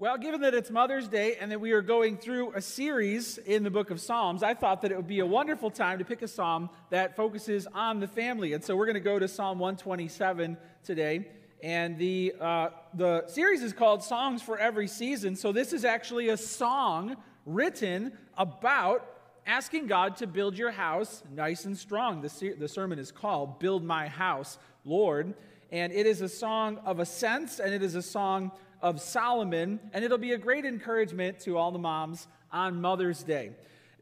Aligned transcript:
Well, 0.00 0.16
given 0.16 0.42
that 0.42 0.54
it's 0.54 0.70
Mother's 0.70 1.08
Day 1.08 1.34
and 1.40 1.50
that 1.50 1.60
we 1.60 1.72
are 1.72 1.82
going 1.82 2.18
through 2.18 2.52
a 2.54 2.60
series 2.60 3.36
in 3.36 3.64
the 3.64 3.70
book 3.70 3.90
of 3.90 4.00
Psalms, 4.00 4.44
I 4.44 4.54
thought 4.54 4.82
that 4.82 4.92
it 4.92 4.96
would 4.96 5.08
be 5.08 5.18
a 5.18 5.26
wonderful 5.26 5.72
time 5.72 5.98
to 5.98 6.04
pick 6.04 6.22
a 6.22 6.28
psalm 6.28 6.70
that 6.90 7.16
focuses 7.16 7.66
on 7.74 7.98
the 7.98 8.06
family. 8.06 8.52
And 8.52 8.62
so 8.62 8.76
we're 8.76 8.86
going 8.86 8.94
to 8.94 9.00
go 9.00 9.18
to 9.18 9.26
Psalm 9.26 9.58
127 9.58 10.56
today. 10.84 11.26
And 11.64 11.98
the, 11.98 12.32
uh, 12.40 12.68
the 12.94 13.26
series 13.26 13.60
is 13.60 13.72
called 13.72 14.04
Songs 14.04 14.40
for 14.40 14.56
Every 14.56 14.86
Season. 14.86 15.34
So 15.34 15.50
this 15.50 15.72
is 15.72 15.84
actually 15.84 16.28
a 16.28 16.36
song 16.36 17.16
written 17.44 18.12
about 18.36 19.04
asking 19.48 19.88
God 19.88 20.14
to 20.18 20.28
build 20.28 20.56
your 20.56 20.70
house 20.70 21.24
nice 21.34 21.64
and 21.64 21.76
strong. 21.76 22.22
The, 22.22 22.28
ser- 22.28 22.54
the 22.54 22.68
sermon 22.68 23.00
is 23.00 23.10
called 23.10 23.58
Build 23.58 23.82
My 23.82 24.06
House, 24.06 24.58
Lord. 24.84 25.34
And 25.72 25.92
it 25.92 26.06
is 26.06 26.20
a 26.20 26.28
song 26.28 26.78
of 26.84 27.00
ascents 27.00 27.58
and 27.58 27.74
it 27.74 27.82
is 27.82 27.96
a 27.96 28.02
song 28.02 28.52
of 28.82 29.00
Solomon, 29.00 29.80
and 29.92 30.04
it'll 30.04 30.18
be 30.18 30.32
a 30.32 30.38
great 30.38 30.64
encouragement 30.64 31.40
to 31.40 31.56
all 31.56 31.72
the 31.72 31.78
moms 31.78 32.26
on 32.52 32.80
Mother's 32.80 33.22
Day. 33.22 33.52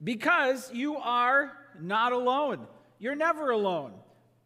Because 0.02 0.70
you 0.72 0.96
are 0.96 1.52
not 1.80 2.12
alone. 2.12 2.66
You're 2.98 3.14
never 3.14 3.50
alone. 3.50 3.92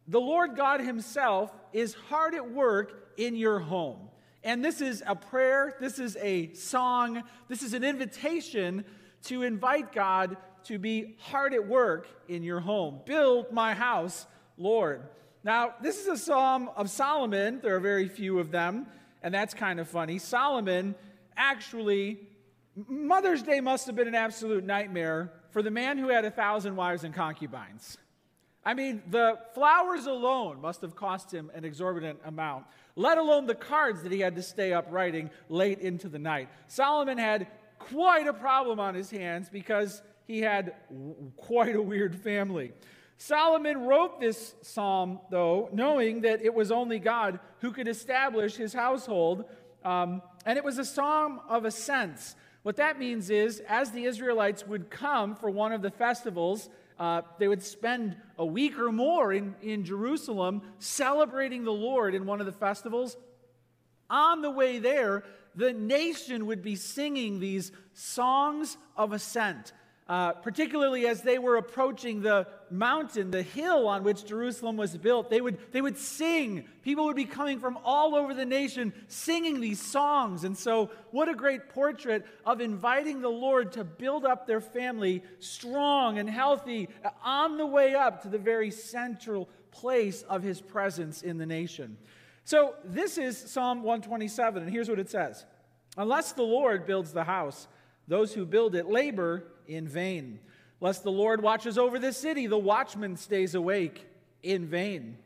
The 0.07 0.19
Lord 0.19 0.55
God 0.55 0.81
Himself 0.81 1.51
is 1.73 1.93
hard 2.09 2.33
at 2.35 2.51
work 2.51 3.13
in 3.17 3.35
your 3.35 3.59
home. 3.59 4.09
And 4.43 4.65
this 4.65 4.81
is 4.81 5.03
a 5.05 5.15
prayer, 5.15 5.75
this 5.79 5.99
is 5.99 6.17
a 6.19 6.53
song, 6.53 7.23
this 7.47 7.61
is 7.61 7.73
an 7.73 7.83
invitation 7.83 8.83
to 9.25 9.43
invite 9.43 9.93
God 9.93 10.37
to 10.63 10.79
be 10.79 11.15
hard 11.19 11.53
at 11.53 11.67
work 11.67 12.07
in 12.27 12.43
your 12.43 12.59
home. 12.59 13.01
Build 13.05 13.51
my 13.51 13.73
house, 13.73 14.25
Lord. 14.57 15.03
Now, 15.43 15.75
this 15.81 15.99
is 16.01 16.07
a 16.07 16.17
psalm 16.17 16.69
of 16.75 16.89
Solomon. 16.89 17.59
There 17.61 17.75
are 17.75 17.79
very 17.79 18.07
few 18.07 18.39
of 18.39 18.51
them 18.51 18.87
and 19.21 19.33
that's 19.33 19.53
kind 19.53 19.79
of 19.79 19.87
funny. 19.87 20.17
Solomon 20.19 20.95
actually, 21.35 22.19
Mother's 22.75 23.43
Day 23.43 23.59
must 23.59 23.87
have 23.87 23.95
been 23.95 24.07
an 24.07 24.15
absolute 24.15 24.63
nightmare 24.63 25.31
for 25.51 25.61
the 25.61 25.71
man 25.71 25.97
who 25.97 26.09
had 26.09 26.25
a 26.25 26.31
thousand 26.31 26.75
wives 26.75 27.03
and 27.03 27.13
concubines. 27.13 27.97
I 28.63 28.73
mean, 28.75 29.01
the 29.09 29.39
flowers 29.55 30.05
alone 30.05 30.61
must 30.61 30.81
have 30.81 30.95
cost 30.95 31.33
him 31.33 31.51
an 31.55 31.65
exorbitant 31.65 32.19
amount, 32.25 32.65
let 32.95 33.17
alone 33.17 33.47
the 33.47 33.55
cards 33.55 34.03
that 34.03 34.11
he 34.11 34.19
had 34.19 34.35
to 34.35 34.43
stay 34.43 34.71
up 34.71 34.87
writing 34.91 35.31
late 35.49 35.79
into 35.79 36.09
the 36.09 36.19
night. 36.19 36.49
Solomon 36.67 37.17
had 37.17 37.47
quite 37.79 38.27
a 38.27 38.33
problem 38.33 38.79
on 38.79 38.93
his 38.93 39.09
hands 39.09 39.49
because 39.49 40.03
he 40.27 40.39
had 40.39 40.75
quite 41.37 41.75
a 41.75 41.81
weird 41.81 42.15
family. 42.15 42.73
Solomon 43.21 43.85
wrote 43.85 44.19
this 44.19 44.55
psalm, 44.63 45.19
though, 45.29 45.69
knowing 45.71 46.21
that 46.21 46.41
it 46.41 46.55
was 46.55 46.71
only 46.71 46.97
God 46.97 47.39
who 47.59 47.71
could 47.71 47.87
establish 47.87 48.55
his 48.55 48.73
household. 48.73 49.45
Um, 49.85 50.23
and 50.43 50.57
it 50.57 50.63
was 50.63 50.79
a 50.79 50.83
psalm 50.83 51.39
of 51.47 51.63
ascents. 51.63 52.35
What 52.63 52.77
that 52.77 52.97
means 52.97 53.29
is, 53.29 53.61
as 53.69 53.91
the 53.91 54.05
Israelites 54.05 54.65
would 54.65 54.89
come 54.89 55.35
for 55.35 55.51
one 55.51 55.71
of 55.71 55.83
the 55.83 55.91
festivals, 55.91 56.67
uh, 56.97 57.21
they 57.37 57.47
would 57.47 57.61
spend 57.61 58.17
a 58.39 58.45
week 58.45 58.79
or 58.79 58.91
more 58.91 59.31
in, 59.31 59.53
in 59.61 59.85
Jerusalem 59.85 60.63
celebrating 60.79 61.63
the 61.63 61.71
Lord 61.71 62.15
in 62.15 62.25
one 62.25 62.39
of 62.39 62.47
the 62.47 62.51
festivals. 62.51 63.17
On 64.09 64.41
the 64.41 64.49
way 64.49 64.79
there, 64.79 65.23
the 65.53 65.73
nation 65.73 66.47
would 66.47 66.63
be 66.63 66.75
singing 66.75 67.39
these 67.39 67.71
songs 67.93 68.77
of 68.97 69.13
ascent 69.13 69.73
uh, 70.11 70.33
particularly 70.33 71.07
as 71.07 71.21
they 71.21 71.39
were 71.39 71.55
approaching 71.55 72.21
the 72.21 72.45
mountain, 72.69 73.31
the 73.31 73.43
hill 73.43 73.87
on 73.87 74.03
which 74.03 74.25
Jerusalem 74.25 74.75
was 74.75 74.97
built. 74.97 75.29
They 75.29 75.39
would, 75.39 75.57
they 75.71 75.81
would 75.81 75.97
sing. 75.97 76.65
People 76.81 77.05
would 77.05 77.15
be 77.15 77.23
coming 77.23 77.61
from 77.61 77.79
all 77.85 78.13
over 78.13 78.33
the 78.33 78.43
nation 78.43 78.91
singing 79.07 79.61
these 79.61 79.81
songs. 79.81 80.43
And 80.43 80.57
so, 80.57 80.89
what 81.11 81.29
a 81.29 81.33
great 81.33 81.69
portrait 81.69 82.25
of 82.45 82.59
inviting 82.59 83.21
the 83.21 83.29
Lord 83.29 83.71
to 83.71 83.85
build 83.85 84.25
up 84.25 84.45
their 84.45 84.59
family 84.59 85.23
strong 85.39 86.19
and 86.19 86.29
healthy 86.29 86.89
on 87.23 87.55
the 87.55 87.65
way 87.65 87.95
up 87.95 88.23
to 88.23 88.27
the 88.27 88.37
very 88.37 88.69
central 88.69 89.47
place 89.71 90.23
of 90.23 90.43
his 90.43 90.59
presence 90.59 91.21
in 91.21 91.37
the 91.37 91.45
nation. 91.45 91.95
So, 92.43 92.75
this 92.83 93.17
is 93.17 93.37
Psalm 93.37 93.81
127, 93.81 94.63
and 94.63 94.69
here's 94.69 94.89
what 94.89 94.99
it 94.99 95.09
says 95.09 95.45
Unless 95.95 96.33
the 96.33 96.43
Lord 96.43 96.85
builds 96.85 97.13
the 97.13 97.23
house, 97.23 97.69
those 98.09 98.33
who 98.33 98.45
build 98.45 98.75
it 98.75 98.87
labor 98.87 99.45
in 99.75 99.87
vain. 99.87 100.39
Lest 100.79 101.03
the 101.03 101.11
Lord 101.11 101.41
watches 101.43 101.77
over 101.77 101.99
the 101.99 102.13
city, 102.13 102.47
the 102.47 102.57
watchman 102.57 103.15
stays 103.15 103.55
awake 103.55 104.07
in 104.41 104.65
vain. 104.67 105.17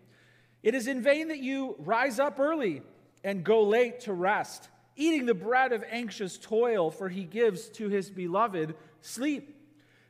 It 0.64 0.76
is 0.76 0.88
in 0.88 1.02
vain 1.02 1.30
that 1.30 1.40
you 1.40 1.76
rise 1.80 2.20
up 2.20 2.40
early 2.40 2.82
and 3.24 3.44
go 3.44 3.64
late 3.64 4.02
to 4.02 4.14
rest, 4.14 4.70
eating 4.96 5.26
the 5.26 5.34
bread 5.34 5.72
of 5.72 5.84
anxious 5.90 6.38
toil, 6.38 6.92
for 6.92 7.08
he 7.08 7.24
gives 7.24 7.70
to 7.70 7.88
his 7.88 8.10
beloved 8.10 8.76
sleep. 9.02 9.56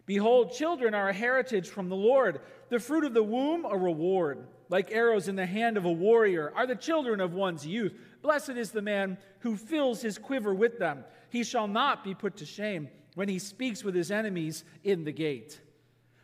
Behold, 0.06 0.54
children 0.54 0.94
are 0.94 1.10
a 1.10 1.14
heritage 1.14 1.70
from 1.70 1.90
the 1.90 1.96
Lord, 1.96 2.42
the 2.70 2.80
fruit 2.80 3.06
of 3.06 3.14
the 3.14 3.24
womb 3.24 3.66
a 3.66 3.78
reward. 3.78 4.48
Like 4.68 4.92
arrows 4.92 5.28
in 5.28 5.36
the 5.36 5.46
hand 5.46 5.78
of 5.78 5.86
a 5.86 5.92
warrior 5.92 6.52
are 6.56 6.66
the 6.66 6.76
children 6.76 7.20
of 7.20 7.34
one's 7.34 7.68
youth. 7.68 7.94
Blessed 8.24 8.52
is 8.52 8.72
the 8.72 8.82
man 8.82 9.18
who 9.40 9.56
fills 9.56 10.02
his 10.02 10.18
quiver 10.18 10.56
with 10.56 10.80
them. 10.80 11.04
He 11.30 11.44
shall 11.44 11.68
not 11.68 12.04
be 12.04 12.16
put 12.16 12.38
to 12.38 12.46
shame 12.46 12.90
when 13.16 13.28
he 13.28 13.40
speaks 13.40 13.84
with 13.84 13.96
his 13.96 14.12
enemies 14.12 14.64
in 14.84 15.04
the 15.04 15.12
gate. 15.12 15.60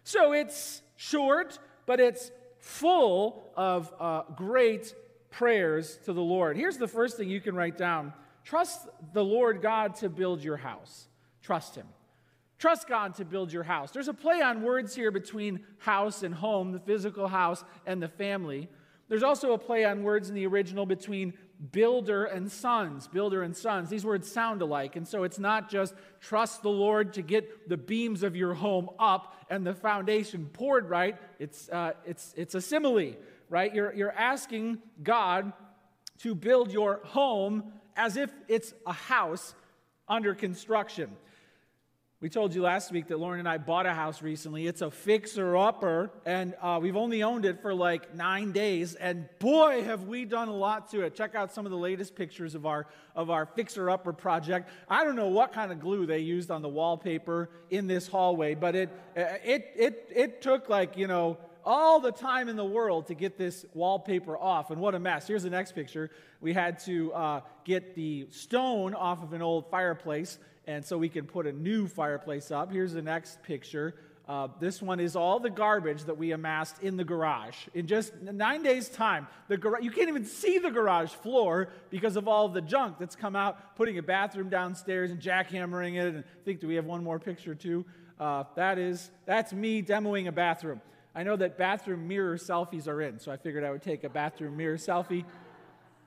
So 0.03 0.33
it's 0.33 0.81
short, 0.95 1.59
but 1.85 1.99
it's 1.99 2.31
full 2.59 3.51
of 3.55 3.91
uh, 3.99 4.23
great 4.35 4.93
prayers 5.31 5.97
to 6.05 6.13
the 6.13 6.21
Lord. 6.21 6.55
Here's 6.55 6.77
the 6.77 6.87
first 6.87 7.17
thing 7.17 7.29
you 7.29 7.41
can 7.41 7.55
write 7.55 7.77
down 7.77 8.13
trust 8.43 8.87
the 9.13 9.23
Lord 9.23 9.61
God 9.61 9.95
to 9.95 10.09
build 10.09 10.43
your 10.43 10.57
house. 10.57 11.07
Trust 11.41 11.75
him. 11.75 11.87
Trust 12.59 12.87
God 12.87 13.15
to 13.15 13.25
build 13.25 13.51
your 13.51 13.63
house. 13.63 13.91
There's 13.91 14.07
a 14.07 14.13
play 14.13 14.41
on 14.41 14.61
words 14.61 14.93
here 14.93 15.09
between 15.09 15.61
house 15.79 16.21
and 16.21 16.33
home, 16.33 16.71
the 16.71 16.79
physical 16.79 17.27
house 17.27 17.63
and 17.87 18.01
the 18.01 18.07
family. 18.07 18.69
There's 19.09 19.23
also 19.23 19.53
a 19.53 19.57
play 19.57 19.83
on 19.83 20.03
words 20.03 20.29
in 20.29 20.35
the 20.35 20.45
original 20.45 20.85
between 20.85 21.33
builder 21.71 22.25
and 22.25 22.51
sons, 22.51 23.07
builder 23.07 23.43
and 23.43 23.55
sons. 23.55 23.89
These 23.89 24.03
words 24.03 24.31
sound 24.31 24.61
alike. 24.61 24.95
And 24.95 25.07
so 25.07 25.23
it's 25.23 25.37
not 25.37 25.69
just 25.69 25.93
trust 26.19 26.63
the 26.63 26.69
Lord 26.69 27.13
to 27.13 27.21
get 27.21 27.69
the 27.69 27.77
beams 27.77 28.23
of 28.23 28.35
your 28.35 28.53
home 28.53 28.89
up 28.97 29.35
and 29.49 29.65
the 29.65 29.75
foundation 29.75 30.49
poured 30.51 30.89
right. 30.89 31.17
It's, 31.37 31.69
uh, 31.69 31.93
it's, 32.05 32.33
it's 32.35 32.55
a 32.55 32.61
simile, 32.61 33.15
right? 33.49 33.73
You're, 33.73 33.93
you're 33.93 34.11
asking 34.11 34.79
God 35.03 35.53
to 36.19 36.33
build 36.33 36.71
your 36.71 37.01
home 37.03 37.71
as 37.95 38.17
if 38.17 38.31
it's 38.47 38.73
a 38.87 38.93
house 38.93 39.53
under 40.07 40.33
construction. 40.33 41.11
We 42.21 42.29
told 42.29 42.53
you 42.53 42.61
last 42.61 42.91
week 42.91 43.07
that 43.07 43.19
Lauren 43.19 43.39
and 43.39 43.49
I 43.49 43.57
bought 43.57 43.87
a 43.87 43.95
house 43.95 44.21
recently. 44.21 44.67
It's 44.67 44.83
a 44.83 44.91
fixer 44.91 45.57
upper, 45.57 46.11
and 46.23 46.53
uh, 46.61 46.77
we've 46.79 46.95
only 46.95 47.23
owned 47.23 47.45
it 47.45 47.63
for 47.63 47.73
like 47.73 48.13
nine 48.13 48.51
days. 48.51 48.93
And 48.93 49.27
boy, 49.39 49.83
have 49.85 50.03
we 50.03 50.25
done 50.25 50.47
a 50.47 50.53
lot 50.53 50.91
to 50.91 51.01
it. 51.01 51.15
Check 51.15 51.33
out 51.33 51.51
some 51.51 51.65
of 51.65 51.71
the 51.71 51.79
latest 51.79 52.15
pictures 52.15 52.53
of 52.53 52.67
our 52.67 52.85
of 53.15 53.31
our 53.31 53.47
fixer 53.47 53.89
upper 53.89 54.13
project. 54.13 54.69
I 54.87 55.03
don't 55.03 55.15
know 55.15 55.29
what 55.29 55.51
kind 55.51 55.71
of 55.71 55.79
glue 55.79 56.05
they 56.05 56.19
used 56.19 56.51
on 56.51 56.61
the 56.61 56.69
wallpaper 56.69 57.49
in 57.71 57.87
this 57.87 58.07
hallway, 58.07 58.53
but 58.53 58.75
it 58.75 58.91
it 59.15 59.71
it 59.75 60.11
it 60.15 60.41
took 60.43 60.69
like 60.69 60.97
you 60.97 61.07
know 61.07 61.39
all 61.65 61.99
the 61.99 62.11
time 62.11 62.49
in 62.49 62.55
the 62.55 62.63
world 62.63 63.07
to 63.07 63.15
get 63.15 63.39
this 63.39 63.65
wallpaper 63.73 64.37
off, 64.37 64.69
and 64.69 64.79
what 64.79 64.93
a 64.93 64.99
mess. 64.99 65.25
Here's 65.25 65.41
the 65.41 65.49
next 65.49 65.71
picture. 65.71 66.11
We 66.39 66.53
had 66.53 66.77
to 66.81 67.13
uh, 67.13 67.41
get 67.65 67.95
the 67.95 68.27
stone 68.29 68.93
off 68.93 69.23
of 69.23 69.33
an 69.33 69.41
old 69.41 69.71
fireplace 69.71 70.37
and 70.67 70.85
so 70.85 70.97
we 70.97 71.09
can 71.09 71.25
put 71.25 71.47
a 71.47 71.51
new 71.51 71.87
fireplace 71.87 72.51
up. 72.51 72.71
Here's 72.71 72.93
the 72.93 73.01
next 73.01 73.41
picture. 73.43 73.95
Uh, 74.27 74.47
this 74.59 74.81
one 74.81 74.99
is 74.99 75.15
all 75.15 75.39
the 75.39 75.49
garbage 75.49 76.03
that 76.03 76.17
we 76.17 76.31
amassed 76.31 76.81
in 76.81 76.95
the 76.95 77.03
garage. 77.03 77.57
In 77.73 77.87
just 77.87 78.15
nine 78.21 78.63
days' 78.63 78.87
time, 78.87 79.27
the 79.47 79.57
gar- 79.57 79.81
you 79.81 79.91
can't 79.91 80.07
even 80.07 80.25
see 80.25 80.57
the 80.59 80.69
garage 80.69 81.11
floor 81.11 81.69
because 81.89 82.15
of 82.15 82.27
all 82.27 82.47
the 82.47 82.61
junk 82.61 82.97
that's 82.99 83.15
come 83.15 83.35
out, 83.35 83.75
putting 83.75 83.97
a 83.97 84.03
bathroom 84.03 84.47
downstairs 84.49 85.11
and 85.11 85.19
jackhammering 85.19 85.95
it. 85.95 86.13
And 86.13 86.19
I 86.19 86.43
think, 86.45 86.61
do 86.61 86.67
we 86.67 86.75
have 86.75 86.85
one 86.85 87.03
more 87.03 87.19
picture 87.19 87.55
too? 87.55 87.83
Uh, 88.19 88.43
that 88.55 88.77
is, 88.77 89.09
that's 89.25 89.51
me 89.51 89.81
demoing 89.81 90.27
a 90.27 90.31
bathroom. 90.31 90.79
I 91.13 91.23
know 91.23 91.35
that 91.35 91.57
bathroom 91.57 92.07
mirror 92.07 92.37
selfies 92.37 92.87
are 92.87 93.01
in, 93.01 93.19
so 93.19 93.31
I 93.31 93.37
figured 93.37 93.65
I 93.65 93.71
would 93.71 93.81
take 93.81 94.05
a 94.05 94.09
bathroom 94.09 94.55
mirror 94.55 94.77
selfie. 94.77 95.25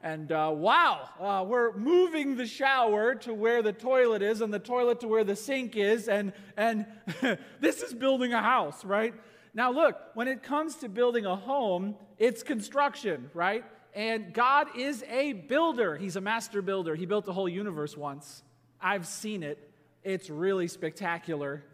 And 0.04 0.30
uh, 0.32 0.52
wow, 0.54 1.08
uh, 1.18 1.46
we're 1.48 1.72
moving 1.78 2.36
the 2.36 2.46
shower 2.46 3.14
to 3.14 3.32
where 3.32 3.62
the 3.62 3.72
toilet 3.72 4.20
is 4.20 4.42
and 4.42 4.52
the 4.52 4.58
toilet 4.58 5.00
to 5.00 5.08
where 5.08 5.24
the 5.24 5.34
sink 5.34 5.76
is. 5.76 6.08
And, 6.08 6.34
and 6.58 6.84
this 7.60 7.80
is 7.80 7.94
building 7.94 8.34
a 8.34 8.42
house, 8.42 8.84
right? 8.84 9.14
Now, 9.54 9.72
look, 9.72 9.96
when 10.12 10.28
it 10.28 10.42
comes 10.42 10.74
to 10.76 10.90
building 10.90 11.24
a 11.24 11.34
home, 11.34 11.94
it's 12.18 12.42
construction, 12.42 13.30
right? 13.32 13.64
And 13.94 14.34
God 14.34 14.76
is 14.76 15.02
a 15.08 15.32
builder. 15.32 15.96
He's 15.96 16.16
a 16.16 16.20
master 16.20 16.60
builder. 16.60 16.94
He 16.94 17.06
built 17.06 17.24
the 17.24 17.32
whole 17.32 17.48
universe 17.48 17.96
once. 17.96 18.42
I've 18.82 19.06
seen 19.06 19.42
it, 19.42 19.70
it's 20.02 20.28
really 20.28 20.68
spectacular. 20.68 21.64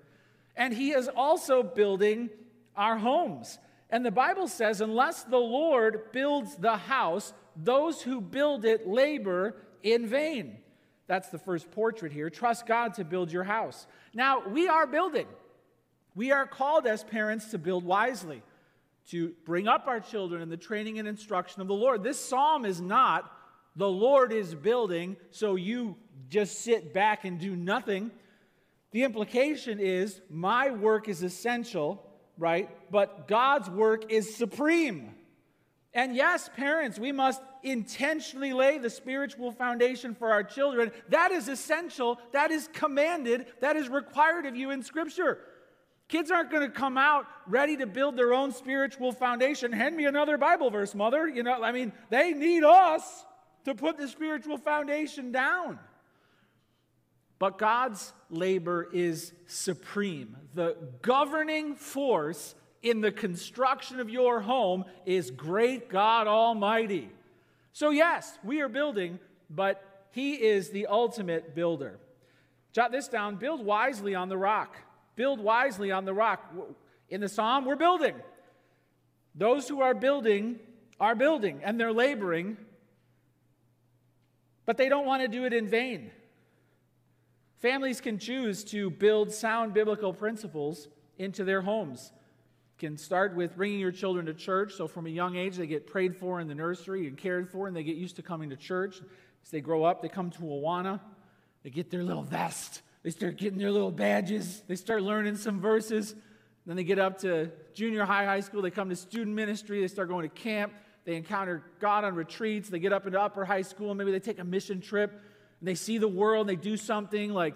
And 0.54 0.72
He 0.72 0.92
is 0.92 1.08
also 1.08 1.64
building 1.64 2.30
our 2.76 2.96
homes. 2.96 3.58
And 3.92 4.06
the 4.06 4.12
Bible 4.12 4.46
says, 4.46 4.80
unless 4.80 5.24
the 5.24 5.36
Lord 5.36 6.12
builds 6.12 6.54
the 6.54 6.76
house, 6.76 7.32
those 7.56 8.02
who 8.02 8.20
build 8.20 8.64
it 8.64 8.86
labor 8.86 9.56
in 9.82 10.06
vain. 10.06 10.58
That's 11.06 11.28
the 11.28 11.38
first 11.38 11.70
portrait 11.72 12.12
here. 12.12 12.30
Trust 12.30 12.66
God 12.66 12.94
to 12.94 13.04
build 13.04 13.32
your 13.32 13.44
house. 13.44 13.86
Now, 14.14 14.46
we 14.46 14.68
are 14.68 14.86
building. 14.86 15.26
We 16.14 16.32
are 16.32 16.46
called 16.46 16.86
as 16.86 17.02
parents 17.02 17.50
to 17.50 17.58
build 17.58 17.84
wisely, 17.84 18.42
to 19.10 19.34
bring 19.44 19.68
up 19.68 19.86
our 19.86 20.00
children 20.00 20.42
in 20.42 20.48
the 20.48 20.56
training 20.56 20.98
and 20.98 21.08
instruction 21.08 21.62
of 21.62 21.68
the 21.68 21.74
Lord. 21.74 22.02
This 22.02 22.18
psalm 22.18 22.64
is 22.64 22.80
not 22.80 23.30
the 23.76 23.88
Lord 23.88 24.32
is 24.32 24.54
building, 24.54 25.16
so 25.30 25.54
you 25.54 25.96
just 26.28 26.60
sit 26.60 26.92
back 26.92 27.24
and 27.24 27.38
do 27.38 27.54
nothing. 27.54 28.10
The 28.90 29.04
implication 29.04 29.78
is 29.78 30.20
my 30.28 30.70
work 30.70 31.08
is 31.08 31.22
essential, 31.22 32.04
right? 32.36 32.68
But 32.90 33.28
God's 33.28 33.70
work 33.70 34.10
is 34.10 34.34
supreme. 34.34 35.14
And 35.92 36.14
yes, 36.14 36.48
parents, 36.56 36.98
we 36.98 37.10
must 37.10 37.42
intentionally 37.62 38.52
lay 38.52 38.78
the 38.78 38.90
spiritual 38.90 39.50
foundation 39.50 40.14
for 40.14 40.30
our 40.30 40.44
children. 40.44 40.92
That 41.08 41.32
is 41.32 41.48
essential. 41.48 42.18
That 42.32 42.52
is 42.52 42.68
commanded. 42.72 43.46
That 43.60 43.76
is 43.76 43.88
required 43.88 44.46
of 44.46 44.54
you 44.54 44.70
in 44.70 44.82
Scripture. 44.82 45.38
Kids 46.06 46.30
aren't 46.30 46.50
going 46.50 46.62
to 46.62 46.70
come 46.72 46.96
out 46.96 47.26
ready 47.46 47.76
to 47.76 47.86
build 47.86 48.16
their 48.16 48.32
own 48.32 48.52
spiritual 48.52 49.12
foundation. 49.12 49.72
Hand 49.72 49.96
me 49.96 50.06
another 50.06 50.38
Bible 50.38 50.70
verse, 50.70 50.94
mother. 50.94 51.28
You 51.28 51.42
know, 51.42 51.62
I 51.62 51.72
mean, 51.72 51.92
they 52.08 52.32
need 52.32 52.64
us 52.64 53.24
to 53.64 53.74
put 53.74 53.96
the 53.96 54.08
spiritual 54.08 54.58
foundation 54.58 55.32
down. 55.32 55.78
But 57.38 57.58
God's 57.58 58.12
labor 58.28 58.88
is 58.92 59.32
supreme. 59.46 60.36
The 60.54 60.76
governing 61.02 61.74
force 61.74 62.54
in 62.82 63.00
the 63.00 63.12
construction 63.12 64.00
of 64.00 64.08
your 64.08 64.40
home 64.40 64.84
is 65.04 65.30
great 65.30 65.88
God 65.88 66.26
Almighty. 66.26 67.10
So, 67.72 67.90
yes, 67.90 68.38
we 68.42 68.60
are 68.60 68.68
building, 68.68 69.18
but 69.48 70.06
He 70.12 70.34
is 70.34 70.70
the 70.70 70.86
ultimate 70.86 71.54
builder. 71.54 71.98
Jot 72.72 72.92
this 72.92 73.08
down 73.08 73.36
build 73.36 73.64
wisely 73.64 74.14
on 74.14 74.28
the 74.28 74.36
rock. 74.36 74.76
Build 75.16 75.40
wisely 75.40 75.90
on 75.90 76.04
the 76.04 76.14
rock. 76.14 76.52
In 77.08 77.20
the 77.20 77.28
psalm, 77.28 77.64
we're 77.64 77.76
building. 77.76 78.14
Those 79.34 79.68
who 79.68 79.82
are 79.82 79.94
building 79.94 80.58
are 80.98 81.14
building 81.14 81.60
and 81.62 81.78
they're 81.78 81.92
laboring, 81.92 82.56
but 84.66 84.76
they 84.76 84.88
don't 84.88 85.06
want 85.06 85.22
to 85.22 85.28
do 85.28 85.44
it 85.44 85.52
in 85.52 85.68
vain. 85.68 86.10
Families 87.58 88.00
can 88.00 88.18
choose 88.18 88.64
to 88.64 88.90
build 88.90 89.32
sound 89.32 89.74
biblical 89.74 90.14
principles 90.14 90.88
into 91.18 91.44
their 91.44 91.60
homes 91.60 92.12
can 92.80 92.96
start 92.96 93.36
with 93.36 93.56
bringing 93.56 93.78
your 93.78 93.92
children 93.92 94.26
to 94.26 94.34
church. 94.34 94.72
So, 94.72 94.88
from 94.88 95.06
a 95.06 95.10
young 95.10 95.36
age, 95.36 95.56
they 95.56 95.66
get 95.66 95.86
prayed 95.86 96.16
for 96.16 96.40
in 96.40 96.48
the 96.48 96.54
nursery 96.54 97.06
and 97.06 97.16
cared 97.16 97.48
for, 97.48 97.68
and 97.68 97.76
they 97.76 97.84
get 97.84 97.96
used 97.96 98.16
to 98.16 98.22
coming 98.22 98.50
to 98.50 98.56
church. 98.56 99.00
As 99.44 99.50
they 99.50 99.60
grow 99.60 99.84
up, 99.84 100.02
they 100.02 100.08
come 100.08 100.30
to 100.30 100.40
Awana. 100.40 100.98
They 101.62 101.70
get 101.70 101.90
their 101.90 102.02
little 102.02 102.22
vest. 102.22 102.82
They 103.02 103.10
start 103.10 103.36
getting 103.36 103.58
their 103.58 103.70
little 103.70 103.90
badges. 103.90 104.62
They 104.66 104.76
start 104.76 105.02
learning 105.02 105.36
some 105.36 105.60
verses. 105.60 106.14
Then 106.66 106.76
they 106.76 106.84
get 106.84 106.98
up 106.98 107.18
to 107.18 107.50
junior 107.74 108.04
high, 108.04 108.24
high 108.24 108.40
school. 108.40 108.62
They 108.62 108.70
come 108.70 108.88
to 108.88 108.96
student 108.96 109.36
ministry. 109.36 109.80
They 109.80 109.88
start 109.88 110.08
going 110.08 110.28
to 110.28 110.34
camp. 110.34 110.72
They 111.04 111.16
encounter 111.16 111.62
God 111.80 112.04
on 112.04 112.14
retreats. 112.14 112.70
They 112.70 112.78
get 112.78 112.92
up 112.92 113.06
into 113.06 113.20
upper 113.20 113.44
high 113.44 113.62
school. 113.62 113.94
Maybe 113.94 114.10
they 114.10 114.20
take 114.20 114.38
a 114.38 114.44
mission 114.44 114.80
trip. 114.80 115.10
And 115.60 115.68
they 115.68 115.74
see 115.74 115.98
the 115.98 116.08
world. 116.08 116.48
And 116.48 116.58
they 116.58 116.62
do 116.62 116.76
something 116.76 117.32
like, 117.32 117.54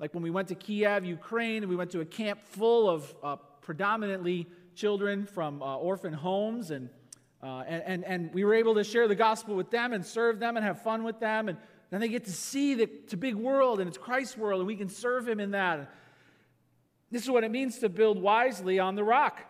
like 0.00 0.14
when 0.14 0.22
we 0.22 0.30
went 0.30 0.48
to 0.48 0.54
Kiev, 0.54 1.04
Ukraine, 1.04 1.62
and 1.62 1.68
we 1.68 1.76
went 1.76 1.90
to 1.90 2.00
a 2.00 2.06
camp 2.06 2.40
full 2.42 2.88
of 2.88 3.14
uh, 3.22 3.36
predominantly 3.60 4.48
children 4.74 5.26
from 5.26 5.62
uh, 5.62 5.76
orphan 5.76 6.14
homes, 6.14 6.70
and, 6.70 6.88
uh, 7.42 7.62
and, 7.66 7.82
and, 7.84 8.04
and, 8.04 8.34
we 8.34 8.42
were 8.42 8.54
able 8.54 8.74
to 8.76 8.82
share 8.82 9.06
the 9.06 9.14
gospel 9.14 9.54
with 9.54 9.70
them 9.70 9.92
and 9.92 10.04
serve 10.04 10.40
them 10.40 10.56
and 10.56 10.64
have 10.64 10.82
fun 10.82 11.04
with 11.04 11.20
them. 11.20 11.48
And 11.50 11.58
then 11.90 12.00
they 12.00 12.08
get 12.08 12.24
to 12.24 12.32
see 12.32 12.74
the 12.74 12.86
big 13.18 13.34
world, 13.34 13.78
and 13.78 13.88
it's 13.88 13.98
Christ's 13.98 14.38
world, 14.38 14.60
and 14.60 14.66
we 14.66 14.76
can 14.76 14.88
serve 14.88 15.28
Him 15.28 15.38
in 15.38 15.50
that. 15.50 15.92
This 17.10 17.22
is 17.22 17.30
what 17.30 17.44
it 17.44 17.50
means 17.50 17.78
to 17.80 17.90
build 17.90 18.20
wisely 18.22 18.78
on 18.78 18.94
the 18.94 19.04
rock. 19.04 19.40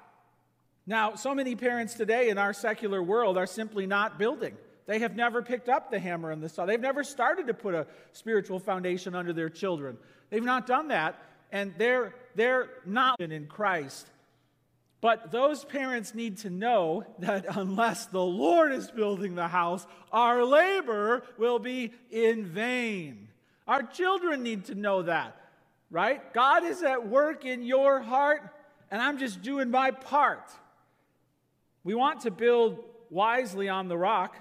Now, 0.85 1.15
so 1.15 1.33
many 1.33 1.55
parents 1.55 1.95
today 1.95 2.29
in 2.29 2.39
our 2.39 2.53
secular 2.53 3.01
world 3.01 3.39
are 3.39 3.47
simply 3.47 3.87
not 3.87 4.19
building. 4.19 4.57
They 4.91 4.99
have 4.99 5.15
never 5.15 5.41
picked 5.41 5.69
up 5.69 5.93
the 5.93 6.01
hammer 6.01 6.33
and 6.33 6.43
the 6.43 6.49
saw. 6.49 6.67
They've 6.67 6.81
never 6.81 7.05
started 7.05 7.47
to 7.47 7.55
put 7.55 7.77
a 7.77 7.87
spiritual 8.11 8.59
foundation 8.59 9.15
under 9.15 9.33
their 9.33 9.49
children. 9.49 9.97
They've 10.31 10.43
not 10.43 10.67
done 10.67 10.89
that 10.89 11.15
and 11.53 11.73
they're, 11.79 12.13
they're 12.35 12.71
not 12.85 13.21
in 13.21 13.47
Christ. 13.47 14.09
But 15.01 15.31
those 15.31 15.65
parents 15.65 16.13
need 16.13 16.39
to 16.39 16.51
know 16.51 17.05
that 17.21 17.57
unless 17.57 18.07
the 18.07 18.21
Lord 18.21 18.73
is 18.73 18.91
building 18.91 19.37
the 19.37 19.47
house, 19.47 19.87
our 20.11 20.45
labor 20.45 21.23
will 21.39 21.61
be 21.61 21.93
in 22.11 22.45
vain. 22.47 23.29
Our 23.69 23.85
children 23.85 24.43
need 24.43 24.65
to 24.65 24.75
know 24.75 25.03
that, 25.03 25.37
right? 25.93 26.35
God 26.35 26.65
is 26.65 26.83
at 26.83 27.07
work 27.07 27.45
in 27.45 27.63
your 27.63 28.01
heart, 28.01 28.43
and 28.91 29.01
I'm 29.01 29.19
just 29.19 29.41
doing 29.41 29.71
my 29.71 29.93
part. 29.93 30.51
We 31.85 31.95
want 31.95 32.23
to 32.23 32.33
build 32.33 32.81
wisely 33.09 33.69
on 33.69 33.87
the 33.87 33.97
rock. 33.97 34.35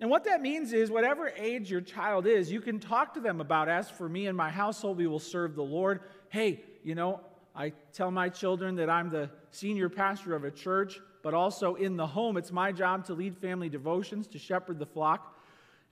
And 0.00 0.08
what 0.08 0.24
that 0.24 0.40
means 0.40 0.72
is, 0.72 0.90
whatever 0.90 1.28
age 1.36 1.70
your 1.70 1.82
child 1.82 2.26
is, 2.26 2.50
you 2.50 2.62
can 2.62 2.80
talk 2.80 3.12
to 3.14 3.20
them 3.20 3.40
about, 3.40 3.68
as 3.68 3.90
for 3.90 4.08
me 4.08 4.26
and 4.26 4.36
my 4.36 4.50
household, 4.50 4.96
we 4.96 5.06
will 5.06 5.18
serve 5.18 5.54
the 5.54 5.62
Lord. 5.62 6.00
Hey, 6.30 6.64
you 6.82 6.94
know, 6.94 7.20
I 7.54 7.72
tell 7.92 8.10
my 8.10 8.30
children 8.30 8.76
that 8.76 8.88
I'm 8.88 9.10
the 9.10 9.28
senior 9.50 9.90
pastor 9.90 10.34
of 10.34 10.44
a 10.44 10.50
church, 10.50 11.00
but 11.22 11.34
also 11.34 11.74
in 11.74 11.96
the 11.96 12.06
home, 12.06 12.38
it's 12.38 12.50
my 12.50 12.72
job 12.72 13.04
to 13.06 13.14
lead 13.14 13.36
family 13.36 13.68
devotions, 13.68 14.26
to 14.28 14.38
shepherd 14.38 14.78
the 14.78 14.86
flock. 14.86 15.36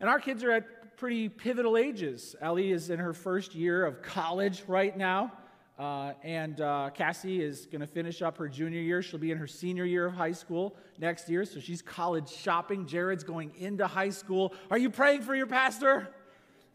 And 0.00 0.08
our 0.08 0.18
kids 0.18 0.42
are 0.42 0.52
at 0.52 0.96
pretty 0.96 1.28
pivotal 1.28 1.76
ages. 1.76 2.34
Ellie 2.40 2.70
is 2.70 2.88
in 2.88 2.98
her 2.98 3.12
first 3.12 3.54
year 3.54 3.84
of 3.84 4.00
college 4.00 4.62
right 4.66 4.96
now. 4.96 5.32
Uh, 5.78 6.12
and 6.24 6.60
uh, 6.60 6.90
Cassie 6.92 7.40
is 7.40 7.66
going 7.66 7.80
to 7.80 7.86
finish 7.86 8.20
up 8.20 8.36
her 8.38 8.48
junior 8.48 8.80
year. 8.80 9.00
She'll 9.00 9.20
be 9.20 9.30
in 9.30 9.38
her 9.38 9.46
senior 9.46 9.84
year 9.84 10.06
of 10.06 10.14
high 10.14 10.32
school 10.32 10.74
next 10.98 11.28
year, 11.28 11.44
so 11.44 11.60
she's 11.60 11.82
college 11.82 12.28
shopping. 12.28 12.84
Jared's 12.84 13.22
going 13.22 13.52
into 13.56 13.86
high 13.86 14.10
school. 14.10 14.52
Are 14.72 14.78
you 14.78 14.90
praying 14.90 15.22
for 15.22 15.36
your 15.36 15.46
pastor? 15.46 16.08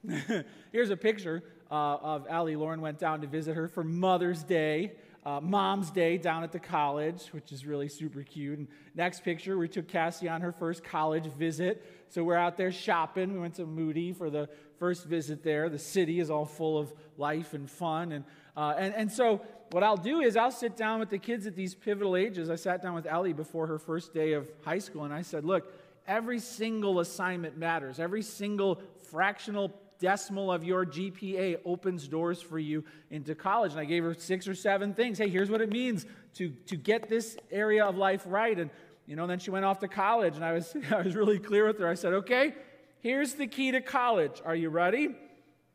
Here's 0.72 0.90
a 0.90 0.96
picture 0.96 1.44
uh, 1.70 1.98
of 2.02 2.28
Allie. 2.30 2.56
Lauren 2.56 2.80
went 2.80 2.98
down 2.98 3.20
to 3.22 3.28
visit 3.28 3.56
her 3.56 3.68
for 3.68 3.84
Mother's 3.84 4.44
Day. 4.44 4.94
Uh, 5.26 5.40
Mom's 5.42 5.90
Day 5.90 6.18
down 6.18 6.44
at 6.44 6.52
the 6.52 6.60
college, 6.60 7.28
which 7.28 7.52
is 7.52 7.66
really 7.66 7.88
super 7.88 8.24
cute. 8.24 8.60
And 8.60 8.68
next 8.94 9.24
picture, 9.24 9.58
we 9.58 9.70
took 9.70 9.88
Cassie 9.88 10.28
on 10.28 10.42
her 10.42 10.52
first 10.52 10.84
college 10.84 11.26
visit. 11.26 11.86
So 12.10 12.24
we're 12.24 12.36
out 12.36 12.58
there 12.58 12.72
shopping. 12.72 13.34
We 13.34 13.40
went 13.40 13.56
to 13.56 13.66
Moody 13.66 14.12
for 14.12 14.30
the 14.30 14.50
first 14.80 15.06
visit 15.06 15.42
there. 15.42 15.70
The 15.70 15.80
city 15.80 16.20
is 16.20 16.30
all 16.30 16.46
full 16.46 16.78
of 16.78 16.94
life 17.18 17.54
and 17.54 17.70
fun. 17.70 18.12
And 18.12 18.26
uh, 18.56 18.76
and, 18.78 18.94
and 18.94 19.12
so 19.12 19.42
what 19.72 19.84
I'll 19.84 19.98
do 19.98 20.22
is 20.22 20.38
I'll 20.38 20.52
sit 20.52 20.78
down 20.78 21.00
with 21.00 21.10
the 21.10 21.18
kids 21.18 21.48
at 21.48 21.56
these 21.56 21.74
pivotal 21.74 22.16
ages. 22.16 22.50
I 22.50 22.56
sat 22.56 22.82
down 22.82 22.94
with 22.94 23.08
Ellie 23.08 23.34
before 23.34 23.66
her 23.68 23.80
first 23.80 24.14
day 24.14 24.34
of 24.34 24.48
high 24.64 24.80
school, 24.80 25.04
and 25.04 25.14
I 25.14 25.24
said, 25.24 25.46
look, 25.46 25.72
every 26.08 26.40
single 26.40 27.00
assignment 27.00 27.58
matters. 27.58 28.00
Every 28.00 28.22
single 28.22 28.82
fractional 29.10 29.74
decimal 30.00 30.52
of 30.52 30.64
your 30.64 30.86
GPA 30.86 31.60
opens 31.66 32.08
doors 32.08 32.42
for 32.42 32.60
you 32.60 32.84
into 33.10 33.36
college. 33.36 33.72
And 33.72 33.80
I 33.80 33.86
gave 33.86 34.04
her 34.04 34.14
six 34.14 34.48
or 34.48 34.54
seven 34.54 34.94
things. 34.94 35.18
Hey, 35.18 35.30
here's 35.30 35.50
what 35.50 35.62
it 35.62 35.72
means 35.72 36.06
to, 36.36 36.50
to 36.68 36.76
get 36.76 37.10
this 37.10 37.38
area 37.52 37.86
of 37.86 37.96
life 37.96 38.24
right. 38.28 38.60
And, 38.60 38.70
you 39.08 39.16
know, 39.16 39.28
then 39.28 39.40
she 39.40 39.50
went 39.50 39.66
off 39.66 39.80
to 39.80 39.88
college, 39.88 40.36
and 40.36 40.44
I 40.44 40.54
was, 40.54 40.76
I 40.92 41.02
was 41.02 41.16
really 41.16 41.40
clear 41.40 41.66
with 41.66 41.80
her. 41.80 41.88
I 41.88 41.94
said, 41.96 42.14
okay, 42.14 42.54
here's 43.00 43.34
the 43.34 43.48
key 43.48 43.72
to 43.72 43.82
college. 43.82 44.42
Are 44.46 44.56
you 44.56 44.70
ready? 44.70 45.16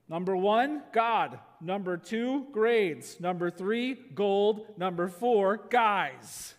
Number 0.09 0.37
one, 0.37 0.83
God. 0.93 1.39
Number 1.61 1.97
two, 1.97 2.47
grades. 2.53 3.21
Number 3.21 3.51
three, 3.51 3.95
gold. 4.15 4.67
Number 4.79 5.09
four, 5.09 5.61
guys. 5.71 6.55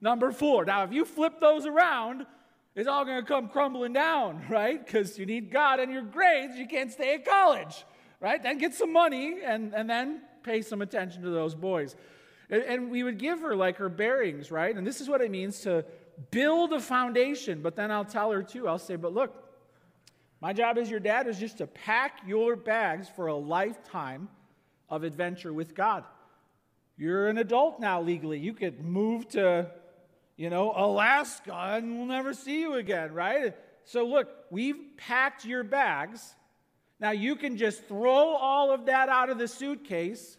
Number 0.00 0.32
four. 0.32 0.64
Now, 0.64 0.84
if 0.84 0.92
you 0.92 1.04
flip 1.04 1.40
those 1.40 1.66
around, 1.66 2.26
it's 2.74 2.88
all 2.88 3.04
going 3.04 3.20
to 3.20 3.26
come 3.26 3.48
crumbling 3.48 3.92
down, 3.92 4.44
right? 4.50 4.84
Because 4.84 5.18
you 5.18 5.26
need 5.26 5.50
God 5.50 5.78
and 5.78 5.92
your 5.92 6.02
grades. 6.02 6.56
You 6.56 6.66
can't 6.66 6.90
stay 6.90 7.14
at 7.14 7.24
college, 7.24 7.84
right? 8.20 8.42
Then 8.42 8.58
get 8.58 8.74
some 8.74 8.92
money 8.92 9.38
and, 9.44 9.74
and 9.74 9.88
then 9.88 10.22
pay 10.42 10.62
some 10.62 10.80
attention 10.80 11.22
to 11.22 11.30
those 11.30 11.54
boys. 11.54 11.96
And, 12.48 12.62
and 12.62 12.90
we 12.90 13.02
would 13.02 13.18
give 13.18 13.40
her 13.40 13.54
like 13.54 13.76
her 13.76 13.88
bearings, 13.88 14.50
right? 14.50 14.74
And 14.74 14.86
this 14.86 15.00
is 15.00 15.08
what 15.08 15.20
it 15.20 15.30
means 15.30 15.60
to 15.60 15.84
build 16.30 16.72
a 16.72 16.80
foundation. 16.80 17.60
But 17.62 17.76
then 17.76 17.90
I'll 17.90 18.04
tell 18.04 18.30
her 18.30 18.42
too, 18.42 18.68
I'll 18.68 18.78
say, 18.78 18.96
but 18.96 19.12
look, 19.12 19.41
my 20.42 20.52
job 20.52 20.76
as 20.76 20.90
your 20.90 20.98
dad 20.98 21.28
is 21.28 21.38
just 21.38 21.58
to 21.58 21.68
pack 21.68 22.18
your 22.26 22.56
bags 22.56 23.08
for 23.08 23.28
a 23.28 23.36
lifetime 23.36 24.28
of 24.88 25.04
adventure 25.04 25.52
with 25.52 25.72
God. 25.72 26.02
You're 26.96 27.28
an 27.28 27.38
adult 27.38 27.78
now 27.78 28.02
legally. 28.02 28.40
You 28.40 28.52
could 28.52 28.84
move 28.84 29.28
to, 29.30 29.70
you 30.36 30.50
know, 30.50 30.72
Alaska 30.74 31.54
and 31.54 31.96
we'll 31.96 32.08
never 32.08 32.34
see 32.34 32.60
you 32.60 32.74
again, 32.74 33.14
right? 33.14 33.54
So 33.84 34.04
look, 34.04 34.28
we've 34.50 34.80
packed 34.96 35.44
your 35.44 35.62
bags. 35.62 36.34
Now 36.98 37.12
you 37.12 37.36
can 37.36 37.56
just 37.56 37.84
throw 37.84 38.34
all 38.34 38.72
of 38.72 38.86
that 38.86 39.08
out 39.08 39.30
of 39.30 39.38
the 39.38 39.46
suitcase, 39.46 40.36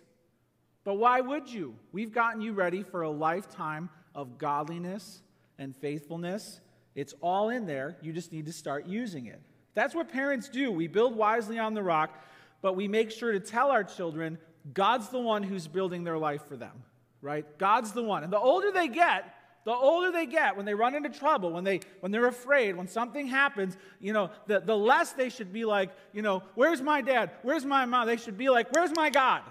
but 0.83 0.95
why 0.95 1.21
would 1.21 1.47
you? 1.47 1.75
We've 1.93 2.11
gotten 2.11 2.41
you 2.41 2.51
ready 2.51 2.83
for 2.83 3.03
a 3.03 3.09
lifetime 3.09 3.89
of 4.13 4.37
godliness 4.37 5.21
and 5.57 5.73
faithfulness. 5.73 6.59
It's 6.93 7.13
all 7.21 7.47
in 7.47 7.65
there. 7.65 7.95
You 8.01 8.11
just 8.11 8.33
need 8.33 8.47
to 8.47 8.53
start 8.53 8.85
using 8.85 9.27
it. 9.27 9.41
That's 9.75 9.95
what 9.95 10.11
parents 10.11 10.49
do. 10.49 10.71
We 10.71 10.87
build 10.87 11.15
wisely 11.15 11.59
on 11.59 11.73
the 11.73 11.83
rock, 11.83 12.23
but 12.61 12.75
we 12.75 12.87
make 12.87 13.11
sure 13.11 13.31
to 13.31 13.39
tell 13.39 13.71
our 13.71 13.83
children 13.83 14.37
God's 14.73 15.09
the 15.09 15.19
one 15.19 15.43
who's 15.43 15.67
building 15.67 16.03
their 16.03 16.17
life 16.17 16.45
for 16.47 16.55
them, 16.55 16.83
right? 17.21 17.45
God's 17.57 17.91
the 17.91 18.03
one. 18.03 18.23
And 18.23 18.31
the 18.31 18.39
older 18.39 18.71
they 18.71 18.87
get, 18.87 19.35
the 19.65 19.71
older 19.71 20.11
they 20.11 20.25
get, 20.25 20.55
when 20.57 20.65
they 20.65 20.73
run 20.73 20.95
into 20.95 21.09
trouble, 21.09 21.51
when, 21.51 21.63
they, 21.63 21.79
when 22.01 22.11
they're 22.11 22.27
afraid, 22.27 22.75
when 22.75 22.87
something 22.87 23.27
happens, 23.27 23.77
you 23.99 24.13
know, 24.13 24.29
the, 24.47 24.59
the 24.59 24.75
less 24.75 25.13
they 25.13 25.29
should 25.29 25.53
be 25.53 25.65
like, 25.65 25.89
you 26.13 26.21
know, 26.21 26.43
where's 26.55 26.81
my 26.81 27.01
dad? 27.01 27.31
Where's 27.41 27.65
my 27.65 27.85
mom? 27.85 28.07
They 28.07 28.17
should 28.17 28.37
be 28.37 28.49
like, 28.49 28.71
where's 28.73 28.91
my 28.95 29.09
God? 29.09 29.41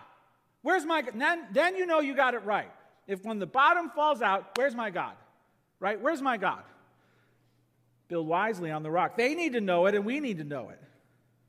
Where's 0.62 0.84
my 0.84 1.02
God? 1.02 1.14
Then, 1.16 1.46
then 1.52 1.76
you 1.76 1.86
know 1.86 2.00
you 2.00 2.14
got 2.14 2.34
it 2.34 2.44
right. 2.44 2.70
If 3.06 3.24
when 3.24 3.38
the 3.38 3.46
bottom 3.46 3.90
falls 3.90 4.22
out, 4.22 4.56
where's 4.56 4.74
my 4.74 4.90
God? 4.90 5.14
Right? 5.80 6.00
Where's 6.00 6.22
my 6.22 6.36
God? 6.36 6.62
Build 8.12 8.28
wisely 8.28 8.70
on 8.70 8.82
the 8.82 8.90
rock. 8.90 9.16
They 9.16 9.34
need 9.34 9.54
to 9.54 9.62
know 9.62 9.86
it, 9.86 9.94
and 9.94 10.04
we 10.04 10.20
need 10.20 10.36
to 10.36 10.44
know 10.44 10.68
it. 10.68 10.78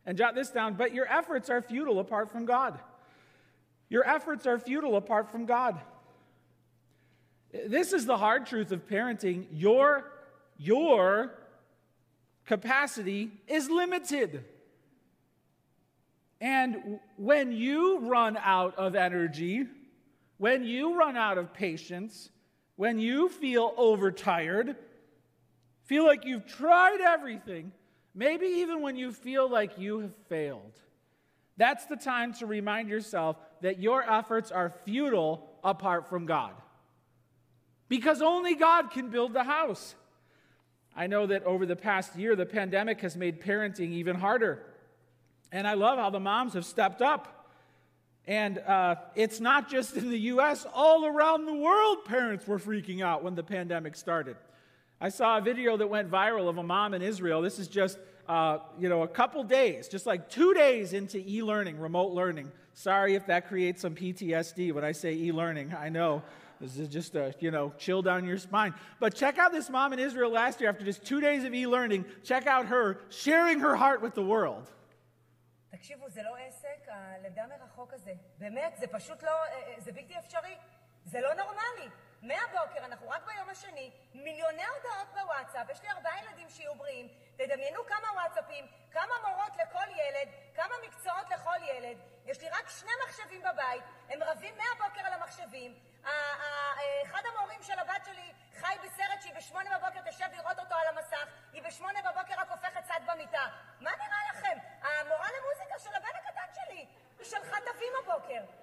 And 0.06 0.18
jot 0.18 0.34
this 0.34 0.50
down, 0.50 0.76
but 0.76 0.94
your 0.94 1.06
efforts 1.12 1.50
are 1.50 1.62
futile 1.62 2.00
apart 2.00 2.32
from 2.32 2.46
God. 2.46 2.80
Your 3.90 4.08
efforts 4.08 4.48
are 4.48 4.58
futile 4.58 4.96
apart 4.96 5.30
from 5.30 5.46
God. 5.46 5.78
This 7.52 7.92
is 7.92 8.06
the 8.06 8.16
hard 8.16 8.46
truth 8.46 8.72
of 8.72 8.88
parenting. 8.88 9.48
Your, 9.52 10.10
your 10.58 11.34
capacity 12.46 13.32
is 13.46 13.70
limited. 13.70 14.46
And 16.40 17.02
when 17.18 17.52
you 17.52 18.08
run 18.08 18.38
out 18.38 18.78
of 18.78 18.96
energy, 18.96 19.66
when 20.38 20.64
you 20.64 20.98
run 20.98 21.18
out 21.18 21.38
of 21.38 21.54
patience, 21.54 22.30
when 22.78 23.00
you 23.00 23.28
feel 23.28 23.74
overtired, 23.76 24.78
feel 25.84 26.06
like 26.06 26.26
you've 26.26 26.46
tried 26.46 27.02
everything, 27.02 27.72
maybe 28.14 28.46
even 28.46 28.82
when 28.82 28.96
you 28.96 29.12
feel 29.12 29.50
like 29.50 29.78
you 29.78 30.00
have 30.00 30.16
failed, 30.30 30.80
that's 31.58 31.86
the 31.86 31.96
time 31.96 32.34
to 32.36 32.46
remind 32.46 32.90
yourself 32.90 33.38
that 33.62 33.80
your 33.80 34.04
efforts 34.10 34.52
are 34.52 34.74
futile 34.86 35.48
apart 35.64 36.10
from 36.10 36.26
God. 36.26 36.54
Because 37.90 38.22
only 38.22 38.56
God 38.56 38.92
can 38.92 39.10
build 39.10 39.34
the 39.34 39.44
house. 39.44 39.96
I 40.96 41.08
know 41.08 41.28
that 41.28 41.44
over 41.44 41.66
the 41.66 41.76
past 41.76 42.16
year, 42.16 42.36
the 42.36 42.46
pandemic 42.46 43.02
has 43.02 43.16
made 43.16 43.42
parenting 43.42 43.92
even 43.92 44.16
harder. 44.16 44.64
And 45.52 45.68
I 45.68 45.76
love 45.76 46.00
how 46.00 46.10
the 46.10 46.20
moms 46.20 46.54
have 46.54 46.66
stepped 46.66 47.02
up. 47.02 47.48
And 48.26 48.58
uh, 48.60 48.96
it's 49.16 49.40
not 49.40 49.70
just 49.70 49.96
in 49.96 50.10
the 50.10 50.20
US, 50.20 50.66
all 50.74 51.06
around 51.06 51.46
the 51.46 51.54
world, 51.54 52.06
parents 52.06 52.48
were 52.48 52.58
freaking 52.58 53.02
out 53.02 53.24
when 53.24 53.36
the 53.36 53.44
pandemic 53.44 53.96
started. 53.96 54.38
I 55.03 55.11
saw 55.11 55.39
a 55.39 55.41
video 55.41 55.77
that 55.77 55.89
went 55.89 56.11
viral 56.11 56.49
of 56.49 56.59
a 56.59 56.63
mom 56.63 56.93
in 56.95 57.03
Israel. 57.03 57.41
This 57.41 57.59
is 57.59 57.69
just, 57.69 57.99
uh, 58.29 58.59
you 58.79 58.89
know, 58.89 59.03
a 59.03 59.09
couple 59.09 59.45
days, 59.45 59.89
just 59.89 60.07
like 60.07 60.29
two 60.29 60.55
days 60.55 60.93
into 60.93 61.19
e 61.19 61.43
learning, 61.43 61.79
remote 61.79 62.13
learning. 62.13 62.51
Sorry 62.75 63.15
if 63.15 63.27
that 63.27 63.49
creates 63.49 63.83
some 63.83 63.95
PTSD 63.95 64.73
when 64.73 64.85
I 64.85 64.93
say 64.93 65.15
e 65.15 65.31
learning. 65.33 65.75
I 65.75 65.89
know. 65.89 66.23
This 66.61 66.77
is 66.77 66.89
just 66.89 67.15
a, 67.15 67.33
you 67.39 67.53
know, 67.53 67.73
chill 67.79 68.03
down 68.03 68.25
your 68.25 68.39
spine. 68.39 68.75
But 68.99 69.15
check 69.15 69.39
out 69.39 69.53
this 69.53 69.71
mom 69.71 69.93
in 69.93 70.01
Israel 70.01 70.31
last 70.33 70.61
year 70.61 70.69
after 70.71 70.85
just 70.85 71.05
two 71.05 71.21
days 71.21 71.45
of 71.45 71.55
e 71.55 71.67
learning. 71.67 72.05
Check 72.25 72.49
out 72.49 72.67
her 72.67 72.99
sharing 73.11 73.61
her 73.61 73.77
heart 73.77 74.03
with 74.03 74.15
the 74.15 74.25
world. 74.25 74.67
תקשיבו, 75.71 76.09
זה 76.09 76.23
לא 76.23 76.37
עסק, 76.47 76.89
הלידה 76.89 77.43
מרחוק 77.47 77.93
הזה. 77.93 78.13
באמת, 78.39 78.77
זה 78.81 78.87
פשוט 78.87 79.23
לא, 79.23 79.31
זה 79.79 79.93
בלתי 79.93 80.19
אפשרי. 80.19 80.55
זה 81.05 81.21
לא 81.21 81.35
נורמלי. 81.35 81.89
מהבוקר, 82.24 82.86
אנחנו 82.86 83.10
רק 83.10 83.24
ביום 83.26 83.50
השני, 83.50 83.92
מיליוני 84.14 84.66
הודעות 84.66 85.08
בוואטסאפ, 85.14 85.70
יש 85.70 85.82
לי 85.82 85.90
ארבעה 85.90 86.24
ילדים 86.24 86.50
שיהיו 86.50 86.76
בריאים, 86.76 87.08
תדמיינו 87.38 87.86
כמה 87.86 88.08
וואטסאפים, 88.14 88.68
כמה 88.92 89.14
מורות 89.28 89.52
לכל 89.56 89.90
ילד, 89.90 90.30
כמה 90.56 90.76
מקצועות 90.86 91.30
לכל 91.30 91.58
ילד, 91.62 91.98
יש 92.26 92.42
לי 92.42 92.50
רק 92.50 92.70
שני 92.70 92.92
מחשבים 93.06 93.42
בבית, 93.42 93.84
הם 94.10 94.24
רבים 94.24 94.56
מהבוקר 94.58 95.06
על 95.06 95.14
המחשבים, 95.14 95.80
אחד 97.04 97.22
המורים 97.26 97.64
של 97.64 97.80
הבת 97.80 98.06
שלי 98.06 98.34
חי 98.54 98.76
בסרט 98.84 99.22
שהיא 99.22 99.36
בשמונה 99.36 99.78
בבוקר 99.78 100.12
תשב 100.12 100.28
לראות 100.32 100.60
אותו 100.60 100.76
על 100.76 100.88
המסך, 100.88 101.28
היא 101.54 101.64
בשמונה 101.64 102.00
בבוקר 102.02 102.34
רק 102.38 102.52
הופכת 102.52 102.84
צד 102.84 103.00
במיטה. 103.06 103.48
מה 103.80 103.92
נראה 103.92 104.30
לכם? 104.32 104.58
המורה 104.82 105.28
למוזיקה 105.38 105.80
של 105.80 105.96
הבן 105.96 106.16
הקטן 106.16 106.54
שלי, 106.54 106.88
היא 107.20 107.26
שלחה 107.26 107.58
תווים 107.66 107.94
הבוקר. 108.04 108.63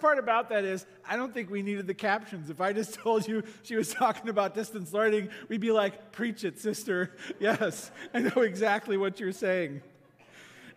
Part 0.00 0.18
about 0.18 0.48
that 0.48 0.64
is, 0.64 0.86
I 1.08 1.16
don't 1.16 1.32
think 1.32 1.50
we 1.50 1.62
needed 1.62 1.86
the 1.86 1.94
captions. 1.94 2.50
If 2.50 2.60
I 2.60 2.72
just 2.72 2.94
told 3.02 3.28
you 3.28 3.42
she 3.62 3.76
was 3.76 3.92
talking 3.92 4.28
about 4.28 4.54
distance 4.54 4.92
learning, 4.92 5.28
we'd 5.48 5.60
be 5.60 5.72
like, 5.72 6.12
Preach 6.12 6.44
it, 6.44 6.58
sister. 6.58 7.16
Yes, 7.38 7.90
I 8.12 8.20
know 8.20 8.42
exactly 8.42 8.96
what 8.96 9.18
you're 9.18 9.32
saying. 9.32 9.82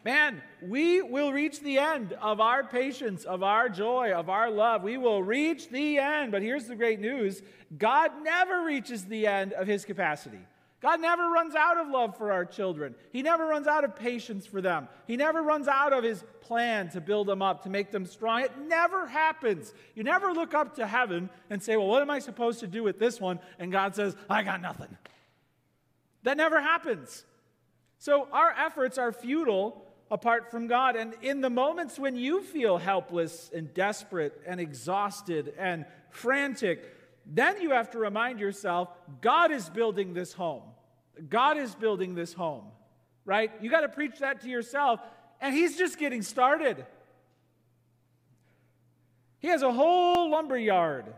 Man, 0.06 0.42
we 0.62 1.02
will 1.02 1.32
reach 1.32 1.62
the 1.62 1.78
end 1.78 2.14
of 2.22 2.42
our 2.42 2.64
patience, 2.64 3.24
of 3.24 3.42
our 3.42 3.70
joy, 3.70 4.12
of 4.12 4.30
our 4.30 4.52
love. 4.52 4.84
We 4.84 4.98
will 4.98 5.24
reach 5.24 5.70
the 5.70 5.98
end. 5.98 6.32
But 6.32 6.42
here's 6.42 6.66
the 6.66 6.76
great 6.76 7.00
news 7.00 7.42
God 7.78 8.12
never 8.22 8.64
reaches 8.64 9.06
the 9.06 9.28
end 9.28 9.54
of 9.54 9.68
his 9.68 9.86
capacity. 9.86 10.40
God 10.84 11.00
never 11.00 11.30
runs 11.30 11.56
out 11.56 11.78
of 11.78 11.88
love 11.88 12.18
for 12.18 12.34
our 12.34 12.44
children. 12.44 12.94
He 13.14 13.22
never 13.22 13.46
runs 13.46 13.68
out 13.68 13.86
of 13.86 13.96
patience 13.96 14.46
for 14.46 14.62
them. 14.62 14.90
He 15.08 15.16
never 15.16 15.42
runs 15.42 15.70
out 15.70 15.94
of 15.94 16.04
his 16.04 16.22
plan 16.42 16.90
to 16.90 17.00
build 17.00 17.28
them 17.28 17.42
up, 17.42 17.64
to 17.64 17.70
make 17.70 17.90
them 17.90 18.06
strong. 18.06 18.42
It 18.42 18.52
never 18.68 19.08
happens. 19.08 19.74
You 19.96 20.04
never 20.04 20.34
look 20.34 20.54
up 20.54 20.76
to 20.76 20.86
heaven 20.86 21.30
and 21.50 21.64
say, 21.64 21.78
Well, 21.78 21.88
what 21.88 22.02
am 22.02 22.10
I 22.10 22.20
supposed 22.20 22.60
to 22.60 22.68
do 22.68 22.84
with 22.84 23.00
this 23.00 23.22
one? 23.22 23.40
And 23.60 23.72
God 23.72 23.96
says, 23.96 24.14
I 24.30 24.44
got 24.44 24.62
nothing. 24.62 24.98
That 26.24 26.36
never 26.36 26.60
happens. 26.60 27.24
So 27.98 28.28
our 28.34 28.52
efforts 28.52 28.98
are 28.98 29.14
futile 29.14 29.86
apart 30.12 30.52
from 30.52 30.68
God. 30.68 30.98
And 30.98 31.14
in 31.22 31.40
the 31.40 31.50
moments 31.50 31.98
when 31.98 32.18
you 32.18 32.44
feel 32.44 32.78
helpless 32.78 33.50
and 33.56 33.74
desperate 33.74 34.42
and 34.46 34.60
exhausted 34.60 35.54
and 35.58 35.86
frantic, 36.10 36.94
then 37.26 37.62
you 37.62 37.72
have 37.72 37.92
to 37.92 38.00
remind 38.00 38.42
yourself 38.42 38.90
God 39.22 39.52
is 39.52 39.70
building 39.70 40.14
this 40.14 40.34
home. 40.34 40.64
God 41.30 41.58
is 41.58 41.76
building 41.76 42.16
this 42.16 42.34
home, 42.34 42.66
right? 43.26 43.52
You 43.62 43.70
got 43.70 43.82
to 43.82 43.90
preach 43.90 44.20
that 44.20 44.42
to 44.42 44.50
yourself, 44.50 45.00
and 45.42 45.54
He's 45.54 45.78
just 45.78 45.98
getting 45.98 46.22
started. 46.22 46.86
He 49.40 49.50
has 49.50 49.62
a 49.62 49.72
whole 49.72 50.32
lumber 50.32 50.58
yard 50.58 51.14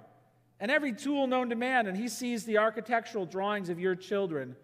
and 0.59 0.71
every 0.71 0.93
tool 0.93 1.27
known 1.27 1.49
to 1.49 1.55
man, 1.55 1.87
and 1.87 1.97
He 1.97 2.07
sees 2.07 2.45
the 2.45 2.57
architectural 2.57 3.25
drawings 3.25 3.69
of 3.69 3.79
your 3.79 3.95
children. 3.95 4.55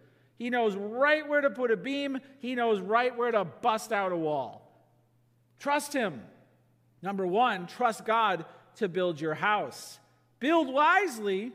He 0.41 0.49
knows 0.49 0.75
right 0.75 1.27
where 1.27 1.41
to 1.41 1.51
put 1.51 1.69
a 1.69 1.77
beam, 1.77 2.19
he 2.39 2.55
knows 2.55 2.79
right 2.79 3.15
where 3.15 3.29
to 3.29 3.45
bust 3.45 3.91
out 3.91 4.11
a 4.11 4.17
wall. 4.17 4.67
Trust 5.59 5.93
him. 5.93 6.23
Number 7.03 7.27
one, 7.27 7.67
trust 7.67 8.05
God 8.05 8.45
to 8.77 8.89
build 8.89 9.21
your 9.21 9.35
house. 9.35 9.99
Build 10.39 10.73
wisely, 10.73 11.51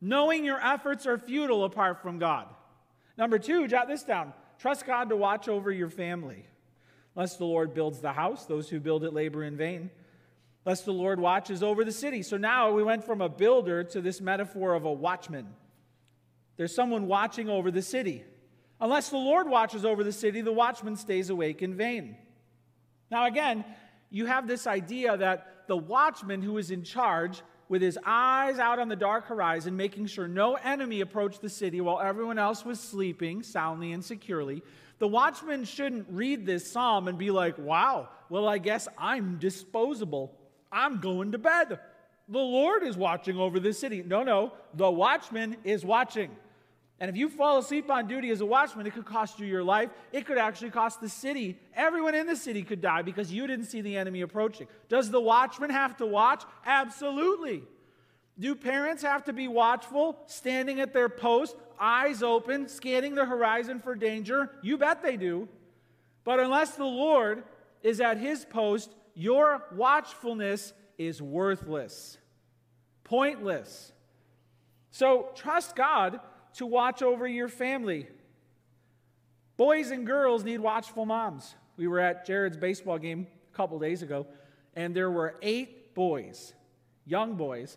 knowing 0.00 0.44
your 0.44 0.60
efforts 0.64 1.06
are 1.06 1.18
futile 1.18 1.64
apart 1.64 2.02
from 2.02 2.18
God. 2.18 2.46
Number 3.16 3.38
two, 3.38 3.66
jot 3.68 3.88
this 3.88 4.02
down 4.02 4.32
trust 4.58 4.86
God 4.86 5.10
to 5.10 5.16
watch 5.16 5.48
over 5.48 5.70
your 5.70 5.90
family. 5.90 6.46
Lest 7.14 7.38
the 7.38 7.44
Lord 7.44 7.74
builds 7.74 8.00
the 8.00 8.12
house, 8.12 8.46
those 8.46 8.68
who 8.68 8.80
build 8.80 9.04
it 9.04 9.12
labor 9.12 9.42
in 9.42 9.56
vain. 9.56 9.90
Lest 10.64 10.84
the 10.84 10.92
Lord 10.92 11.20
watches 11.20 11.62
over 11.62 11.84
the 11.84 11.92
city. 11.92 12.22
So 12.22 12.36
now 12.36 12.72
we 12.72 12.82
went 12.82 13.04
from 13.04 13.20
a 13.20 13.28
builder 13.28 13.84
to 13.84 14.00
this 14.00 14.20
metaphor 14.20 14.74
of 14.74 14.84
a 14.84 14.92
watchman. 14.92 15.46
There's 16.56 16.74
someone 16.74 17.06
watching 17.06 17.48
over 17.48 17.70
the 17.70 17.82
city. 17.82 18.24
Unless 18.80 19.10
the 19.10 19.16
Lord 19.16 19.48
watches 19.48 19.84
over 19.84 20.04
the 20.04 20.12
city, 20.12 20.40
the 20.40 20.52
watchman 20.52 20.96
stays 20.96 21.30
awake 21.30 21.62
in 21.62 21.74
vain. 21.74 22.16
Now, 23.10 23.26
again, 23.26 23.64
you 24.10 24.26
have 24.26 24.46
this 24.46 24.66
idea 24.66 25.16
that 25.16 25.66
the 25.68 25.76
watchman 25.76 26.42
who 26.42 26.58
is 26.58 26.70
in 26.70 26.82
charge, 26.82 27.42
with 27.68 27.82
his 27.82 27.98
eyes 28.04 28.58
out 28.58 28.78
on 28.78 28.88
the 28.88 28.96
dark 28.96 29.26
horizon, 29.26 29.76
making 29.76 30.06
sure 30.06 30.28
no 30.28 30.54
enemy 30.54 31.00
approached 31.00 31.42
the 31.42 31.48
city 31.48 31.80
while 31.80 32.00
everyone 32.00 32.38
else 32.38 32.64
was 32.64 32.78
sleeping 32.78 33.42
soundly 33.42 33.92
and 33.92 34.04
securely, 34.04 34.62
the 34.98 35.08
watchman 35.08 35.64
shouldn't 35.64 36.06
read 36.10 36.46
this 36.46 36.70
psalm 36.70 37.08
and 37.08 37.18
be 37.18 37.30
like, 37.30 37.58
wow, 37.58 38.08
well, 38.28 38.48
I 38.48 38.58
guess 38.58 38.88
I'm 38.96 39.38
disposable. 39.38 40.32
I'm 40.72 41.00
going 41.00 41.32
to 41.32 41.38
bed. 41.38 41.78
The 42.28 42.38
Lord 42.38 42.82
is 42.82 42.96
watching 42.96 43.38
over 43.38 43.60
this 43.60 43.78
city. 43.78 44.02
No, 44.02 44.22
no, 44.22 44.52
the 44.74 44.90
watchman 44.90 45.56
is 45.64 45.84
watching. 45.84 46.30
And 46.98 47.10
if 47.10 47.16
you 47.16 47.28
fall 47.28 47.58
asleep 47.58 47.90
on 47.90 48.08
duty 48.08 48.30
as 48.30 48.40
a 48.40 48.46
watchman, 48.46 48.86
it 48.86 48.94
could 48.94 49.04
cost 49.04 49.38
you 49.38 49.46
your 49.46 49.62
life. 49.62 49.90
It 50.12 50.24
could 50.24 50.38
actually 50.38 50.70
cost 50.70 51.00
the 51.00 51.10
city. 51.10 51.58
Everyone 51.74 52.14
in 52.14 52.26
the 52.26 52.36
city 52.36 52.62
could 52.62 52.80
die 52.80 53.02
because 53.02 53.30
you 53.30 53.46
didn't 53.46 53.66
see 53.66 53.82
the 53.82 53.96
enemy 53.96 54.22
approaching. 54.22 54.66
Does 54.88 55.10
the 55.10 55.20
watchman 55.20 55.70
have 55.70 55.98
to 55.98 56.06
watch? 56.06 56.42
Absolutely. 56.64 57.64
Do 58.38 58.54
parents 58.54 59.02
have 59.02 59.24
to 59.24 59.32
be 59.34 59.46
watchful, 59.48 60.18
standing 60.26 60.80
at 60.80 60.94
their 60.94 61.08
post, 61.08 61.56
eyes 61.78 62.22
open, 62.22 62.68
scanning 62.68 63.14
the 63.14 63.26
horizon 63.26 63.78
for 63.78 63.94
danger? 63.94 64.50
You 64.62 64.78
bet 64.78 65.02
they 65.02 65.16
do. 65.18 65.48
But 66.24 66.40
unless 66.40 66.72
the 66.72 66.84
Lord 66.84 67.44
is 67.82 68.00
at 68.00 68.16
his 68.16 68.44
post, 68.44 68.94
your 69.14 69.64
watchfulness 69.74 70.72
is 70.98 71.20
worthless, 71.20 72.18
pointless. 73.04 73.92
So 74.90 75.28
trust 75.34 75.76
God 75.76 76.20
to 76.56 76.66
watch 76.66 77.02
over 77.02 77.26
your 77.26 77.48
family. 77.48 78.06
Boys 79.56 79.90
and 79.90 80.06
girls 80.06 80.44
need 80.44 80.58
watchful 80.58 81.06
moms. 81.06 81.54
We 81.76 81.86
were 81.86 82.00
at 82.00 82.26
Jared's 82.26 82.56
baseball 82.56 82.98
game 82.98 83.26
a 83.52 83.56
couple 83.56 83.78
days 83.78 84.02
ago, 84.02 84.26
and 84.74 84.94
there 84.94 85.10
were 85.10 85.36
eight 85.42 85.94
boys, 85.94 86.54
young 87.06 87.34
boys. 87.34 87.76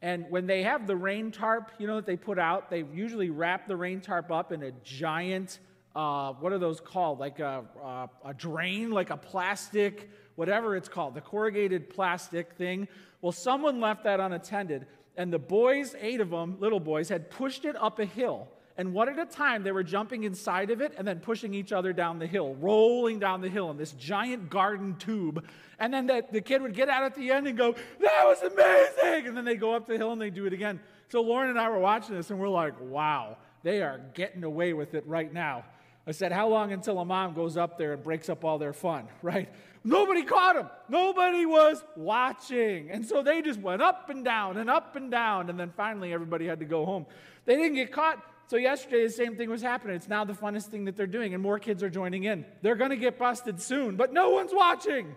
And 0.00 0.26
when 0.30 0.46
they 0.46 0.62
have 0.62 0.86
the 0.86 0.96
rain 0.96 1.30
tarp, 1.30 1.72
you 1.78 1.86
know, 1.86 1.96
that 1.96 2.06
they 2.06 2.16
put 2.16 2.38
out, 2.38 2.70
they 2.70 2.84
usually 2.94 3.30
wrap 3.30 3.66
the 3.66 3.76
rain 3.76 4.00
tarp 4.00 4.30
up 4.30 4.52
in 4.52 4.62
a 4.62 4.70
giant, 4.84 5.58
uh, 5.96 6.32
what 6.34 6.52
are 6.52 6.58
those 6.58 6.80
called? 6.80 7.18
Like 7.18 7.40
a, 7.40 7.64
uh, 7.84 8.06
a 8.24 8.34
drain, 8.34 8.90
like 8.90 9.10
a 9.10 9.16
plastic, 9.16 10.08
whatever 10.36 10.76
it's 10.76 10.88
called, 10.88 11.14
the 11.14 11.20
corrugated 11.20 11.90
plastic 11.90 12.52
thing. 12.54 12.86
Well, 13.20 13.32
someone 13.32 13.80
left 13.80 14.04
that 14.04 14.20
unattended 14.20 14.86
and 15.18 15.32
the 15.32 15.38
boys, 15.38 15.96
eight 16.00 16.20
of 16.20 16.30
them, 16.30 16.56
little 16.60 16.78
boys, 16.78 17.08
had 17.08 17.28
pushed 17.28 17.64
it 17.64 17.76
up 17.76 17.98
a 17.98 18.04
hill. 18.04 18.48
And 18.76 18.94
one 18.94 19.08
at 19.08 19.18
a 19.18 19.26
time, 19.26 19.64
they 19.64 19.72
were 19.72 19.82
jumping 19.82 20.22
inside 20.22 20.70
of 20.70 20.80
it 20.80 20.94
and 20.96 21.06
then 21.06 21.18
pushing 21.18 21.52
each 21.52 21.72
other 21.72 21.92
down 21.92 22.20
the 22.20 22.26
hill, 22.28 22.54
rolling 22.54 23.18
down 23.18 23.40
the 23.40 23.48
hill 23.48 23.72
in 23.72 23.76
this 23.76 23.90
giant 23.90 24.48
garden 24.48 24.94
tube. 24.96 25.44
And 25.80 25.92
then 25.92 26.06
the, 26.06 26.24
the 26.30 26.40
kid 26.40 26.62
would 26.62 26.74
get 26.74 26.88
out 26.88 27.02
at 27.02 27.16
the 27.16 27.32
end 27.32 27.48
and 27.48 27.58
go, 27.58 27.74
That 27.98 28.24
was 28.24 28.40
amazing! 28.42 29.26
And 29.26 29.36
then 29.36 29.44
they 29.44 29.56
go 29.56 29.74
up 29.74 29.86
the 29.86 29.96
hill 29.96 30.12
and 30.12 30.22
they 30.22 30.30
do 30.30 30.46
it 30.46 30.52
again. 30.52 30.78
So 31.08 31.20
Lauren 31.20 31.50
and 31.50 31.58
I 31.58 31.68
were 31.68 31.80
watching 31.80 32.14
this 32.14 32.30
and 32.30 32.38
we're 32.38 32.48
like, 32.48 32.74
Wow, 32.80 33.38
they 33.64 33.82
are 33.82 34.00
getting 34.14 34.44
away 34.44 34.72
with 34.72 34.94
it 34.94 35.04
right 35.08 35.32
now. 35.32 35.64
I 36.06 36.12
said, 36.12 36.30
How 36.30 36.46
long 36.46 36.72
until 36.72 37.00
a 37.00 37.04
mom 37.04 37.34
goes 37.34 37.56
up 37.56 37.76
there 37.76 37.94
and 37.94 38.02
breaks 38.04 38.28
up 38.28 38.44
all 38.44 38.58
their 38.58 38.72
fun, 38.72 39.08
right? 39.22 39.48
Nobody 39.84 40.22
caught 40.22 40.56
them. 40.56 40.68
Nobody 40.88 41.46
was 41.46 41.82
watching. 41.96 42.90
And 42.90 43.06
so 43.06 43.22
they 43.22 43.42
just 43.42 43.60
went 43.60 43.80
up 43.80 44.10
and 44.10 44.24
down 44.24 44.56
and 44.56 44.68
up 44.68 44.96
and 44.96 45.10
down. 45.10 45.50
And 45.50 45.58
then 45.58 45.72
finally, 45.76 46.12
everybody 46.12 46.46
had 46.46 46.58
to 46.60 46.64
go 46.64 46.84
home. 46.84 47.06
They 47.44 47.56
didn't 47.56 47.74
get 47.74 47.92
caught. 47.92 48.22
So 48.48 48.56
yesterday, 48.56 49.06
the 49.06 49.12
same 49.12 49.36
thing 49.36 49.50
was 49.50 49.60
happening. 49.60 49.96
It's 49.96 50.08
now 50.08 50.24
the 50.24 50.32
funnest 50.32 50.66
thing 50.66 50.86
that 50.86 50.96
they're 50.96 51.06
doing, 51.06 51.34
and 51.34 51.42
more 51.42 51.58
kids 51.58 51.82
are 51.82 51.90
joining 51.90 52.24
in. 52.24 52.46
They're 52.62 52.76
going 52.76 52.90
to 52.90 52.96
get 52.96 53.18
busted 53.18 53.60
soon, 53.60 53.96
but 53.96 54.12
no 54.12 54.30
one's 54.30 54.52
watching. 54.54 55.14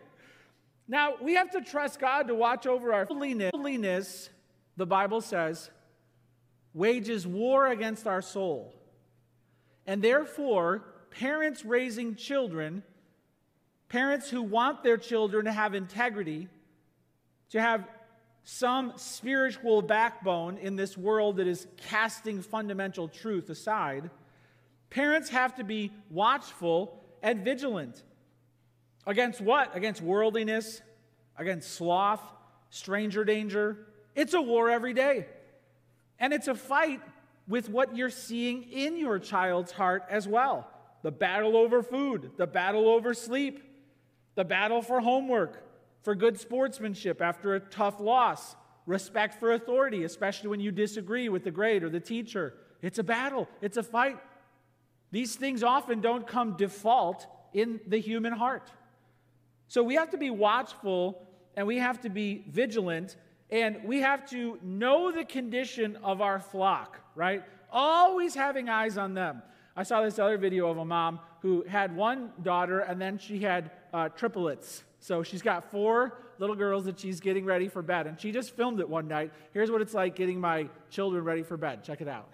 Now, 0.88 1.14
we 1.22 1.36
have 1.36 1.52
to 1.52 1.62
trust 1.62 2.00
God 2.00 2.28
to 2.28 2.36
watch 2.36 2.68
over 2.68 2.92
our 2.94 3.06
holiness. 3.06 4.30
The 4.76 4.86
Bible 4.86 5.22
says, 5.22 5.70
wages 6.74 7.26
war 7.26 7.68
against 7.68 8.06
our 8.06 8.22
soul. 8.22 8.76
And 9.86 10.02
therefore, 10.02 10.84
parents 11.12 11.64
raising 11.64 12.16
children 12.16 12.84
Parents 13.92 14.30
who 14.30 14.42
want 14.42 14.84
their 14.84 14.96
children 14.96 15.44
to 15.44 15.52
have 15.52 15.74
integrity, 15.74 16.48
to 17.50 17.60
have 17.60 17.86
some 18.46 18.94
spiritual 18.96 19.82
backbone 19.82 20.58
in 20.58 20.78
this 20.78 20.98
world 20.98 21.36
that 21.38 21.48
is 21.48 21.68
casting 21.76 22.42
fundamental 22.42 23.10
truth 23.10 23.50
aside, 23.50 24.10
parents 24.90 25.28
have 25.28 25.56
to 25.56 25.66
be 25.66 25.92
watchful 26.10 27.04
and 27.22 27.44
vigilant. 27.44 28.02
Against 29.06 29.42
what? 29.42 29.76
Against 29.76 30.02
worldliness, 30.02 30.82
against 31.38 31.74
sloth, 31.74 32.22
stranger 32.70 33.26
danger. 33.26 33.88
It's 34.16 34.34
a 34.34 34.42
war 34.42 34.70
every 34.70 34.94
day. 34.94 35.26
And 36.18 36.32
it's 36.32 36.48
a 36.48 36.56
fight 36.56 37.02
with 37.46 37.68
what 37.68 37.98
you're 37.98 38.10
seeing 38.10 38.64
in 38.72 38.96
your 38.96 39.20
child's 39.20 39.74
heart 39.74 40.06
as 40.10 40.30
well 40.30 40.66
the 41.02 41.12
battle 41.12 41.58
over 41.58 41.84
food, 41.84 42.30
the 42.38 42.46
battle 42.46 42.88
over 42.88 43.14
sleep, 43.16 43.71
the 44.36 44.44
battle 44.44 44.82
for 44.82 45.00
homework, 45.00 45.64
for 46.04 46.16
good 46.16 46.40
sportsmanship 46.40 47.22
after 47.22 47.56
a 47.56 47.60
tough 47.60 48.00
loss, 48.00 48.56
respect 48.86 49.40
for 49.40 49.54
authority, 49.54 50.04
especially 50.04 50.50
when 50.50 50.60
you 50.60 50.72
disagree 50.72 51.30
with 51.30 51.44
the 51.44 51.52
grade 51.52 51.84
or 51.84 51.90
the 51.90 52.00
teacher. 52.00 52.54
It's 52.82 53.00
a 53.00 53.04
battle, 53.04 53.48
it's 53.62 53.78
a 53.78 53.84
fight. 53.84 54.18
These 55.12 55.36
things 55.36 55.62
often 55.62 56.02
don't 56.02 56.26
come 56.26 56.56
default 56.56 57.28
in 57.54 57.80
the 57.86 58.00
human 58.00 58.34
heart. 58.34 58.72
So 59.68 59.84
we 59.84 59.96
have 59.96 60.10
to 60.12 60.18
be 60.18 60.30
watchful 60.30 61.28
and 61.56 61.68
we 61.68 61.78
have 61.78 62.02
to 62.02 62.10
be 62.10 62.46
vigilant 62.50 63.18
and 63.50 63.84
we 63.84 64.00
have 64.00 64.30
to 64.30 64.58
know 64.64 65.12
the 65.12 65.26
condition 65.26 65.98
of 66.04 66.22
our 66.22 66.40
flock, 66.40 67.00
right? 67.16 67.44
Always 67.72 68.34
having 68.34 68.70
eyes 68.70 68.98
on 68.98 69.14
them. 69.14 69.42
I 69.76 69.84
saw 69.84 70.02
this 70.02 70.20
other 70.20 70.38
video 70.38 70.70
of 70.70 70.78
a 70.78 70.86
mom 70.86 71.20
who 71.42 71.64
had 71.68 71.96
one 71.96 72.32
daughter 72.42 72.80
and 72.80 73.02
then 73.02 73.18
she 73.18 73.40
had 73.40 73.72
uh, 73.94 74.10
triplets. 74.10 74.84
So 75.00 75.24
she's 75.24 75.42
got 75.42 75.72
four 75.72 76.18
little 76.40 76.56
girls 76.56 76.86
that 76.86 77.00
she's 77.00 77.20
getting 77.20 77.46
ready 77.46 77.68
for 77.68 77.82
bed. 77.82 78.08
And 78.08 78.20
she 78.20 78.32
just 78.32 78.56
filmed 78.56 78.80
it 78.80 78.90
one 78.90 79.08
night. 79.08 79.32
Here's 79.54 79.72
what 79.72 79.82
it's 79.82 79.94
like 79.94 80.16
getting 80.16 80.40
my 80.40 80.70
children 80.90 81.24
ready 81.24 81.44
for 81.44 81.58
bed. 81.58 81.84
Check 81.84 82.02
it 82.02 82.08
out. 82.08 82.30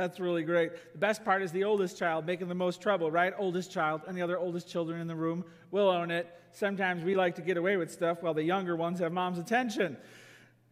That's 0.00 0.18
really 0.18 0.44
great. 0.44 0.72
The 0.92 0.98
best 0.98 1.26
part 1.26 1.42
is 1.42 1.52
the 1.52 1.64
oldest 1.64 1.98
child 1.98 2.24
making 2.24 2.48
the 2.48 2.54
most 2.54 2.80
trouble, 2.80 3.10
right? 3.10 3.34
Oldest 3.36 3.70
child, 3.70 4.00
and 4.08 4.16
the 4.16 4.22
other 4.22 4.38
oldest 4.38 4.66
children 4.66 4.98
in 4.98 5.06
the 5.06 5.14
room 5.14 5.44
will 5.70 5.90
own 5.90 6.10
it. 6.10 6.26
Sometimes 6.52 7.04
we 7.04 7.14
like 7.14 7.34
to 7.34 7.42
get 7.42 7.58
away 7.58 7.76
with 7.76 7.92
stuff 7.92 8.22
while 8.22 8.32
the 8.32 8.42
younger 8.42 8.76
ones 8.76 9.00
have 9.00 9.12
mom's 9.12 9.38
attention. 9.38 9.98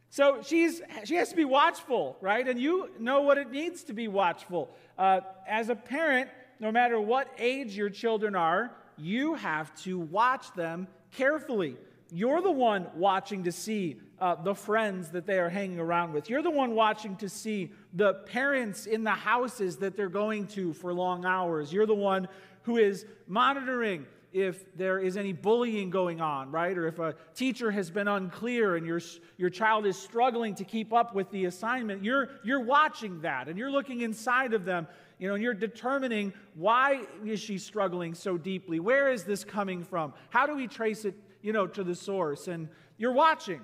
So 0.09 0.41
she's, 0.43 0.81
she 1.05 1.17
has 1.17 1.29
to 1.29 1.37
be 1.37 1.45
watchful, 1.45 2.17
right? 2.23 2.49
And 2.49 2.59
you 2.59 2.89
know 2.99 3.21
what 3.21 3.37
it 3.37 3.51
needs 3.51 3.85
to 3.85 3.93
be 3.93 4.09
watchful. 4.09 4.75
Uh, 4.97 5.21
as 5.47 5.69
a 5.69 5.77
parent, 5.77 6.31
no 6.59 6.73
matter 6.73 6.99
what 6.99 7.29
age 7.37 7.77
your 7.77 7.91
children 7.91 8.35
are, 8.35 8.73
you 8.97 9.35
have 9.35 9.79
to 9.83 9.99
watch 9.99 10.55
them 10.55 10.89
carefully. 11.13 11.77
You're 12.11 12.41
the 12.41 12.51
one 12.51 12.87
watching 12.95 13.45
to 13.45 13.53
see 13.53 13.97
uh, 14.21 14.37
the 14.37 14.55
friends 14.55 15.11
that 15.11 15.27
they 15.27 15.39
are 15.39 15.49
hanging 15.49 15.79
around 15.79 16.13
with. 16.13 16.31
You're 16.31 16.43
the 16.43 16.51
one 16.51 16.75
watching 16.75 17.17
to 17.17 17.29
see 17.29 17.73
the 17.93 18.15
parents 18.15 18.87
in 18.87 19.05
the 19.05 19.11
houses 19.11 19.77
that 19.79 19.97
they're 19.97 20.09
going 20.09 20.47
to 20.49 20.73
for 20.73 20.93
long 20.93 21.25
hours. 21.25 21.73
You're 21.73 21.87
the 21.87 21.95
one 21.95 22.29
who 22.63 22.77
is 22.77 23.05
monitoring 23.27 24.07
if 24.33 24.77
there 24.77 24.99
is 24.99 25.17
any 25.17 25.33
bullying 25.33 25.89
going 25.89 26.21
on, 26.21 26.51
right? 26.51 26.77
Or 26.77 26.87
if 26.87 26.99
a 26.99 27.15
teacher 27.35 27.71
has 27.71 27.91
been 27.91 28.09
unclear 28.09 28.77
and 28.77 28.87
your, 28.87 29.01
your 29.39 29.49
child 29.51 29.87
is 29.87 29.99
struggling 29.99 30.55
to 30.57 30.65
keep 30.65 30.93
up 30.93 31.15
with 31.15 31.31
the 31.31 31.47
assignment, 31.47 32.05
you're, 32.05 32.29
you're 32.45 32.61
watching 32.61 33.23
that 33.23 33.49
and 33.49 33.59
you're 33.59 33.71
looking 33.71 34.03
inside 34.03 34.53
of 34.53 34.65
them, 34.65 34.87
you 35.19 35.29
know, 35.29 35.35
and 35.35 35.43
you're 35.43 35.55
determining 35.55 36.33
why 36.55 37.05
is 37.25 37.41
she 37.41 37.57
struggling 37.57 38.15
so 38.15 38.37
deeply? 38.37 38.81
Where 38.81 39.11
is 39.11 39.25
this 39.25 39.45
coming 39.45 39.83
from? 39.83 40.13
How 40.29 40.47
do 40.47 40.55
we 40.55 40.67
trace 40.67 41.07
it, 41.07 41.15
you 41.49 41.55
know, 41.55 41.67
to 41.67 41.83
the 41.83 41.95
source? 41.95 42.47
And 42.47 42.69
you're 42.99 43.15
watching. 43.15 43.63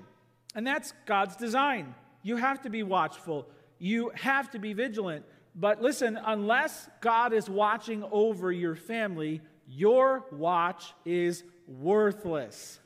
And 0.55 0.67
that's 0.67 0.95
God's 1.05 1.37
design. 1.37 1.95
You 2.23 2.37
have 2.37 2.63
to 2.63 2.71
be 2.71 2.83
watchful. 2.83 3.47
You 3.79 4.11
have 4.15 4.51
to 4.53 4.59
be 4.59 4.73
vigilant. 4.73 5.27
But 5.55 5.83
listen, 5.83 6.19
unless 6.25 6.89
God 7.03 7.35
is 7.35 7.47
watching 7.47 8.03
over 8.11 8.51
your 8.51 8.75
family, 8.75 9.43
your 9.69 10.25
watch 10.33 10.95
is 11.05 11.45
worthless. 11.69 12.81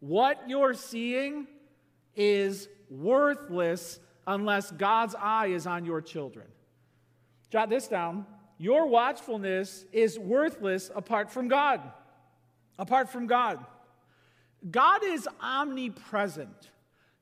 What 0.00 0.50
you're 0.50 0.74
seeing 0.74 1.46
is 2.14 2.68
worthless 2.90 3.98
unless 4.26 4.70
God's 4.70 5.14
eye 5.18 5.46
is 5.46 5.66
on 5.66 5.86
your 5.86 6.02
children. 6.02 6.46
Jot 7.48 7.70
this 7.70 7.88
down. 7.88 8.26
Your 8.58 8.86
watchfulness 8.86 9.86
is 9.92 10.18
worthless 10.18 10.90
apart 10.94 11.30
from 11.30 11.48
God. 11.48 11.80
Apart 12.78 13.08
from 13.08 13.26
God. 13.26 13.64
God 14.70 15.04
is 15.04 15.28
omnipresent. 15.40 16.70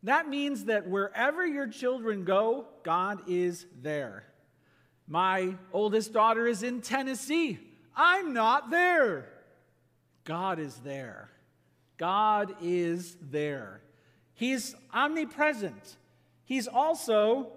That 0.03 0.29
means 0.29 0.67
that 0.67 0.87
wherever 0.89 1.47
your 1.47 1.67
children 1.67 2.25
go, 2.25 2.67
God 2.83 3.23
is 3.29 3.67
there. 3.83 4.25
My 5.07 5.55
oldest 5.73 6.13
daughter 6.13 6.47
is 6.47 6.63
in 6.63 6.81
Tennessee. 6.81 7.59
I'm 7.97 8.33
not 8.33 8.71
there. 8.71 9.29
God 10.25 10.59
is 10.59 10.77
there. 10.77 11.31
God 11.97 12.55
is 12.63 13.17
there. 13.31 13.81
He's 14.35 14.75
omnipresent. 14.93 15.97
He's 16.45 16.67
also 16.67 17.53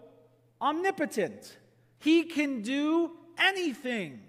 omnipotent. 0.61 1.57
He 1.99 2.23
can 2.23 2.61
do 2.61 3.11
anything. 3.37 4.21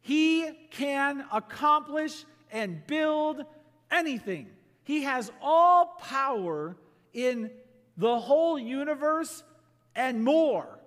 He 0.00 0.50
can 0.70 1.24
accomplish 1.32 2.24
and 2.50 2.86
build 2.86 3.44
anything. 3.90 4.48
He 4.84 5.02
has 5.02 5.30
all 5.40 5.96
power 6.00 6.76
in 7.12 7.50
the 7.96 8.18
whole 8.18 8.58
universe 8.58 9.42
and 9.94 10.24
more. 10.24 10.78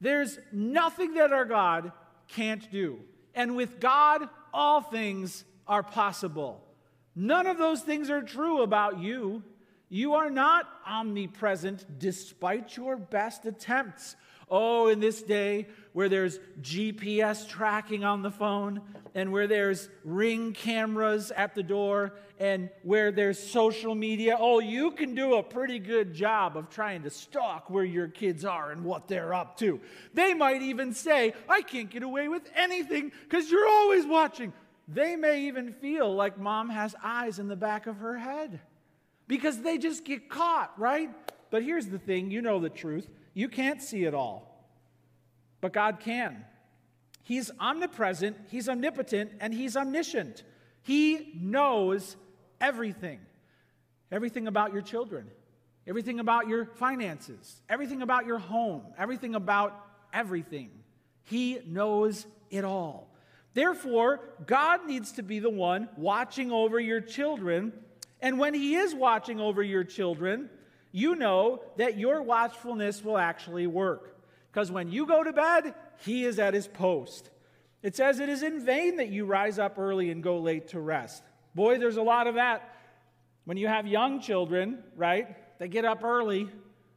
There's 0.00 0.38
nothing 0.52 1.14
that 1.14 1.32
our 1.32 1.44
God 1.44 1.92
can't 2.28 2.70
do. 2.70 3.00
And 3.34 3.56
with 3.56 3.80
God, 3.80 4.28
all 4.52 4.80
things 4.80 5.44
are 5.66 5.82
possible. 5.82 6.64
None 7.14 7.46
of 7.46 7.58
those 7.58 7.82
things 7.82 8.10
are 8.10 8.22
true 8.22 8.62
about 8.62 9.00
you. 9.00 9.42
You 9.88 10.14
are 10.14 10.30
not 10.30 10.66
omnipresent 10.86 11.98
despite 11.98 12.76
your 12.76 12.96
best 12.96 13.46
attempts. 13.46 14.16
Oh, 14.50 14.88
in 14.88 15.00
this 15.00 15.22
day 15.22 15.66
where 15.92 16.08
there's 16.08 16.38
GPS 16.60 17.48
tracking 17.48 18.04
on 18.04 18.22
the 18.22 18.30
phone 18.30 18.80
and 19.14 19.32
where 19.32 19.46
there's 19.46 19.88
ring 20.04 20.52
cameras 20.52 21.32
at 21.32 21.54
the 21.54 21.62
door 21.62 22.14
and 22.38 22.70
where 22.82 23.10
there's 23.10 23.38
social 23.38 23.94
media, 23.94 24.36
oh, 24.38 24.60
you 24.60 24.92
can 24.92 25.14
do 25.14 25.34
a 25.34 25.42
pretty 25.42 25.78
good 25.78 26.14
job 26.14 26.56
of 26.56 26.70
trying 26.70 27.02
to 27.02 27.10
stalk 27.10 27.68
where 27.68 27.84
your 27.84 28.08
kids 28.08 28.44
are 28.44 28.70
and 28.70 28.84
what 28.84 29.08
they're 29.08 29.34
up 29.34 29.58
to. 29.58 29.80
They 30.14 30.34
might 30.34 30.62
even 30.62 30.94
say, 30.94 31.34
I 31.48 31.62
can't 31.62 31.90
get 31.90 32.02
away 32.02 32.28
with 32.28 32.48
anything 32.54 33.12
because 33.24 33.50
you're 33.50 33.68
always 33.68 34.06
watching. 34.06 34.52
They 34.86 35.16
may 35.16 35.46
even 35.48 35.72
feel 35.72 36.14
like 36.14 36.38
mom 36.38 36.70
has 36.70 36.94
eyes 37.02 37.38
in 37.38 37.48
the 37.48 37.56
back 37.56 37.86
of 37.86 37.98
her 37.98 38.16
head 38.16 38.60
because 39.26 39.60
they 39.60 39.78
just 39.78 40.04
get 40.04 40.30
caught, 40.30 40.72
right? 40.78 41.10
But 41.50 41.62
here's 41.62 41.86
the 41.86 41.98
thing 41.98 42.30
you 42.30 42.40
know 42.40 42.60
the 42.60 42.70
truth. 42.70 43.08
You 43.38 43.48
can't 43.48 43.80
see 43.80 44.02
it 44.02 44.14
all, 44.14 44.66
but 45.60 45.72
God 45.72 46.00
can. 46.00 46.44
He's 47.22 47.52
omnipresent, 47.60 48.36
He's 48.50 48.68
omnipotent, 48.68 49.30
and 49.38 49.54
He's 49.54 49.76
omniscient. 49.76 50.42
He 50.82 51.34
knows 51.40 52.16
everything 52.60 53.20
everything 54.10 54.48
about 54.48 54.72
your 54.72 54.82
children, 54.82 55.28
everything 55.86 56.18
about 56.18 56.48
your 56.48 56.64
finances, 56.64 57.62
everything 57.68 58.02
about 58.02 58.26
your 58.26 58.38
home, 58.38 58.82
everything 58.98 59.36
about 59.36 59.86
everything. 60.12 60.70
He 61.22 61.60
knows 61.64 62.26
it 62.50 62.64
all. 62.64 63.14
Therefore, 63.54 64.18
God 64.46 64.84
needs 64.84 65.12
to 65.12 65.22
be 65.22 65.38
the 65.38 65.48
one 65.48 65.88
watching 65.96 66.50
over 66.50 66.80
your 66.80 67.00
children. 67.00 67.72
And 68.20 68.40
when 68.40 68.52
He 68.52 68.74
is 68.74 68.96
watching 68.96 69.38
over 69.38 69.62
your 69.62 69.84
children, 69.84 70.50
you 70.92 71.14
know 71.14 71.62
that 71.76 71.98
your 71.98 72.22
watchfulness 72.22 73.04
will 73.04 73.18
actually 73.18 73.66
work. 73.66 74.16
Because 74.50 74.70
when 74.70 74.90
you 74.90 75.06
go 75.06 75.22
to 75.22 75.32
bed, 75.32 75.74
He 76.04 76.24
is 76.24 76.38
at 76.38 76.54
His 76.54 76.66
post. 76.66 77.30
It 77.82 77.94
says, 77.94 78.20
It 78.20 78.28
is 78.28 78.42
in 78.42 78.64
vain 78.64 78.96
that 78.96 79.08
you 79.08 79.24
rise 79.24 79.58
up 79.58 79.78
early 79.78 80.10
and 80.10 80.22
go 80.22 80.38
late 80.38 80.68
to 80.68 80.80
rest. 80.80 81.22
Boy, 81.54 81.78
there's 81.78 81.96
a 81.96 82.02
lot 82.02 82.26
of 82.26 82.36
that. 82.36 82.74
When 83.44 83.56
you 83.56 83.68
have 83.68 83.86
young 83.86 84.20
children, 84.20 84.82
right? 84.96 85.36
They 85.58 85.68
get 85.68 85.84
up 85.84 86.04
early. 86.04 86.48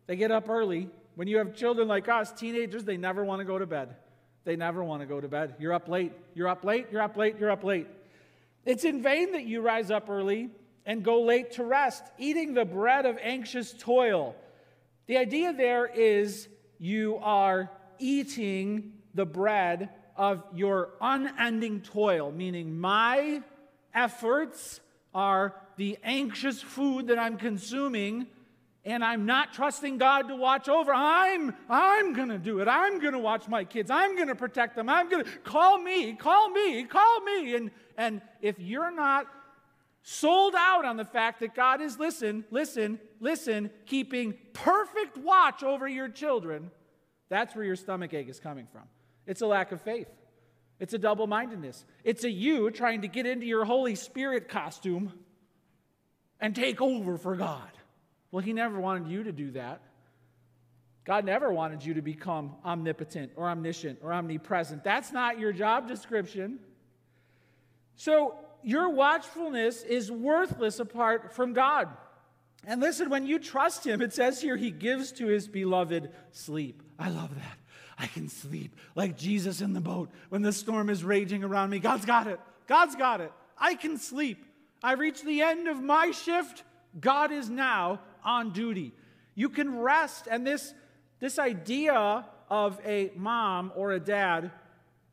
They 0.08 0.16
get 0.16 0.32
up 0.32 0.50
early. 0.50 0.90
When 1.16 1.28
you 1.28 1.38
have 1.38 1.56
children 1.56 1.88
like 1.88 2.10
us, 2.10 2.32
teenagers, 2.32 2.84
they 2.84 2.98
never 2.98 3.24
want 3.24 3.40
to 3.40 3.46
go 3.46 3.58
to 3.58 3.66
bed. 3.66 3.96
They 4.44 4.56
never 4.56 4.84
want 4.84 5.02
to 5.02 5.06
go 5.06 5.22
to 5.22 5.28
bed. 5.28 5.56
You're 5.60 5.74
up 5.74 5.88
late. 5.88 6.14
You're 6.34 6.48
up 6.48 6.64
late. 6.64 6.88
You're 6.92 7.02
up 7.02 7.16
late. 7.16 7.38
You're 7.40 7.52
up 7.52 7.64
late. 7.64 7.88
It's 8.66 8.84
in 8.84 9.02
vain 9.02 9.34
that 9.34 9.46
you 9.46 9.62
rise 9.62 9.92
up 9.92 10.10
early 10.10 10.50
and 10.86 11.04
go 11.04 11.22
late 11.22 11.52
to 11.54 11.64
rest, 11.64 12.04
eating 12.18 12.54
the 12.54 12.66
bread 12.66 13.06
of 13.06 13.18
anxious 13.22 13.74
toil. 13.74 14.36
The 15.08 15.18
idea 15.18 15.54
there 15.54 15.86
is 15.86 16.48
you 16.80 17.18
are 17.22 17.70
eating 18.00 18.94
the 19.14 19.26
bread 19.26 19.90
of 20.16 20.44
your 20.54 20.90
unending 21.00 21.82
toil, 21.82 22.32
meaning 22.32 22.80
my 22.80 23.42
efforts 23.94 24.80
are 25.14 25.56
the 25.78 25.98
anxious 26.04 26.62
food 26.62 27.08
that 27.08 27.20
I'm 27.20 27.38
consuming 27.38 28.28
and 28.84 29.04
I'm 29.04 29.26
not 29.26 29.54
trusting 29.54 30.00
God 30.00 30.28
to 30.30 30.36
watch 30.36 30.68
over. 30.68 30.92
I'm 30.94 31.56
I'm 31.70 32.14
going 32.14 32.30
to 32.30 32.40
do 32.40 32.60
it. 32.60 32.68
I'm 32.68 33.00
going 33.00 33.14
to 33.14 33.20
watch 33.20 33.48
my 33.48 33.64
kids. 33.64 33.92
I'm 33.92 34.16
going 34.16 34.28
to 34.28 34.36
protect 34.36 34.76
them. 34.76 34.90
I'm 34.90 35.10
going 35.10 35.24
to 35.24 35.30
call 35.44 35.78
me, 35.78 36.14
call 36.14 36.50
me, 36.50 36.84
call 36.86 37.22
me. 37.22 37.56
And 37.56 37.72
and 37.98 38.22
if 38.42 38.60
you're 38.60 38.92
not 38.92 39.28
sold 40.04 40.56
out 40.58 40.86
on 40.86 40.98
the 40.98 41.06
fact 41.06 41.40
that 41.42 41.54
God 41.56 41.82
is 41.82 42.00
listen, 42.00 42.46
listen, 42.52 43.00
listen, 43.20 43.70
keeping 43.86 44.36
perfect 44.54 45.18
watch 45.18 45.64
over 45.64 45.88
your 45.88 46.10
children, 46.10 46.72
that's 47.30 47.56
where 47.56 47.64
your 47.64 47.76
stomach 47.76 48.14
ache 48.14 48.30
is 48.30 48.40
coming 48.40 48.68
from. 48.72 48.84
It's 49.26 49.42
a 49.42 49.48
lack 49.48 49.72
of 49.72 49.82
faith. 49.82 50.08
It's 50.80 50.94
a 50.94 50.98
double 50.98 51.28
mindedness. 51.28 51.86
It's 52.04 52.24
a 52.24 52.32
you 52.32 52.72
trying 52.72 53.02
to 53.02 53.08
get 53.08 53.28
into 53.28 53.46
your 53.46 53.66
Holy 53.66 53.96
Spirit 53.96 54.50
costume 54.50 55.14
and 56.40 56.56
take 56.56 56.82
over 56.82 57.18
for 57.18 57.36
God. 57.36 57.70
Well, 58.32 58.44
He 58.44 58.52
never 58.52 58.80
wanted 58.80 59.08
you 59.08 59.24
to 59.24 59.32
do 59.32 59.52
that. 59.52 59.82
God 61.04 61.26
never 61.26 61.52
wanted 61.52 61.86
you 61.86 61.96
to 61.96 62.02
become 62.02 62.56
omnipotent 62.66 63.32
or 63.36 63.50
omniscient 63.50 64.00
or 64.02 64.12
omnipresent. 64.12 64.84
That's 64.84 65.12
not 65.12 65.40
your 65.40 65.52
job 65.52 65.88
description. 65.88 66.60
So, 67.96 68.36
your 68.64 68.90
watchfulness 68.90 69.84
is 69.84 70.12
worthless 70.12 70.80
apart 70.80 71.34
from 71.34 71.54
God. 71.54 71.90
And 72.66 72.80
listen, 72.80 73.10
when 73.10 73.26
you 73.26 73.40
trust 73.40 73.86
Him, 73.86 74.02
it 74.02 74.14
says 74.14 74.42
here, 74.42 74.56
He 74.56 74.72
gives 74.72 75.12
to 75.14 75.28
His 75.28 75.48
beloved 75.48 76.12
sleep. 76.32 76.84
I 77.00 77.10
love 77.10 77.34
that. 77.36 77.58
I 77.98 78.08
can 78.08 78.30
sleep 78.30 78.76
like 78.96 79.18
Jesus 79.18 79.62
in 79.62 79.74
the 79.74 79.82
boat 79.82 80.10
when 80.30 80.42
the 80.42 80.54
storm 80.54 80.90
is 80.90 81.04
raging 81.04 81.44
around 81.44 81.70
me. 81.70 81.80
God's 81.80 82.06
got 82.06 82.28
it. 82.28 82.40
God's 82.68 82.96
got 82.96 83.22
it. 83.22 83.32
I 83.58 83.76
can 83.76 83.98
sleep. 83.98 84.46
I 84.84 84.94
reached 84.94 85.26
the 85.26 85.42
end 85.42 85.68
of 85.68 85.82
my 85.82 86.12
shift. 86.12 86.64
God 87.00 87.32
is 87.32 87.50
now 87.50 88.00
on 88.24 88.54
duty. 88.54 88.94
You 89.36 89.50
can 89.50 89.80
rest. 89.80 90.28
And 90.30 90.46
this, 90.46 90.74
this 91.20 91.38
idea 91.38 92.26
of 92.50 92.80
a 92.86 93.12
mom 93.16 93.72
or 93.76 93.92
a 93.92 94.00
dad 94.00 94.52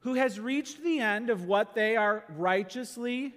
who 0.00 0.14
has 0.14 0.38
reached 0.38 0.82
the 0.82 1.00
end 1.00 1.30
of 1.30 1.44
what 1.44 1.74
they 1.74 1.96
are 1.96 2.24
righteously 2.36 3.34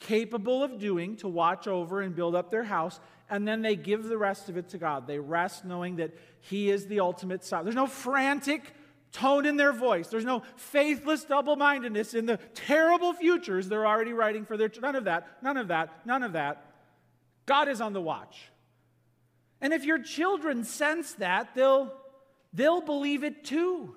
capable 0.00 0.62
of 0.62 0.78
doing 0.78 1.16
to 1.16 1.28
watch 1.28 1.66
over 1.66 2.00
and 2.00 2.14
build 2.14 2.34
up 2.34 2.50
their 2.50 2.64
house, 2.64 2.98
and 3.30 3.46
then 3.46 3.62
they 3.62 3.76
give 3.76 4.04
the 4.04 4.18
rest 4.18 4.48
of 4.48 4.56
it 4.56 4.68
to 4.70 4.78
God. 4.78 5.06
They 5.06 5.18
rest 5.18 5.64
knowing 5.64 5.96
that 5.96 6.12
He 6.40 6.70
is 6.70 6.86
the 6.86 7.00
ultimate 7.00 7.44
sovereign. 7.44 7.66
There's 7.66 7.76
no 7.76 7.86
frantic 7.86 8.74
tone 9.12 9.46
in 9.46 9.56
their 9.56 9.72
voice. 9.72 10.08
There's 10.08 10.24
no 10.24 10.42
faithless 10.56 11.24
double 11.24 11.56
mindedness 11.56 12.14
in 12.14 12.26
the 12.26 12.38
terrible 12.54 13.12
futures 13.12 13.68
they're 13.68 13.86
already 13.86 14.12
writing 14.12 14.44
for 14.44 14.56
their. 14.56 14.70
None 14.80 14.96
of 14.96 15.04
that, 15.04 15.42
none 15.42 15.56
of 15.56 15.68
that, 15.68 16.04
none 16.06 16.22
of 16.22 16.32
that. 16.32 16.64
God 17.46 17.68
is 17.68 17.80
on 17.80 17.92
the 17.92 18.00
watch. 18.00 18.50
And 19.60 19.72
if 19.72 19.84
your 19.84 19.98
children 19.98 20.64
sense 20.64 21.14
that, 21.14 21.54
they'll, 21.54 21.92
they'll 22.52 22.80
believe 22.80 23.22
it 23.22 23.44
too. 23.44 23.94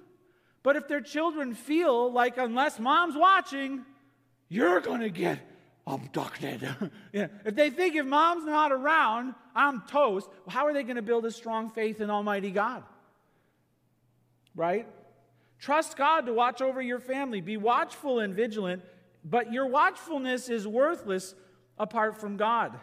But 0.65 0.75
if 0.77 0.87
their 0.87 0.99
children 0.99 1.53
feel 1.53 2.11
like, 2.11 2.39
unless 2.39 2.79
mom's 2.79 3.15
watching, 3.15 3.85
you're 4.49 4.79
going 4.79 5.01
to 5.01 5.11
get 5.11 5.37
abducted. 5.85 6.67
yeah. 7.13 7.27
If 7.45 7.53
they 7.53 7.69
think 7.69 7.95
if 7.95 8.03
mom's 8.03 8.45
not 8.45 8.71
around, 8.71 9.35
I'm 9.53 9.83
toast, 9.87 10.27
how 10.47 10.65
are 10.65 10.73
they 10.73 10.81
going 10.81 10.95
to 10.95 11.03
build 11.03 11.23
a 11.27 11.29
strong 11.29 11.69
faith 11.69 12.01
in 12.01 12.09
Almighty 12.09 12.49
God? 12.49 12.81
Right? 14.55 14.87
Trust 15.59 15.97
God 15.97 16.25
to 16.25 16.33
watch 16.33 16.63
over 16.63 16.81
your 16.81 16.99
family. 16.99 17.41
Be 17.41 17.57
watchful 17.57 18.17
and 18.17 18.33
vigilant, 18.33 18.81
but 19.23 19.53
your 19.53 19.67
watchfulness 19.67 20.49
is 20.49 20.67
worthless 20.67 21.35
apart 21.77 22.19
from 22.19 22.37
God. 22.37 22.79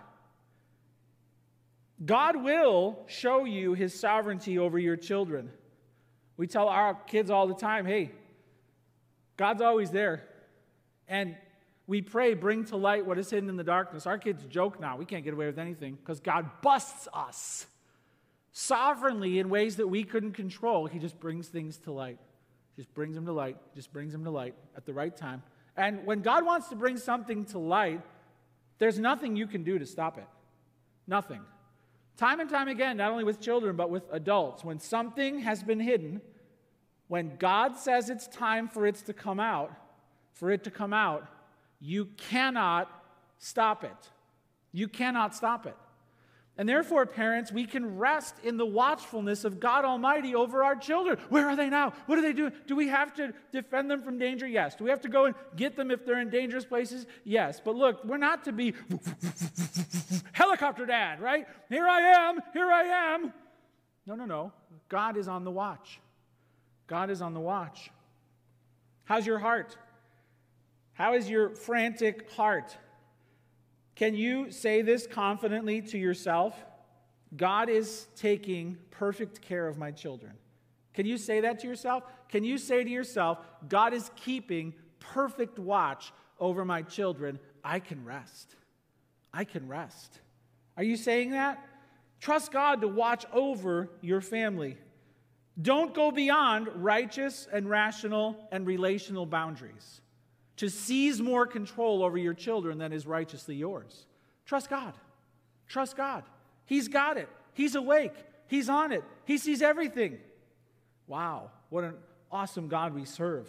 God 2.06 2.44
will 2.44 3.00
show 3.08 3.44
you 3.44 3.74
his 3.74 3.98
sovereignty 3.98 4.56
over 4.56 4.78
your 4.78 4.96
children. 4.96 5.50
We 6.42 6.48
tell 6.48 6.68
our 6.68 6.94
kids 6.94 7.30
all 7.30 7.46
the 7.46 7.54
time 7.54 7.86
hey, 7.86 8.10
God's 9.36 9.62
always 9.62 9.92
there. 9.92 10.24
And 11.06 11.36
we 11.86 12.02
pray, 12.02 12.34
bring 12.34 12.64
to 12.64 12.76
light 12.76 13.06
what 13.06 13.16
is 13.16 13.30
hidden 13.30 13.48
in 13.48 13.56
the 13.56 13.62
darkness. 13.62 14.08
Our 14.08 14.18
kids 14.18 14.44
joke 14.46 14.80
now. 14.80 14.96
We 14.96 15.04
can't 15.04 15.22
get 15.22 15.34
away 15.34 15.46
with 15.46 15.60
anything 15.60 15.94
because 15.94 16.18
God 16.18 16.50
busts 16.60 17.06
us 17.14 17.68
sovereignly 18.50 19.38
in 19.38 19.50
ways 19.50 19.76
that 19.76 19.86
we 19.86 20.02
couldn't 20.02 20.32
control. 20.32 20.86
He 20.86 20.98
just 20.98 21.20
brings 21.20 21.46
things 21.46 21.78
to 21.84 21.92
light. 21.92 22.18
Just 22.74 22.92
brings 22.92 23.14
them 23.14 23.26
to 23.26 23.32
light. 23.32 23.56
Just 23.76 23.92
brings 23.92 24.10
them 24.10 24.24
to 24.24 24.30
light 24.32 24.56
at 24.76 24.84
the 24.84 24.92
right 24.92 25.16
time. 25.16 25.44
And 25.76 26.04
when 26.04 26.22
God 26.22 26.44
wants 26.44 26.66
to 26.70 26.74
bring 26.74 26.96
something 26.96 27.44
to 27.44 27.60
light, 27.60 28.00
there's 28.78 28.98
nothing 28.98 29.36
you 29.36 29.46
can 29.46 29.62
do 29.62 29.78
to 29.78 29.86
stop 29.86 30.18
it. 30.18 30.26
Nothing. 31.06 31.42
Time 32.16 32.40
and 32.40 32.50
time 32.50 32.66
again, 32.66 32.96
not 32.96 33.12
only 33.12 33.22
with 33.22 33.40
children, 33.40 33.76
but 33.76 33.90
with 33.90 34.02
adults, 34.10 34.64
when 34.64 34.80
something 34.80 35.38
has 35.38 35.62
been 35.62 35.78
hidden, 35.78 36.20
when 37.12 37.36
God 37.36 37.76
says 37.76 38.08
it's 38.08 38.26
time 38.26 38.68
for 38.68 38.86
it 38.86 38.94
to 38.94 39.12
come 39.12 39.38
out, 39.38 39.70
for 40.32 40.50
it 40.50 40.64
to 40.64 40.70
come 40.70 40.94
out, 40.94 41.28
you 41.78 42.06
cannot 42.16 42.90
stop 43.36 43.84
it. 43.84 44.10
You 44.72 44.88
cannot 44.88 45.34
stop 45.34 45.66
it. 45.66 45.76
And 46.56 46.66
therefore, 46.66 47.04
parents, 47.04 47.52
we 47.52 47.66
can 47.66 47.98
rest 47.98 48.36
in 48.42 48.56
the 48.56 48.64
watchfulness 48.64 49.44
of 49.44 49.60
God 49.60 49.84
Almighty 49.84 50.34
over 50.34 50.64
our 50.64 50.74
children. 50.74 51.18
Where 51.28 51.46
are 51.50 51.54
they 51.54 51.68
now? 51.68 51.92
What 52.06 52.16
are 52.16 52.22
they 52.22 52.32
doing? 52.32 52.52
Do 52.66 52.74
we 52.76 52.88
have 52.88 53.12
to 53.16 53.34
defend 53.52 53.90
them 53.90 54.00
from 54.02 54.18
danger? 54.18 54.46
Yes. 54.46 54.74
Do 54.74 54.84
we 54.84 54.88
have 54.88 55.02
to 55.02 55.10
go 55.10 55.26
and 55.26 55.34
get 55.54 55.76
them 55.76 55.90
if 55.90 56.06
they're 56.06 56.18
in 56.18 56.30
dangerous 56.30 56.64
places? 56.64 57.04
Yes. 57.24 57.60
But 57.62 57.76
look, 57.76 58.02
we're 58.06 58.16
not 58.16 58.44
to 58.44 58.52
be 58.52 58.72
helicopter 60.32 60.86
dad, 60.86 61.20
right? 61.20 61.46
Here 61.68 61.86
I 61.86 62.00
am, 62.00 62.40
here 62.54 62.72
I 62.72 62.84
am. 62.84 63.34
No, 64.06 64.14
no, 64.14 64.24
no. 64.24 64.52
God 64.88 65.18
is 65.18 65.28
on 65.28 65.44
the 65.44 65.50
watch. 65.50 66.00
God 66.92 67.08
is 67.08 67.22
on 67.22 67.32
the 67.32 67.40
watch. 67.40 67.90
How's 69.04 69.26
your 69.26 69.38
heart? 69.38 69.78
How 70.92 71.14
is 71.14 71.30
your 71.30 71.54
frantic 71.54 72.30
heart? 72.32 72.76
Can 73.94 74.14
you 74.14 74.50
say 74.50 74.82
this 74.82 75.06
confidently 75.06 75.80
to 75.80 75.96
yourself? 75.96 76.54
God 77.34 77.70
is 77.70 78.08
taking 78.14 78.76
perfect 78.90 79.40
care 79.40 79.66
of 79.68 79.78
my 79.78 79.90
children. 79.90 80.32
Can 80.92 81.06
you 81.06 81.16
say 81.16 81.40
that 81.40 81.60
to 81.60 81.66
yourself? 81.66 82.02
Can 82.28 82.44
you 82.44 82.58
say 82.58 82.84
to 82.84 82.90
yourself, 82.90 83.38
God 83.70 83.94
is 83.94 84.10
keeping 84.14 84.74
perfect 85.00 85.58
watch 85.58 86.12
over 86.38 86.62
my 86.62 86.82
children? 86.82 87.38
I 87.64 87.78
can 87.78 88.04
rest. 88.04 88.54
I 89.32 89.44
can 89.44 89.66
rest. 89.66 90.20
Are 90.76 90.84
you 90.84 90.98
saying 90.98 91.30
that? 91.30 91.66
Trust 92.20 92.52
God 92.52 92.82
to 92.82 92.88
watch 92.88 93.24
over 93.32 93.88
your 94.02 94.20
family. 94.20 94.76
Don't 95.60 95.94
go 95.94 96.10
beyond 96.10 96.68
righteous 96.76 97.46
and 97.52 97.68
rational 97.68 98.36
and 98.50 98.66
relational 98.66 99.26
boundaries 99.26 100.00
to 100.56 100.68
seize 100.68 101.20
more 101.20 101.46
control 101.46 102.02
over 102.02 102.16
your 102.16 102.34
children 102.34 102.78
than 102.78 102.92
is 102.92 103.06
righteously 103.06 103.54
yours. 103.54 104.06
Trust 104.46 104.70
God. 104.70 104.94
Trust 105.68 105.96
God. 105.96 106.24
He's 106.64 106.88
got 106.88 107.16
it. 107.16 107.28
He's 107.54 107.74
awake. 107.74 108.14
He's 108.46 108.68
on 108.68 108.92
it. 108.92 109.02
He 109.24 109.38
sees 109.38 109.62
everything. 109.62 110.18
Wow, 111.06 111.50
what 111.68 111.84
an 111.84 111.94
awesome 112.30 112.68
God 112.68 112.94
we 112.94 113.04
serve. 113.04 113.48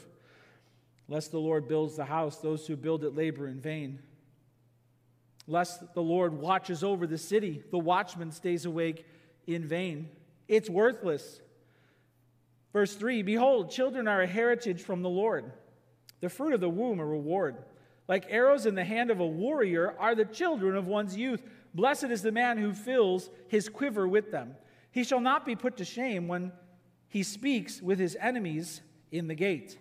Lest 1.08 1.32
the 1.32 1.39
Lord 1.39 1.68
builds 1.68 1.96
the 1.96 2.06
house, 2.06 2.38
those 2.38 2.66
who 2.66 2.76
build 2.76 3.04
it 3.04 3.16
labor 3.16 3.48
in 3.48 3.60
vain. 3.60 4.00
Lest 5.48 5.94
the 5.94 6.02
Lord 6.02 6.34
watches 6.34 6.84
over 6.84 7.06
the 7.06 7.18
city, 7.18 7.63
the 7.72 7.78
watchman 7.78 8.32
stays 8.32 8.66
awake 8.66 9.06
in 9.46 9.66
vain. 9.66 10.10
It's 10.48 10.70
worthless. 10.70 11.42
Verse 12.73 12.95
3 12.95 13.21
Behold, 13.21 13.71
children 13.71 14.07
are 14.07 14.21
a 14.21 14.27
heritage 14.27 14.81
from 14.81 15.01
the 15.01 15.09
Lord 15.09 15.51
the 16.23 16.29
fruit 16.29 16.53
of 16.53 16.62
the 16.62 16.69
womb 16.69 17.01
a 17.01 17.05
reward. 17.05 17.57
Like 18.07 18.27
arrows 18.29 18.65
in 18.65 18.75
the 18.75 18.83
hand 18.86 19.12
of 19.12 19.19
a 19.19 19.27
warrior 19.27 19.93
are 19.99 20.15
the 20.15 20.23
children 20.23 20.77
of 20.77 20.88
one's 20.88 21.17
youth. 21.17 21.43
Blessed 21.73 22.05
is 22.05 22.21
the 22.21 22.31
man 22.31 22.57
who 22.57 22.71
fills 22.71 23.29
his 23.49 23.67
quiver 23.67 24.07
with 24.07 24.31
them. 24.31 24.55
He 24.91 25.03
shall 25.03 25.19
not 25.19 25.45
be 25.45 25.57
put 25.57 25.75
to 25.77 25.86
shame 25.86 26.29
when 26.29 26.53
he 27.09 27.23
speaks 27.23 27.81
with 27.81 27.99
his 27.99 28.15
enemies 28.21 28.81
in 29.12 29.27
the 29.27 29.36
gate. 29.36 29.77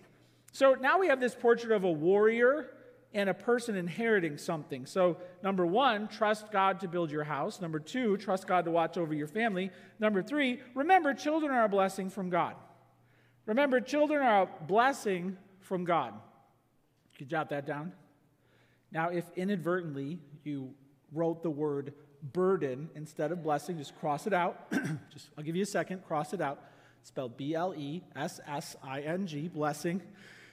So 0.50 0.74
now 0.74 0.98
we 0.98 1.06
have 1.06 1.20
this 1.20 1.36
portrait 1.36 1.70
of 1.70 1.84
a 1.84 1.92
warrior 1.92 2.70
and 3.14 3.28
a 3.28 3.34
person 3.34 3.76
inheriting 3.76 4.36
something. 4.36 4.84
So, 4.84 5.18
number 5.42 5.64
one, 5.64 6.08
trust 6.08 6.50
God 6.50 6.80
to 6.80 6.88
build 6.88 7.10
your 7.10 7.24
house. 7.24 7.60
Number 7.60 7.78
two, 7.78 8.16
trust 8.16 8.48
God 8.48 8.64
to 8.64 8.70
watch 8.70 8.96
over 8.96 9.14
your 9.14 9.28
family. 9.28 9.70
Number 10.00 10.22
three, 10.22 10.60
remember 10.74 11.14
children 11.14 11.52
are 11.52 11.64
a 11.64 11.68
blessing 11.68 12.10
from 12.10 12.30
God. 12.30 12.56
Remember, 13.46 13.80
children 13.80 14.22
are 14.22 14.42
a 14.42 14.64
blessing 14.66 15.36
from 15.60 15.84
God. 15.84 16.14
You 17.18 17.26
jot 17.26 17.50
that 17.50 17.66
down? 17.66 17.92
Now, 18.90 19.10
if 19.10 19.24
inadvertently 19.36 20.18
you 20.44 20.74
wrote 21.12 21.42
the 21.42 21.50
word 21.50 21.94
burden 22.32 22.90
instead 22.94 23.32
of 23.32 23.42
blessing, 23.42 23.78
just 23.78 23.98
cross 23.98 24.26
it 24.26 24.32
out. 24.32 24.70
just 25.12 25.30
I'll 25.36 25.44
give 25.44 25.56
you 25.56 25.62
a 25.62 25.66
second, 25.66 26.04
cross 26.04 26.32
it 26.32 26.40
out. 26.40 26.60
spelled 27.02 27.36
B 27.36 27.54
L 27.54 27.74
E 27.76 28.02
S 28.16 28.40
S 28.46 28.76
I 28.82 29.00
N 29.00 29.26
G, 29.26 29.48
blessing. 29.48 30.02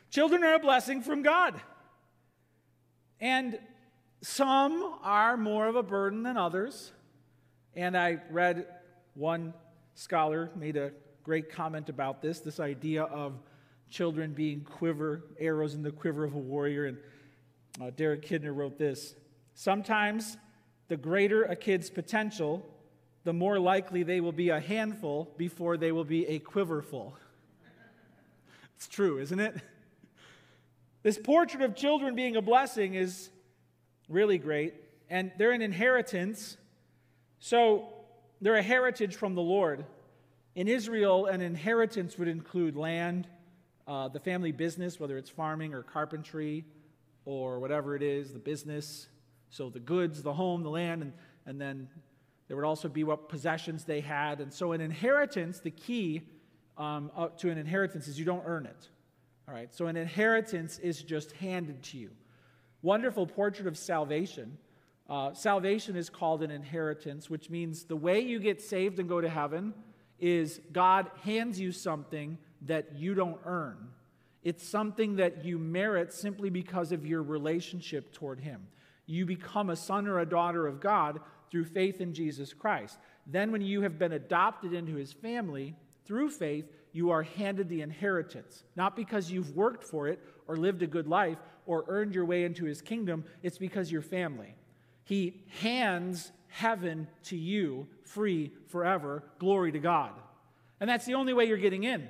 Children 0.10 0.44
are 0.44 0.56
a 0.56 0.60
blessing 0.60 1.02
from 1.02 1.22
God. 1.22 1.60
And 3.20 3.60
some 4.22 4.98
are 5.04 5.38
more 5.38 5.68
of 5.68 5.76
a 5.76 5.84
burden 5.84 6.24
than 6.24 6.38
others. 6.38 6.92
And 7.76 7.98
I 7.98 8.20
read 8.30 8.68
one 9.14 9.54
scholar 9.96 10.50
made 10.56 10.78
a 10.78 10.92
great 11.24 11.52
comment 11.52 11.90
about 11.90 12.22
this 12.22 12.40
this 12.40 12.60
idea 12.60 13.04
of 13.04 13.40
children 13.90 14.34
being 14.34 14.62
quiver, 14.62 15.24
arrows 15.40 15.74
in 15.74 15.82
the 15.82 15.92
quiver 15.92 16.24
of 16.24 16.34
a 16.34 16.40
warrior. 16.40 16.86
And 16.86 16.98
uh, 17.82 17.90
Derek 17.96 18.26
Kidner 18.26 18.56
wrote 18.56 18.78
this 18.78 19.16
Sometimes 19.54 20.38
the 20.88 20.98
greater 20.98 21.44
a 21.44 21.56
kid's 21.56 21.90
potential, 21.90 22.66
the 23.24 23.34
more 23.34 23.60
likely 23.60 24.04
they 24.04 24.22
will 24.22 24.32
be 24.32 24.50
a 24.50 24.60
handful 24.60 25.34
before 25.38 25.78
they 25.78 25.92
will 25.92 26.06
be 26.06 26.26
a 26.28 26.40
quiverful. 26.40 27.16
it's 28.76 28.88
true, 28.88 29.20
isn't 29.20 29.40
it? 29.40 29.56
This 31.02 31.18
portrait 31.18 31.64
of 31.64 31.78
children 31.78 32.14
being 32.14 32.36
a 32.36 32.42
blessing 32.42 32.96
is 32.96 33.30
really 34.10 34.38
great, 34.38 34.74
and 35.10 35.32
they're 35.38 35.54
an 35.54 35.62
inheritance. 35.62 36.58
So 37.40 37.88
they're 38.42 38.58
a 38.58 38.62
heritage 38.62 39.16
from 39.16 39.34
the 39.34 39.42
Lord. 39.42 39.86
In 40.60 40.68
Israel, 40.68 41.28
an 41.28 41.40
inheritance 41.40 42.18
would 42.18 42.28
include 42.28 42.76
land, 42.76 43.30
uh, 43.88 44.10
the 44.10 44.20
family 44.20 44.52
business, 44.52 45.00
whether 45.00 45.18
it's 45.18 45.30
farming 45.30 45.74
or 45.74 45.84
carpentry 45.84 46.66
or 47.24 47.62
whatever 47.62 47.96
it 47.96 48.04
is, 48.04 48.34
the 48.34 48.40
business. 48.40 49.08
So 49.50 49.70
the 49.70 49.80
goods, 49.80 50.22
the 50.22 50.34
home, 50.34 50.64
the 50.64 50.70
land, 50.70 51.02
and, 51.02 51.14
and 51.46 51.62
then 51.62 51.88
there 52.50 52.58
would 52.58 52.66
also 52.66 52.90
be 52.90 53.06
what 53.06 53.30
possessions 53.30 53.86
they 53.86 54.02
had. 54.02 54.42
And 54.42 54.52
so 54.54 54.74
an 54.74 54.82
inheritance, 54.82 55.62
the 55.62 55.72
key 55.72 56.24
um, 56.78 57.10
uh, 57.16 57.30
to 57.38 57.50
an 57.50 57.58
inheritance 57.58 58.10
is 58.10 58.20
you 58.20 58.26
don't 58.26 58.44
earn 58.46 58.66
it. 58.66 58.90
All 59.48 59.54
right, 59.54 59.74
so 59.74 59.88
an 59.88 59.96
inheritance 59.96 60.78
is 60.80 61.02
just 61.02 61.32
handed 61.38 61.84
to 61.84 61.98
you. 61.98 62.10
Wonderful 62.82 63.28
portrait 63.28 63.66
of 63.66 63.78
salvation. 63.78 64.58
Uh, 65.10 65.34
salvation 65.34 65.96
is 65.96 66.10
called 66.10 66.44
an 66.44 66.52
inheritance, 66.52 67.30
which 67.30 67.50
means 67.50 67.86
the 67.86 67.96
way 67.96 68.20
you 68.20 68.40
get 68.40 68.62
saved 68.62 69.00
and 69.00 69.08
go 69.08 69.22
to 69.22 69.30
heaven 69.30 69.74
is 70.20 70.60
God 70.72 71.10
hands 71.24 71.60
you 71.60 71.72
something 71.72 72.38
that 72.64 72.96
you 72.96 73.14
don't 73.14 73.40
earn. 73.46 73.90
It's 74.44 74.68
something 74.68 75.18
that 75.18 75.44
you 75.44 75.58
merit 75.58 76.14
simply 76.14 76.50
because 76.50 76.92
of 76.92 77.06
your 77.06 77.24
relationship 77.24 78.12
toward 78.14 78.40
Him. 78.40 78.68
You 79.06 79.26
become 79.26 79.70
a 79.70 79.76
son 79.76 80.08
or 80.08 80.20
a 80.20 80.26
daughter 80.26 80.68
of 80.68 80.80
God 80.80 81.20
through 81.50 81.66
faith 81.66 82.00
in 82.00 82.14
Jesus 82.14 82.54
Christ. 82.54 82.98
Then, 83.28 83.52
when 83.52 83.62
you 83.62 83.82
have 83.82 84.00
been 84.00 84.14
adopted 84.14 84.74
into 84.74 84.96
His 84.96 85.12
family 85.12 85.76
through 86.06 86.30
faith, 86.30 86.72
you 86.92 87.12
are 87.12 87.24
handed 87.24 87.70
the 87.70 87.82
inheritance. 87.82 88.64
Not 88.76 88.96
because 88.96 89.32
you've 89.32 89.56
worked 89.56 89.84
for 89.84 90.08
it 90.08 90.20
or 90.48 90.58
lived 90.58 90.82
a 90.82 90.88
good 90.88 91.08
life 91.08 91.38
or 91.66 91.86
earned 91.88 92.16
your 92.16 92.26
way 92.26 92.44
into 92.44 92.66
His 92.66 92.82
kingdom, 92.82 93.26
it's 93.44 93.58
because 93.58 93.92
you're 93.92 94.02
family. 94.02 94.56
He 95.04 95.44
hands 95.62 96.32
heaven 96.50 97.08
to 97.24 97.38
you 97.38 97.88
free 98.04 98.52
forever. 98.68 99.24
Glory 99.40 99.72
to 99.72 99.80
God. 99.80 100.12
And 100.80 100.90
that's 100.90 101.06
the 101.06 101.16
only 101.16 101.34
way 101.34 101.46
you're 101.46 101.58
getting 101.58 101.84
in. 101.84 102.08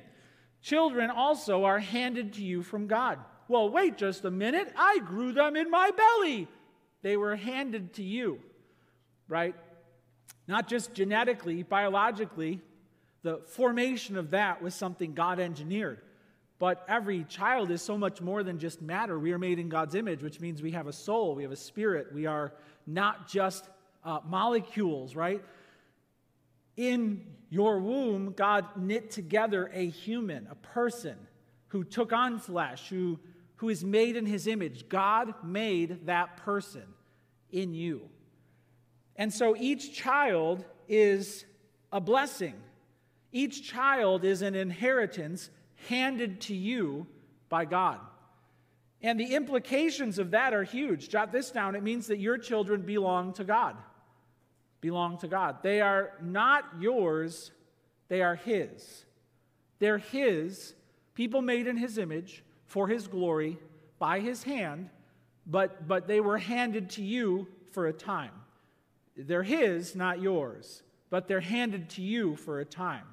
Children 0.62 1.10
also 1.10 1.63
are 1.65 1.80
handed 1.80 2.34
to 2.34 2.43
you 2.43 2.63
from 2.63 2.88
God. 2.88 3.19
Well, 3.47 3.69
wait 3.69 3.97
just 3.97 4.25
a 4.25 4.32
minute. 4.32 4.71
I 4.78 4.99
grew 4.99 5.32
them 5.32 5.56
in 5.56 5.69
my 5.69 5.91
belly. 5.91 6.47
They 7.02 7.17
were 7.17 7.36
handed 7.36 7.93
to 7.93 8.04
you, 8.04 8.39
right? 9.28 9.56
Not 10.47 10.67
just 10.67 10.93
genetically, 10.93 11.63
biologically, 11.63 12.62
the 13.23 13.38
formation 13.47 14.17
of 14.17 14.32
that 14.32 14.62
was 14.62 14.73
something 14.75 15.13
God 15.13 15.39
engineered. 15.39 16.02
But 16.60 16.84
every 16.89 17.23
child 17.23 17.71
is 17.71 17.82
so 17.82 17.97
much 17.97 18.21
more 18.21 18.43
than 18.43 18.60
just 18.60 18.82
matter. 18.82 19.17
We 19.17 19.32
are 19.32 19.39
made 19.39 19.60
in 19.60 19.69
God's 19.69 19.95
image, 19.95 20.21
which 20.21 20.41
means 20.41 20.62
we 20.62 20.71
have 20.71 20.88
a 20.88 20.93
soul, 20.93 21.36
we 21.36 21.43
have 21.43 21.52
a 21.54 21.58
spirit. 21.58 22.13
We 22.13 22.25
are 22.25 22.54
not 22.86 23.30
just 23.30 23.65
uh, 24.03 24.19
molecules, 24.25 25.15
right? 25.15 25.43
In 26.77 27.25
your 27.49 27.79
womb, 27.79 28.33
God 28.33 28.65
knit 28.77 29.12
together 29.12 29.69
a 29.73 29.89
human, 29.89 30.47
a 30.49 30.55
person 30.55 31.17
who 31.67 31.83
took 31.83 32.13
on 32.13 32.39
flesh, 32.39 32.89
who, 32.89 33.19
who 33.57 33.69
is 33.69 33.83
made 33.83 34.15
in 34.15 34.25
his 34.25 34.47
image. 34.47 34.88
God 34.89 35.33
made 35.43 36.05
that 36.05 36.38
person 36.38 36.83
in 37.51 37.73
you. 37.73 38.09
And 39.15 39.33
so 39.33 39.55
each 39.57 39.93
child 39.93 40.63
is 40.88 41.45
a 41.91 41.99
blessing. 41.99 42.55
Each 43.31 43.67
child 43.67 44.23
is 44.23 44.41
an 44.41 44.55
inheritance 44.55 45.49
handed 45.88 46.41
to 46.41 46.55
you 46.55 47.07
by 47.49 47.65
God. 47.65 47.99
And 49.01 49.19
the 49.19 49.35
implications 49.35 50.19
of 50.19 50.31
that 50.31 50.53
are 50.53 50.63
huge. 50.63 51.09
Jot 51.09 51.31
this 51.31 51.51
down. 51.51 51.75
It 51.75 51.83
means 51.83 52.07
that 52.07 52.19
your 52.19 52.38
children 52.38 52.81
belong 52.81 53.33
to 53.33 53.43
God. 53.43 53.75
Belong 54.81 55.17
to 55.19 55.27
God. 55.27 55.57
They 55.61 55.81
are 55.81 56.13
not 56.21 56.65
yours, 56.79 57.51
they 58.07 58.21
are 58.21 58.35
His. 58.35 59.05
They're 59.79 59.97
His, 59.97 60.73
people 61.13 61.41
made 61.41 61.67
in 61.67 61.77
His 61.77 61.97
image 61.97 62.43
for 62.65 62.87
His 62.87 63.07
glory 63.07 63.57
by 63.97 64.19
His 64.19 64.43
hand, 64.43 64.89
but, 65.45 65.87
but 65.87 66.07
they 66.07 66.19
were 66.19 66.37
handed 66.37 66.91
to 66.91 67.03
you 67.03 67.47
for 67.71 67.87
a 67.87 67.93
time. 67.93 68.31
They're 69.17 69.43
His, 69.43 69.95
not 69.95 70.21
yours, 70.21 70.83
but 71.09 71.27
they're 71.27 71.39
handed 71.39 71.89
to 71.91 72.01
you 72.01 72.35
for 72.35 72.59
a 72.59 72.65
time 72.65 73.05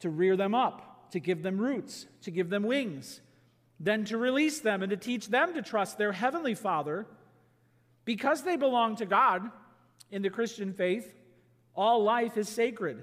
to 0.00 0.10
rear 0.10 0.36
them 0.36 0.54
up 0.54 0.92
to 1.12 1.20
give 1.20 1.42
them 1.42 1.58
roots, 1.58 2.06
to 2.22 2.30
give 2.30 2.48
them 2.48 2.62
wings, 2.62 3.20
then 3.78 4.04
to 4.06 4.16
release 4.16 4.60
them 4.60 4.82
and 4.82 4.90
to 4.90 4.96
teach 4.96 5.28
them 5.28 5.54
to 5.54 5.62
trust 5.62 5.98
their 5.98 6.12
heavenly 6.12 6.54
Father. 6.54 7.06
Because 8.04 8.42
they 8.42 8.56
belong 8.56 8.96
to 8.96 9.06
God 9.06 9.50
in 10.12 10.22
the 10.22 10.30
Christian 10.30 10.72
faith, 10.72 11.14
all 11.74 12.04
life 12.04 12.36
is 12.36 12.48
sacred. 12.48 13.02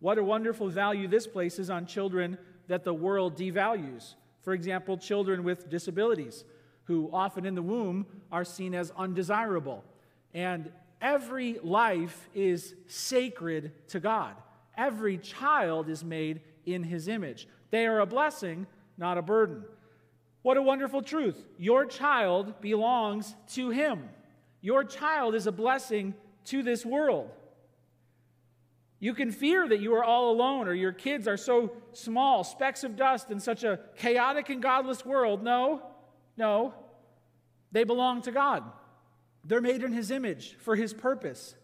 What 0.00 0.18
a 0.18 0.24
wonderful 0.24 0.68
value 0.68 1.08
this 1.08 1.26
places 1.26 1.70
on 1.70 1.86
children 1.86 2.36
that 2.66 2.84
the 2.84 2.92
world 2.92 3.36
devalues. 3.36 4.14
For 4.42 4.52
example, 4.52 4.98
children 4.98 5.44
with 5.44 5.70
disabilities, 5.70 6.44
who 6.84 7.10
often 7.12 7.46
in 7.46 7.54
the 7.54 7.62
womb 7.62 8.06
are 8.32 8.44
seen 8.44 8.74
as 8.74 8.92
undesirable. 8.96 9.84
And 10.34 10.70
every 11.00 11.58
life 11.62 12.28
is 12.34 12.74
sacred 12.86 13.72
to 13.88 14.00
God. 14.00 14.34
Every 14.76 15.18
child 15.18 15.88
is 15.88 16.04
made 16.04 16.40
in 16.66 16.82
his 16.82 17.08
image. 17.08 17.46
They 17.70 17.86
are 17.86 18.00
a 18.00 18.06
blessing, 18.06 18.66
not 18.96 19.18
a 19.18 19.22
burden. 19.22 19.64
What 20.42 20.56
a 20.56 20.62
wonderful 20.62 21.02
truth. 21.02 21.44
Your 21.58 21.84
child 21.84 22.60
belongs 22.60 23.34
to 23.48 23.70
him. 23.70 24.08
Your 24.60 24.82
child 24.82 25.34
is 25.34 25.46
a 25.46 25.52
blessing 25.52 26.14
to 26.48 26.62
this 26.62 26.84
world. 26.84 27.30
You 29.00 29.14
can 29.14 29.30
fear 29.30 29.68
that 29.68 29.80
you 29.80 29.94
are 29.94 30.02
all 30.02 30.32
alone 30.32 30.66
or 30.66 30.74
your 30.74 30.92
kids 30.92 31.28
are 31.28 31.36
so 31.36 31.72
small, 31.92 32.42
specks 32.42 32.82
of 32.82 32.96
dust 32.96 33.30
in 33.30 33.38
such 33.38 33.62
a 33.62 33.78
chaotic 33.96 34.50
and 34.50 34.60
godless 34.60 35.04
world. 35.04 35.42
No, 35.42 35.82
no. 36.36 36.74
They 37.70 37.84
belong 37.84 38.22
to 38.22 38.32
God. 38.32 38.64
They're 39.44 39.60
made 39.60 39.82
in 39.82 39.92
His 39.92 40.10
image 40.10 40.56
for 40.60 40.74
His 40.74 40.92
purpose. 40.92 41.54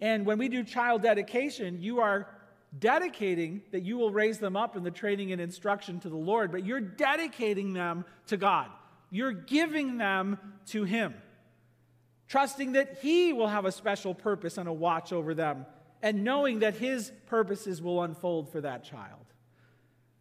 And 0.00 0.26
when 0.26 0.38
we 0.38 0.48
do 0.48 0.64
child 0.64 1.02
dedication, 1.02 1.80
you 1.80 2.00
are 2.00 2.28
dedicating 2.76 3.62
that 3.70 3.82
you 3.82 3.96
will 3.96 4.10
raise 4.10 4.38
them 4.38 4.56
up 4.56 4.76
in 4.76 4.82
the 4.82 4.90
training 4.90 5.30
and 5.32 5.40
instruction 5.40 6.00
to 6.00 6.08
the 6.08 6.16
Lord, 6.16 6.50
but 6.50 6.64
you're 6.66 6.80
dedicating 6.80 7.72
them 7.72 8.04
to 8.26 8.36
God. 8.36 8.68
You're 9.10 9.32
giving 9.32 9.96
them 9.96 10.38
to 10.66 10.82
Him, 10.82 11.14
trusting 12.34 12.72
that 12.72 12.98
He 13.00 13.32
will 13.32 13.46
have 13.46 13.64
a 13.64 13.70
special 13.70 14.12
purpose 14.12 14.58
and 14.58 14.68
a 14.68 14.72
watch 14.72 15.12
over 15.12 15.34
them, 15.34 15.66
and 16.02 16.24
knowing 16.24 16.58
that 16.58 16.74
His 16.74 17.12
purposes 17.26 17.80
will 17.80 18.02
unfold 18.02 18.50
for 18.50 18.60
that 18.60 18.82
child. 18.82 19.24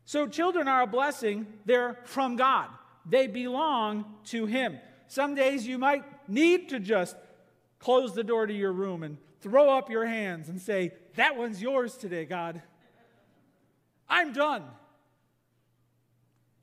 So, 0.06 0.28
children 0.28 0.68
are 0.68 0.84
a 0.84 0.86
blessing, 0.88 1.48
they're 1.66 1.98
from 2.04 2.36
God, 2.36 2.70
they 3.04 3.26
belong 3.26 4.06
to 4.26 4.46
Him. 4.46 4.78
Some 5.08 5.34
days 5.34 5.66
you 5.66 5.80
might 5.80 6.04
need 6.30 6.70
to 6.70 6.80
just 6.80 7.16
close 7.80 8.14
the 8.14 8.24
door 8.24 8.46
to 8.46 8.54
your 8.54 8.74
room 8.74 9.02
and 9.02 9.18
throw 9.42 9.76
up 9.76 9.90
your 9.90 10.06
hands 10.06 10.50
and 10.50 10.62
say, 10.62 10.94
That 11.16 11.36
one's 11.36 11.64
yours 11.64 11.98
today, 11.98 12.26
God. 12.26 12.62
I'm 14.08 14.34
done. 14.34 14.66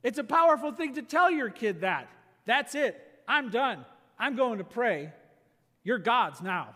It's 0.01 0.17
a 0.17 0.23
powerful 0.23 0.71
thing 0.71 0.95
to 0.95 1.01
tell 1.01 1.29
your 1.29 1.49
kid 1.49 1.81
that. 1.81 2.09
That's 2.45 2.73
it. 2.73 2.95
I'm 3.27 3.49
done. 3.49 3.83
I'm 4.17 4.37
going 4.37 4.59
to 4.59 4.63
pray. 4.63 5.11
You're 5.83 5.99
God's 5.99 6.41
now. 6.41 6.75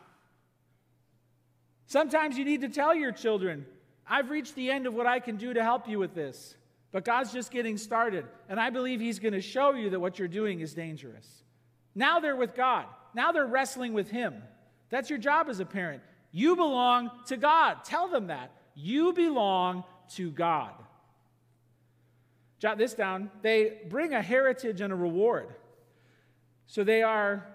Sometimes 1.88 2.38
you 2.38 2.46
need 2.46 2.62
to 2.62 2.70
tell 2.70 2.96
your 2.96 3.12
children, 3.12 3.66
I've 4.08 4.30
reached 4.30 4.56
the 4.56 4.72
end 4.72 4.88
of 4.88 4.94
what 4.94 5.06
I 5.06 5.20
can 5.20 5.38
do 5.38 5.54
to 5.54 5.64
help 5.64 5.88
you 5.88 6.00
with 6.00 6.16
this. 6.16 6.56
But 6.92 7.04
God's 7.06 7.34
just 7.34 7.52
getting 7.52 7.78
started. 7.78 8.26
And 8.50 8.60
I 8.60 8.70
believe 8.70 9.00
He's 9.00 9.20
going 9.20 9.34
to 9.34 9.42
show 9.42 9.74
you 9.74 9.90
that 9.92 10.00
what 10.00 10.18
you're 10.18 10.28
doing 10.28 10.62
is 10.62 10.74
dangerous. 10.74 11.44
Now 11.94 12.20
they're 12.20 12.36
with 12.36 12.56
God. 12.56 12.86
Now 13.14 13.32
they're 13.32 13.46
wrestling 13.46 13.94
with 13.94 14.10
Him. 14.10 14.42
That's 14.90 15.10
your 15.10 15.20
job 15.20 15.50
as 15.50 15.60
a 15.60 15.66
parent. 15.66 16.02
You 16.32 16.56
belong 16.56 17.12
to 17.28 17.38
God. 17.38 17.84
Tell 17.84 18.08
them 18.08 18.28
that. 18.28 18.52
You 18.76 19.14
belong 19.14 19.84
to 20.16 20.32
God. 20.32 20.72
Jot 22.60 22.78
this 22.78 22.94
down. 22.94 23.30
They 23.42 23.82
bring 23.90 24.14
a 24.14 24.22
heritage 24.22 24.82
and 24.82 24.92
a 24.92 24.96
reward. 24.96 25.48
So 26.68 26.84
they 26.84 27.04
are 27.04 27.46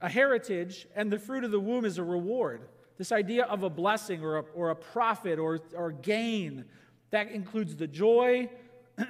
a 0.00 0.08
heritage, 0.08 0.86
and 0.94 1.10
the 1.10 1.18
fruit 1.18 1.44
of 1.44 1.50
the 1.50 1.60
womb 1.60 1.84
is 1.84 1.98
a 1.98 2.04
reward. 2.04 2.68
This 2.98 3.12
idea 3.12 3.44
of 3.44 3.62
a 3.62 3.70
blessing 3.70 4.22
or 4.22 4.38
a, 4.38 4.44
or 4.54 4.70
a 4.70 4.76
profit 4.76 5.38
or, 5.38 5.60
or 5.74 5.92
gain, 5.92 6.64
that 7.10 7.30
includes 7.30 7.76
the 7.76 7.86
joy 7.86 8.48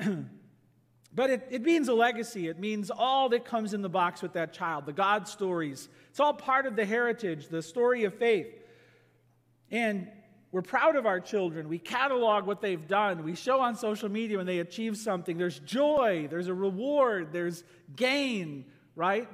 But 1.16 1.30
it, 1.30 1.48
it 1.50 1.62
means 1.62 1.88
a 1.88 1.94
legacy. 1.94 2.46
It 2.46 2.58
means 2.60 2.90
all 2.90 3.30
that 3.30 3.46
comes 3.46 3.72
in 3.72 3.80
the 3.80 3.88
box 3.88 4.20
with 4.20 4.34
that 4.34 4.52
child, 4.52 4.84
the 4.84 4.92
God 4.92 5.26
stories. 5.26 5.88
It's 6.10 6.20
all 6.20 6.34
part 6.34 6.66
of 6.66 6.76
the 6.76 6.84
heritage, 6.84 7.48
the 7.48 7.62
story 7.62 8.04
of 8.04 8.14
faith. 8.14 8.48
And 9.70 10.08
we're 10.52 10.60
proud 10.60 10.94
of 10.94 11.06
our 11.06 11.18
children. 11.18 11.70
We 11.70 11.78
catalog 11.78 12.44
what 12.44 12.60
they've 12.60 12.86
done. 12.86 13.24
We 13.24 13.34
show 13.34 13.60
on 13.60 13.76
social 13.76 14.10
media 14.10 14.36
when 14.36 14.46
they 14.46 14.58
achieve 14.58 14.98
something. 14.98 15.38
There's 15.38 15.58
joy, 15.60 16.28
there's 16.30 16.48
a 16.48 16.54
reward, 16.54 17.32
there's 17.32 17.64
gain, 17.96 18.66
right? 18.94 19.26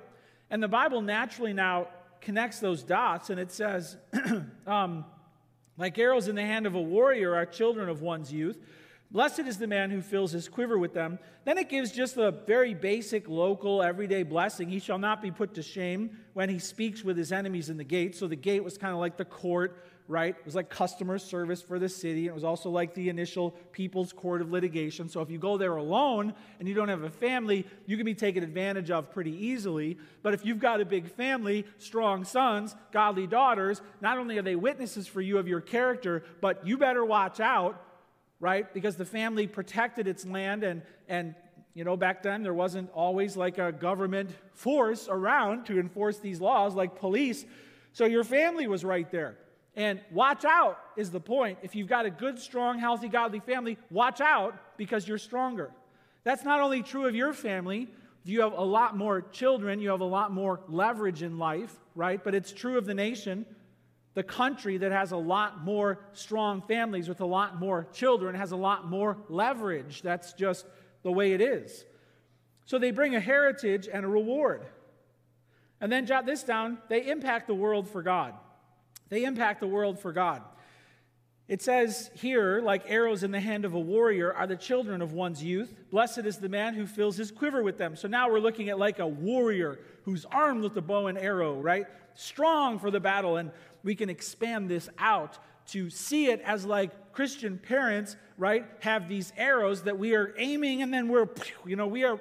And 0.52 0.62
the 0.62 0.68
Bible 0.68 1.00
naturally 1.00 1.54
now 1.54 1.88
connects 2.20 2.58
those 2.58 2.82
dots 2.82 3.30
and 3.30 3.40
it 3.40 3.50
says, 3.50 3.96
um, 4.66 5.06
like 5.78 5.96
arrows 5.96 6.28
in 6.28 6.36
the 6.36 6.42
hand 6.42 6.66
of 6.66 6.74
a 6.74 6.80
warrior 6.80 7.34
are 7.34 7.46
children 7.46 7.88
of 7.88 8.02
one's 8.02 8.30
youth. 8.30 8.58
Blessed 9.10 9.40
is 9.40 9.56
the 9.56 9.66
man 9.66 9.90
who 9.90 10.02
fills 10.02 10.30
his 10.30 10.50
quiver 10.50 10.76
with 10.76 10.92
them. 10.92 11.18
Then 11.46 11.56
it 11.56 11.70
gives 11.70 11.90
just 11.90 12.18
a 12.18 12.30
very 12.30 12.74
basic, 12.74 13.30
local, 13.30 13.82
everyday 13.82 14.24
blessing. 14.24 14.68
He 14.68 14.78
shall 14.78 14.98
not 14.98 15.22
be 15.22 15.30
put 15.30 15.54
to 15.54 15.62
shame 15.62 16.18
when 16.34 16.50
he 16.50 16.58
speaks 16.58 17.02
with 17.02 17.16
his 17.16 17.32
enemies 17.32 17.70
in 17.70 17.78
the 17.78 17.84
gate. 17.84 18.14
So 18.14 18.28
the 18.28 18.36
gate 18.36 18.62
was 18.62 18.76
kind 18.76 18.92
of 18.92 19.00
like 19.00 19.16
the 19.16 19.24
court, 19.24 19.82
right? 20.12 20.36
It 20.38 20.44
was 20.44 20.54
like 20.54 20.68
customer 20.68 21.18
service 21.18 21.62
for 21.62 21.78
the 21.78 21.88
city. 21.88 22.26
It 22.26 22.34
was 22.34 22.44
also 22.44 22.70
like 22.70 22.94
the 22.94 23.08
initial 23.08 23.52
people's 23.72 24.12
court 24.12 24.42
of 24.42 24.52
litigation. 24.52 25.08
So 25.08 25.22
if 25.22 25.30
you 25.30 25.38
go 25.38 25.56
there 25.56 25.76
alone 25.76 26.34
and 26.60 26.68
you 26.68 26.74
don't 26.74 26.88
have 26.88 27.02
a 27.02 27.10
family, 27.10 27.66
you 27.86 27.96
can 27.96 28.04
be 28.04 28.14
taken 28.14 28.44
advantage 28.44 28.90
of 28.90 29.10
pretty 29.10 29.32
easily. 29.32 29.98
But 30.22 30.34
if 30.34 30.44
you've 30.44 30.60
got 30.60 30.80
a 30.80 30.84
big 30.84 31.10
family, 31.10 31.64
strong 31.78 32.24
sons, 32.24 32.76
godly 32.92 33.26
daughters, 33.26 33.80
not 34.00 34.18
only 34.18 34.38
are 34.38 34.42
they 34.42 34.54
witnesses 34.54 35.08
for 35.08 35.20
you 35.20 35.38
of 35.38 35.48
your 35.48 35.60
character, 35.60 36.22
but 36.40 36.66
you 36.66 36.76
better 36.76 37.04
watch 37.04 37.40
out 37.40 37.82
right? 38.42 38.74
Because 38.74 38.96
the 38.96 39.04
family 39.04 39.46
protected 39.46 40.08
its 40.08 40.26
land, 40.26 40.64
and, 40.64 40.82
and 41.08 41.36
you 41.74 41.84
know, 41.84 41.96
back 41.96 42.24
then 42.24 42.42
there 42.42 42.52
wasn't 42.52 42.90
always 42.92 43.36
like 43.36 43.56
a 43.58 43.70
government 43.70 44.30
force 44.52 45.06
around 45.08 45.66
to 45.66 45.78
enforce 45.78 46.18
these 46.18 46.40
laws, 46.40 46.74
like 46.74 46.98
police. 46.98 47.46
So 47.92 48.04
your 48.04 48.24
family 48.24 48.66
was 48.66 48.84
right 48.84 49.08
there. 49.12 49.36
And 49.74 50.00
watch 50.10 50.44
out 50.44 50.78
is 50.96 51.10
the 51.10 51.20
point. 51.20 51.58
If 51.62 51.74
you've 51.74 51.88
got 51.88 52.04
a 52.04 52.10
good, 52.10 52.38
strong, 52.38 52.78
healthy, 52.78 53.08
godly 53.08 53.40
family, 53.40 53.78
watch 53.90 54.20
out 54.20 54.54
because 54.76 55.08
you're 55.08 55.18
stronger. 55.18 55.70
That's 56.24 56.44
not 56.44 56.60
only 56.60 56.82
true 56.82 57.06
of 57.06 57.14
your 57.14 57.32
family, 57.32 57.88
you 58.24 58.42
have 58.42 58.52
a 58.52 58.62
lot 58.62 58.96
more 58.96 59.22
children, 59.22 59.80
you 59.80 59.90
have 59.90 60.00
a 60.00 60.04
lot 60.04 60.30
more 60.30 60.60
leverage 60.68 61.22
in 61.22 61.38
life, 61.38 61.74
right? 61.94 62.22
But 62.22 62.34
it's 62.34 62.52
true 62.52 62.78
of 62.78 62.86
the 62.86 62.94
nation. 62.94 63.46
The 64.14 64.22
country 64.22 64.76
that 64.78 64.92
has 64.92 65.12
a 65.12 65.16
lot 65.16 65.64
more 65.64 66.00
strong 66.12 66.62
families 66.62 67.08
with 67.08 67.20
a 67.20 67.26
lot 67.26 67.58
more 67.58 67.88
children 67.92 68.34
has 68.34 68.52
a 68.52 68.56
lot 68.56 68.86
more 68.86 69.16
leverage. 69.28 70.02
That's 70.02 70.34
just 70.34 70.66
the 71.02 71.10
way 71.10 71.32
it 71.32 71.40
is. 71.40 71.84
So 72.66 72.78
they 72.78 72.90
bring 72.90 73.16
a 73.16 73.20
heritage 73.20 73.88
and 73.92 74.04
a 74.04 74.08
reward. 74.08 74.66
And 75.80 75.90
then 75.90 76.06
jot 76.06 76.26
this 76.26 76.44
down 76.44 76.78
they 76.88 77.08
impact 77.08 77.48
the 77.48 77.54
world 77.54 77.88
for 77.88 78.02
God. 78.02 78.34
They 79.12 79.24
impact 79.24 79.60
the 79.60 79.66
world 79.66 79.98
for 79.98 80.10
God. 80.10 80.40
It 81.46 81.60
says 81.60 82.10
here, 82.14 82.62
like 82.62 82.84
arrows 82.86 83.22
in 83.22 83.30
the 83.30 83.40
hand 83.40 83.66
of 83.66 83.74
a 83.74 83.78
warrior 83.78 84.32
are 84.32 84.46
the 84.46 84.56
children 84.56 85.02
of 85.02 85.12
one's 85.12 85.44
youth. 85.44 85.70
Blessed 85.90 86.20
is 86.20 86.38
the 86.38 86.48
man 86.48 86.72
who 86.72 86.86
fills 86.86 87.18
his 87.18 87.30
quiver 87.30 87.62
with 87.62 87.76
them. 87.76 87.94
So 87.94 88.08
now 88.08 88.30
we're 88.30 88.40
looking 88.40 88.70
at 88.70 88.78
like 88.78 89.00
a 89.00 89.06
warrior 89.06 89.80
who's 90.04 90.24
armed 90.24 90.62
with 90.62 90.72
the 90.72 90.80
bow 90.80 91.08
and 91.08 91.18
arrow, 91.18 91.60
right? 91.60 91.84
Strong 92.14 92.78
for 92.78 92.90
the 92.90 93.00
battle. 93.00 93.36
And 93.36 93.50
we 93.82 93.94
can 93.94 94.08
expand 94.08 94.70
this 94.70 94.88
out 94.96 95.36
to 95.72 95.90
see 95.90 96.30
it 96.30 96.40
as 96.40 96.64
like 96.64 97.12
Christian 97.12 97.58
parents, 97.58 98.16
right, 98.38 98.64
have 98.80 99.10
these 99.10 99.30
arrows 99.36 99.82
that 99.82 99.98
we 99.98 100.14
are 100.14 100.32
aiming 100.38 100.80
and 100.80 100.90
then 100.90 101.08
we're, 101.08 101.28
you 101.66 101.76
know, 101.76 101.86
we 101.86 102.04
are 102.04 102.18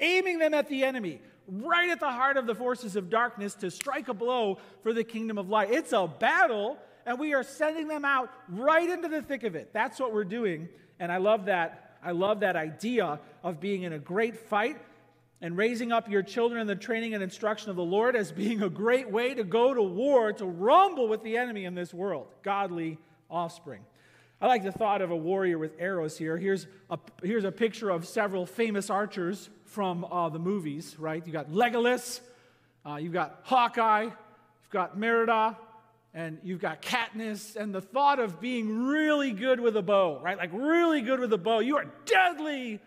aiming 0.00 0.40
them 0.40 0.54
at 0.54 0.68
the 0.68 0.82
enemy, 0.82 1.20
right 1.48 1.90
at 1.90 2.00
the 2.00 2.10
heart 2.10 2.36
of 2.36 2.46
the 2.46 2.54
forces 2.54 2.96
of 2.96 3.10
darkness 3.10 3.54
to 3.56 3.70
strike 3.70 4.08
a 4.08 4.14
blow 4.14 4.58
for 4.82 4.92
the 4.92 5.04
kingdom 5.04 5.38
of 5.38 5.48
light. 5.48 5.70
It's 5.70 5.92
a 5.92 6.06
battle 6.06 6.78
and 7.06 7.18
we 7.18 7.34
are 7.34 7.42
sending 7.42 7.88
them 7.88 8.04
out 8.04 8.30
right 8.48 8.88
into 8.88 9.08
the 9.08 9.22
thick 9.22 9.44
of 9.44 9.54
it. 9.54 9.70
That's 9.72 9.98
what 9.98 10.12
we're 10.12 10.24
doing. 10.24 10.68
And 11.00 11.10
I 11.10 11.16
love 11.16 11.46
that. 11.46 11.98
I 12.04 12.12
love 12.12 12.40
that 12.40 12.56
idea 12.56 13.20
of 13.42 13.60
being 13.60 13.82
in 13.82 13.92
a 13.92 13.98
great 13.98 14.36
fight 14.36 14.76
and 15.40 15.56
raising 15.56 15.92
up 15.92 16.08
your 16.08 16.22
children 16.22 16.60
in 16.60 16.66
the 16.66 16.76
training 16.76 17.14
and 17.14 17.22
instruction 17.22 17.70
of 17.70 17.76
the 17.76 17.84
Lord 17.84 18.14
as 18.14 18.30
being 18.32 18.62
a 18.62 18.68
great 18.68 19.10
way 19.10 19.34
to 19.34 19.44
go 19.44 19.74
to 19.74 19.82
war, 19.82 20.32
to 20.32 20.46
rumble 20.46 21.08
with 21.08 21.22
the 21.22 21.36
enemy 21.36 21.64
in 21.64 21.74
this 21.74 21.92
world. 21.92 22.28
Godly 22.42 22.98
offspring. 23.30 23.82
I 24.40 24.46
like 24.46 24.64
the 24.64 24.72
thought 24.72 25.02
of 25.02 25.12
a 25.12 25.16
warrior 25.16 25.58
with 25.58 25.72
arrows 25.78 26.18
here. 26.18 26.36
Here's 26.36 26.66
a, 26.90 26.98
here's 27.22 27.44
a 27.44 27.52
picture 27.52 27.90
of 27.90 28.06
several 28.06 28.46
famous 28.46 28.90
archers 28.90 29.50
from 29.72 30.04
uh, 30.04 30.28
the 30.28 30.38
movies, 30.38 30.96
right? 30.98 31.26
You 31.26 31.32
got 31.32 31.50
Legolas, 31.50 32.20
uh, 32.84 32.96
you've 32.96 33.14
got 33.14 33.40
Hawkeye, 33.44 34.02
you've 34.02 34.70
got 34.70 34.98
Merida, 34.98 35.56
and 36.12 36.38
you've 36.44 36.60
got 36.60 36.82
Katniss, 36.82 37.56
and 37.56 37.74
the 37.74 37.80
thought 37.80 38.18
of 38.18 38.38
being 38.38 38.84
really 38.84 39.32
good 39.32 39.60
with 39.60 39.74
a 39.78 39.82
bow, 39.82 40.20
right? 40.22 40.36
Like 40.36 40.50
really 40.52 41.00
good 41.00 41.20
with 41.20 41.32
a 41.32 41.38
bow. 41.38 41.60
You 41.60 41.78
are 41.78 41.86
deadly. 42.04 42.80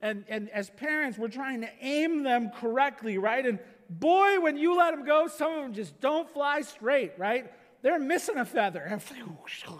And, 0.00 0.24
and 0.26 0.48
as 0.48 0.70
parents, 0.70 1.18
we're 1.18 1.28
trying 1.28 1.60
to 1.60 1.68
aim 1.82 2.22
them 2.22 2.50
correctly, 2.50 3.18
right? 3.18 3.44
And 3.44 3.58
boy, 3.90 4.40
when 4.40 4.56
you 4.56 4.74
let 4.74 4.92
them 4.92 5.04
go, 5.04 5.28
some 5.28 5.52
of 5.52 5.62
them 5.62 5.74
just 5.74 6.00
don't 6.00 6.28
fly 6.32 6.62
straight, 6.62 7.12
right? 7.18 7.52
They're 7.82 7.98
missing 7.98 8.38
a 8.38 8.46
feather. 8.46 9.00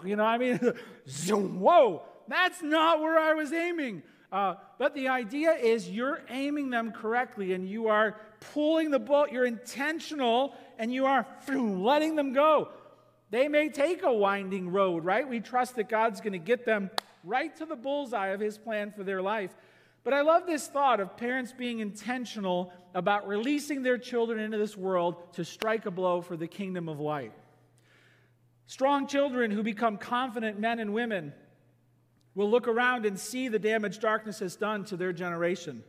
You 0.05 0.15
know, 0.15 0.23
what 0.23 0.29
I 0.29 0.37
mean, 0.37 0.59
zoom, 1.09 1.59
whoa, 1.59 2.03
that's 2.27 2.61
not 2.61 2.99
where 2.99 3.17
I 3.17 3.33
was 3.33 3.51
aiming. 3.51 4.03
Uh, 4.33 4.55
but 4.79 4.95
the 4.95 5.09
idea 5.09 5.51
is 5.51 5.87
you're 5.87 6.23
aiming 6.27 6.71
them 6.71 6.91
correctly 6.91 7.53
and 7.53 7.69
you 7.69 7.87
are 7.87 8.15
pulling 8.51 8.89
the 8.89 8.97
bow, 8.97 9.27
you're 9.31 9.45
intentional 9.45 10.55
and 10.79 10.91
you 10.91 11.05
are 11.05 11.27
letting 11.47 12.15
them 12.15 12.33
go. 12.33 12.69
They 13.29 13.47
may 13.47 13.69
take 13.69 14.01
a 14.01 14.11
winding 14.11 14.69
road, 14.69 15.05
right? 15.05 15.29
We 15.29 15.39
trust 15.39 15.75
that 15.75 15.87
God's 15.87 16.19
going 16.19 16.33
to 16.33 16.39
get 16.39 16.65
them 16.65 16.89
right 17.23 17.55
to 17.57 17.67
the 17.67 17.75
bullseye 17.75 18.29
of 18.29 18.39
His 18.39 18.57
plan 18.57 18.91
for 18.91 19.03
their 19.03 19.21
life. 19.21 19.55
But 20.03 20.15
I 20.15 20.21
love 20.21 20.47
this 20.47 20.67
thought 20.67 20.99
of 20.99 21.15
parents 21.15 21.53
being 21.55 21.79
intentional 21.79 22.73
about 22.95 23.27
releasing 23.27 23.83
their 23.83 23.99
children 23.99 24.39
into 24.39 24.57
this 24.57 24.75
world 24.75 25.31
to 25.33 25.45
strike 25.45 25.85
a 25.85 25.91
blow 25.91 26.21
for 26.21 26.35
the 26.35 26.47
kingdom 26.47 26.89
of 26.89 26.99
light. 26.99 27.33
Strong 28.65 29.07
children 29.07 29.51
who 29.51 29.61
become 29.61 29.97
confident 29.97 30.59
men 30.59 30.79
and 30.79 30.91
women 30.91 31.33
will 32.35 32.49
look 32.49 32.67
around 32.67 33.05
and 33.05 33.19
see 33.19 33.47
the 33.47 33.59
damage 33.59 33.99
darkness 33.99 34.39
has 34.39 34.55
done 34.55 34.85
to 34.85 34.97
their 34.97 35.13
generation. 35.13 35.83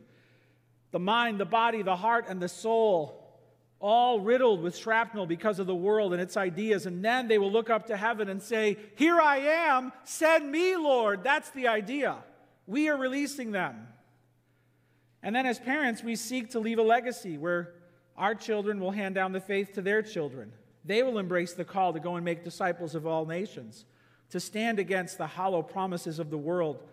The 0.91 0.99
mind, 0.99 1.39
the 1.39 1.45
body, 1.45 1.81
the 1.81 1.95
heart, 1.95 2.25
and 2.29 2.41
the 2.41 2.49
soul 2.49 3.21
all 3.79 4.19
riddled 4.19 4.61
with 4.61 4.75
shrapnel 4.75 5.25
because 5.25 5.59
of 5.59 5.67
the 5.67 5.75
world 5.75 6.13
and 6.13 6.21
its 6.21 6.37
ideas. 6.37 6.85
And 6.85 7.03
then 7.03 7.27
they 7.27 7.37
will 7.37 7.51
look 7.51 7.69
up 7.69 7.87
to 7.87 7.97
heaven 7.97 8.29
and 8.29 8.41
say, 8.41 8.77
Here 8.95 9.19
I 9.19 9.37
am, 9.37 9.91
send 10.03 10.51
me, 10.51 10.75
Lord. 10.75 11.23
That's 11.23 11.49
the 11.51 11.67
idea. 11.67 12.17
We 12.67 12.89
are 12.89 12.97
releasing 12.97 13.51
them. 13.51 13.87
And 15.21 15.35
then 15.35 15.45
as 15.45 15.59
parents, 15.59 16.03
we 16.03 16.15
seek 16.15 16.51
to 16.51 16.59
leave 16.59 16.79
a 16.79 16.83
legacy 16.83 17.37
where 17.37 17.73
our 18.17 18.33
children 18.35 18.79
will 18.79 18.91
hand 18.91 19.15
down 19.15 19.33
the 19.33 19.41
faith 19.41 19.73
to 19.73 19.81
their 19.81 20.01
children. 20.01 20.51
They 20.85 21.03
will 21.03 21.17
embrace 21.17 21.53
the 21.53 21.65
call 21.65 21.93
to 21.93 21.99
go 21.99 22.15
and 22.15 22.23
make 22.23 22.43
disciples 22.43 22.95
of 22.95 23.05
all 23.05 23.25
nations, 23.25 23.85
to 24.35 24.39
stand 24.41 24.79
against 24.79 25.17
the 25.17 25.27
hollow 25.27 25.61
promises 25.61 26.19
of 26.19 26.29
the 26.29 26.37
world, 26.37 26.83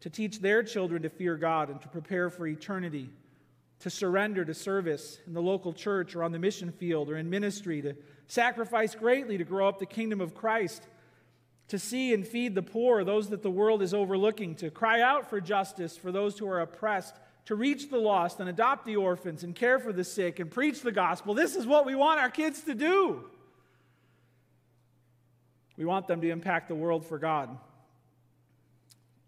to 0.00 0.10
teach 0.10 0.40
their 0.40 0.62
children 0.62 1.00
to 1.00 1.08
fear 1.08 1.34
God 1.34 1.70
and 1.70 1.80
to 1.80 1.88
prepare 1.88 2.28
for 2.28 2.46
eternity 2.46 3.08
to 3.80 3.88
surrender 3.88 4.44
to 4.44 4.52
service 4.52 5.18
in 5.26 5.32
the 5.32 5.40
local 5.40 5.72
church 5.72 6.14
or 6.14 6.22
on 6.22 6.32
the 6.32 6.38
mission 6.38 6.70
field 6.70 7.08
or 7.08 7.16
in 7.16 7.28
ministry, 7.28 7.80
to 7.80 7.96
sacrifice 8.26 8.94
greatly 8.94 9.38
to 9.38 9.44
grow 9.44 9.66
up 9.66 9.78
the 9.78 9.86
kingdom 9.86 10.20
of 10.20 10.34
Christ, 10.34 10.86
to 11.68 11.78
see 11.78 12.12
and 12.12 12.26
feed 12.26 12.54
the 12.54 12.62
poor, 12.62 13.02
those 13.02 13.30
that 13.30 13.42
the 13.42 13.50
world 13.50 13.80
is 13.80 13.94
overlooking, 13.94 14.54
to 14.56 14.70
cry 14.70 15.00
out 15.00 15.30
for 15.30 15.40
justice 15.40 15.96
for 15.96 16.12
those 16.12 16.38
who 16.38 16.46
are 16.46 16.60
oppressed, 16.60 17.16
to 17.46 17.54
reach 17.54 17.88
the 17.88 17.96
lost 17.96 18.38
and 18.38 18.48
adopt 18.50 18.84
the 18.84 18.96
orphans 18.96 19.42
and 19.42 19.56
care 19.56 19.78
for 19.78 19.94
the 19.94 20.04
sick 20.04 20.38
and 20.38 20.50
preach 20.50 20.82
the 20.82 20.92
gospel. 20.92 21.32
This 21.32 21.56
is 21.56 21.66
what 21.66 21.86
we 21.86 21.94
want 21.94 22.20
our 22.20 22.30
kids 22.30 22.60
to 22.64 22.74
do. 22.74 23.24
We 25.80 25.86
want 25.86 26.06
them 26.06 26.20
to 26.20 26.28
impact 26.28 26.68
the 26.68 26.74
world 26.74 27.06
for 27.06 27.18
God. 27.18 27.56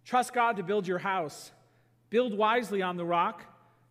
Trust 0.04 0.34
God 0.34 0.58
to 0.58 0.62
build 0.62 0.86
your 0.86 0.98
house. 0.98 1.50
Build 2.10 2.36
wisely 2.36 2.82
on 2.82 2.98
the 2.98 3.06
rock. 3.06 3.42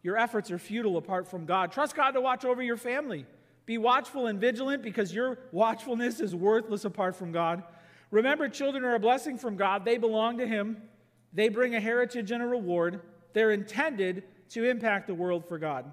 Your 0.04 0.16
efforts 0.16 0.52
are 0.52 0.60
futile 0.60 0.98
apart 0.98 1.28
from 1.28 1.48
God. 1.48 1.72
Trust 1.72 1.96
God 1.96 2.12
to 2.12 2.22
watch 2.22 2.46
over 2.46 2.62
your 2.62 2.78
family. 2.78 3.26
Be 3.66 3.80
watchful 3.80 4.28
and 4.28 4.40
vigilant 4.40 4.84
because 4.84 5.12
your 5.12 5.40
watchfulness 5.52 6.20
is 6.20 6.36
worthless 6.36 6.86
apart 6.86 7.16
from 7.16 7.32
God. 7.32 7.64
Remember, 8.12 8.48
children 8.48 8.84
are 8.84 8.94
a 8.94 9.00
blessing 9.00 9.40
from 9.40 9.56
God. 9.56 9.84
They 9.84 9.98
belong 9.98 10.38
to 10.38 10.46
Him, 10.46 10.84
they 11.34 11.50
bring 11.50 11.74
a 11.74 11.80
heritage 11.80 12.30
and 12.30 12.44
a 12.44 12.46
reward. 12.46 13.02
They're 13.34 13.50
intended 13.50 14.22
to 14.50 14.70
impact 14.70 15.08
the 15.08 15.16
world 15.16 15.48
for 15.48 15.58
God. 15.58 15.92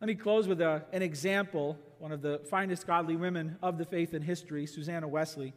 Let 0.00 0.06
me 0.06 0.14
close 0.14 0.46
with 0.46 0.60
a, 0.60 0.84
an 0.92 1.02
example. 1.02 1.76
One 1.98 2.12
of 2.12 2.22
the 2.22 2.40
finest 2.48 2.86
godly 2.86 3.16
women 3.16 3.56
of 3.62 3.78
the 3.78 3.84
faith 3.84 4.14
in 4.14 4.22
history, 4.22 4.66
Susanna 4.66 5.08
Wesley. 5.08 5.54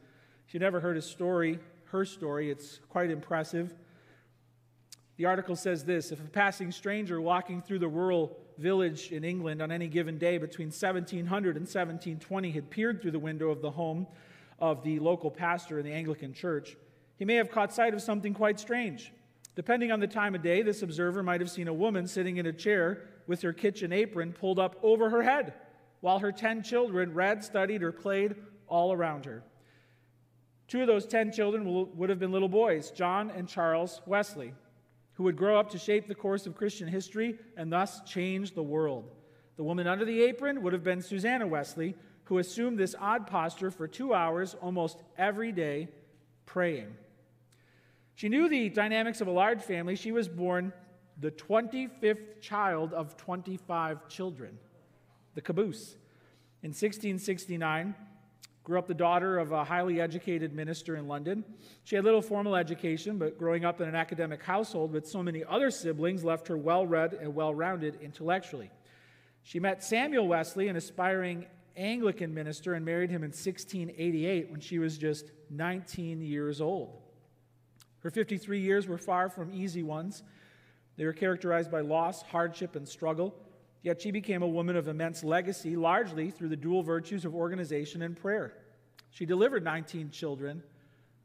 You 0.51 0.59
never 0.59 0.79
heard 0.79 0.97
a 0.97 1.01
story, 1.01 1.59
her 1.85 2.05
story, 2.05 2.49
it's 2.49 2.79
quite 2.89 3.11
impressive. 3.11 3.73
The 5.17 5.25
article 5.25 5.55
says 5.55 5.83
this 5.83 6.11
If 6.11 6.19
a 6.19 6.29
passing 6.29 6.71
stranger 6.71 7.19
walking 7.19 7.61
through 7.61 7.79
the 7.79 7.87
rural 7.87 8.37
village 8.57 9.11
in 9.11 9.23
England 9.23 9.61
on 9.61 9.71
any 9.71 9.87
given 9.87 10.17
day 10.17 10.37
between 10.37 10.67
1700 10.67 11.55
and 11.55 11.65
1720 11.65 12.51
had 12.51 12.69
peered 12.69 13.01
through 13.01 13.11
the 13.11 13.19
window 13.19 13.49
of 13.49 13.61
the 13.61 13.71
home 13.71 14.07
of 14.59 14.83
the 14.83 14.99
local 14.99 15.29
pastor 15.29 15.79
in 15.79 15.85
the 15.85 15.91
Anglican 15.91 16.33
church, 16.33 16.75
he 17.17 17.25
may 17.25 17.35
have 17.35 17.51
caught 17.51 17.73
sight 17.73 17.93
of 17.93 18.01
something 18.01 18.33
quite 18.33 18.59
strange. 18.59 19.11
Depending 19.55 19.91
on 19.91 19.99
the 19.99 20.07
time 20.07 20.35
of 20.35 20.43
day, 20.43 20.61
this 20.61 20.81
observer 20.81 21.23
might 21.23 21.41
have 21.41 21.49
seen 21.49 21.67
a 21.67 21.73
woman 21.73 22.07
sitting 22.07 22.37
in 22.37 22.45
a 22.45 22.53
chair 22.53 23.01
with 23.25 23.41
her 23.41 23.53
kitchen 23.53 23.91
apron 23.91 24.31
pulled 24.31 24.59
up 24.59 24.75
over 24.83 25.09
her 25.09 25.23
head, 25.23 25.53
while 26.01 26.19
her 26.19 26.31
10 26.31 26.63
children 26.63 27.13
read, 27.13 27.43
studied, 27.43 27.81
or 27.81 27.91
played 27.91 28.35
all 28.67 28.93
around 28.93 29.25
her. 29.25 29.43
Two 30.67 30.81
of 30.81 30.87
those 30.87 31.05
10 31.05 31.31
children 31.31 31.95
would 31.95 32.09
have 32.09 32.19
been 32.19 32.31
little 32.31 32.49
boys, 32.49 32.91
John 32.91 33.31
and 33.31 33.47
Charles 33.47 34.01
Wesley 34.05 34.53
who 35.17 35.23
would 35.23 35.35
grow 35.35 35.59
up 35.59 35.71
to 35.71 35.79
shape 35.79 36.07
the 36.07 36.13
course 36.13 36.45
of 36.45 36.55
Christian 36.55 36.87
history 36.87 37.39
and 37.57 37.73
thus 37.73 38.01
change 38.01 38.53
the 38.53 38.61
world. 38.61 39.09
The 39.55 39.63
woman 39.63 39.87
under 39.87 40.05
the 40.05 40.21
apron 40.21 40.61
would 40.61 40.73
have 40.73 40.83
been 40.83 41.01
Susanna 41.01 41.47
Wesley, 41.47 41.95
who 42.25 42.37
assumed 42.37 42.77
this 42.77 42.93
odd 42.99 43.25
posture 43.25 43.71
for 43.71 43.87
two 43.87 44.13
hours 44.13 44.55
almost 44.61 45.01
every 45.17 45.51
day, 45.51 45.87
praying. 46.45 46.95
She 48.13 48.29
knew 48.29 48.47
the 48.47 48.69
dynamics 48.69 49.19
of 49.19 49.27
a 49.27 49.31
large 49.31 49.63
family. 49.63 49.95
She 49.95 50.11
was 50.11 50.27
born 50.27 50.71
the 51.19 51.31
25th 51.31 52.39
child 52.39 52.93
of 52.93 53.17
25 53.17 54.07
children, 54.07 54.59
the 55.33 55.41
caboose. 55.41 55.95
In 56.61 56.69
1669, 56.69 57.95
Grew 58.67 58.77
up 58.77 58.85
the 58.85 58.93
daughter 58.93 59.37
of 59.37 59.53
a 59.53 59.63
highly 59.63 60.01
educated 60.01 60.53
minister 60.53 60.97
in 60.97 61.07
London. 61.07 61.45
She 61.85 61.95
had 61.95 62.03
little 62.03 62.21
formal 62.21 62.53
education, 62.53 63.17
but 63.17 63.37
growing 63.37 63.63
up 63.63 63.79
in 63.79 63.87
an 63.87 63.95
academic 63.95 64.43
household 64.43 64.91
with 64.91 65.07
so 65.07 65.23
many 65.23 65.41
other 65.45 65.71
siblings 65.71 66.21
left 66.21 66.49
her 66.49 66.57
well 66.57 66.85
read 66.85 67.13
and 67.13 67.33
well 67.33 67.55
rounded 67.55 67.97
intellectually. 68.01 68.69
She 69.41 69.61
met 69.61 69.85
Samuel 69.85 70.27
Wesley, 70.27 70.67
an 70.67 70.75
aspiring 70.75 71.45
Anglican 71.77 72.33
minister, 72.33 72.73
and 72.73 72.83
married 72.83 73.09
him 73.09 73.23
in 73.23 73.29
1688 73.29 74.51
when 74.51 74.59
she 74.59 74.79
was 74.79 74.97
just 74.97 75.31
19 75.49 76.21
years 76.21 76.59
old. 76.59 76.99
Her 77.99 78.09
53 78.09 78.59
years 78.59 78.85
were 78.85 78.97
far 78.97 79.29
from 79.29 79.53
easy 79.53 79.81
ones. 79.81 80.23
They 80.97 81.05
were 81.05 81.13
characterized 81.13 81.71
by 81.71 81.79
loss, 81.79 82.21
hardship, 82.21 82.75
and 82.75 82.85
struggle. 82.85 83.33
Yet 83.87 84.01
she 84.01 84.11
became 84.11 84.43
a 84.43 84.47
woman 84.47 84.75
of 84.75 84.89
immense 84.89 85.23
legacy, 85.23 85.77
largely 85.77 86.29
through 86.29 86.49
the 86.49 86.57
dual 86.57 86.83
virtues 86.83 87.23
of 87.23 87.33
organization 87.33 88.01
and 88.01 88.17
prayer. 88.17 88.51
She 89.11 89.25
delivered 89.25 89.63
19 89.63 90.11
children, 90.11 90.61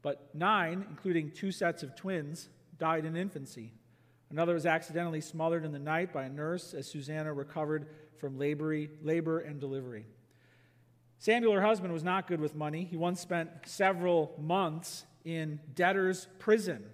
but 0.01 0.33
nine, 0.33 0.85
including 0.89 1.31
two 1.31 1.51
sets 1.51 1.83
of 1.83 1.93
twins, 1.93 2.47
died 2.79 3.03
in 3.03 3.17
infancy. 3.17 3.73
Another 4.29 4.53
was 4.53 4.65
accidentally 4.65 5.19
smothered 5.19 5.65
in 5.65 5.73
the 5.73 5.77
night 5.77 6.13
by 6.13 6.23
a 6.23 6.29
nurse 6.29 6.73
as 6.73 6.87
Susanna 6.87 7.33
recovered 7.33 7.85
from 8.17 8.39
labor, 8.39 8.87
labor 9.01 9.39
and 9.41 9.59
delivery. 9.59 10.05
Samuel, 11.19 11.55
her 11.55 11.61
husband, 11.61 11.91
was 11.91 12.05
not 12.05 12.27
good 12.27 12.39
with 12.39 12.55
money. 12.55 12.85
He 12.85 12.95
once 12.95 13.19
spent 13.19 13.49
several 13.65 14.33
months 14.39 15.03
in 15.25 15.59
debtor's 15.75 16.29
prison. 16.39 16.85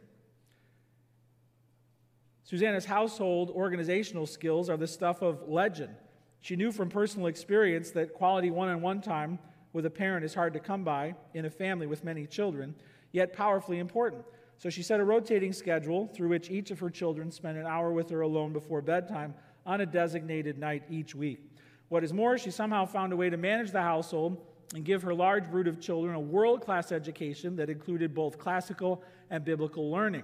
Susanna's 2.50 2.86
household 2.86 3.52
organizational 3.52 4.26
skills 4.26 4.72
are 4.72 4.78
the 4.78 4.88
stuff 4.88 5.22
of 5.22 5.48
legend. 5.48 5.94
She 6.42 6.56
knew 6.56 6.72
from 6.72 6.90
personal 6.90 7.28
experience 7.28 7.92
that 7.92 8.16
quality 8.16 8.50
one 8.50 8.70
on 8.70 8.82
one 8.82 9.02
time 9.02 9.38
with 9.72 9.86
a 9.86 9.90
parent 9.92 10.26
is 10.26 10.34
hard 10.34 10.54
to 10.54 10.60
come 10.60 10.84
by 10.84 11.14
in 11.36 11.46
a 11.46 11.50
family 11.52 11.86
with 11.86 12.04
many 12.04 12.26
children, 12.26 12.74
yet 13.12 13.34
powerfully 13.34 13.78
important. 13.78 14.26
So 14.58 14.68
she 14.72 14.82
set 14.82 15.00
a 15.00 15.04
rotating 15.04 15.54
schedule 15.54 16.08
through 16.08 16.30
which 16.30 16.50
each 16.50 16.72
of 16.72 16.80
her 16.80 16.90
children 16.90 17.30
spent 17.32 17.56
an 17.56 17.68
hour 17.68 17.94
with 17.94 18.10
her 18.10 18.22
alone 18.22 18.52
before 18.52 18.82
bedtime 18.82 19.36
on 19.64 19.82
a 19.82 19.86
designated 19.86 20.58
night 20.58 20.82
each 20.90 21.14
week. 21.14 21.52
What 21.90 22.04
is 22.04 22.14
more, 22.14 22.40
she 22.40 22.50
somehow 22.50 22.88
found 22.88 23.14
a 23.14 23.16
way 23.16 23.30
to 23.30 23.38
manage 23.38 23.70
the 23.70 23.84
household 23.84 24.44
and 24.74 24.84
give 24.84 25.04
her 25.04 25.14
large 25.14 25.52
brood 25.52 25.68
of 25.68 25.80
children 25.80 26.16
a 26.16 26.20
world 26.20 26.66
class 26.66 26.92
education 26.92 27.56
that 27.58 27.70
included 27.70 28.16
both 28.16 28.40
classical 28.40 29.04
and 29.30 29.46
biblical 29.46 29.92
learning. 29.92 30.24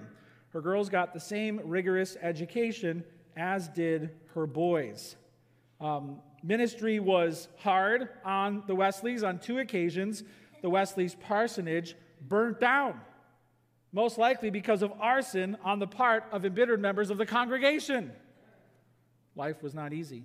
Her 0.56 0.62
girls 0.62 0.88
got 0.88 1.12
the 1.12 1.20
same 1.20 1.60
rigorous 1.64 2.16
education 2.22 3.04
as 3.36 3.68
did 3.68 4.08
her 4.32 4.46
boys. 4.46 5.14
Um, 5.82 6.22
ministry 6.42 6.98
was 6.98 7.48
hard 7.58 8.08
on 8.24 8.62
the 8.66 8.74
Wesleys. 8.74 9.22
On 9.22 9.38
two 9.38 9.58
occasions, 9.58 10.24
the 10.62 10.70
Wesleys' 10.70 11.14
parsonage 11.14 11.94
burnt 12.26 12.58
down, 12.58 12.98
most 13.92 14.16
likely 14.16 14.48
because 14.48 14.80
of 14.80 14.94
arson 14.98 15.58
on 15.62 15.78
the 15.78 15.86
part 15.86 16.24
of 16.32 16.46
embittered 16.46 16.80
members 16.80 17.10
of 17.10 17.18
the 17.18 17.26
congregation. 17.26 18.10
Life 19.34 19.62
was 19.62 19.74
not 19.74 19.92
easy. 19.92 20.24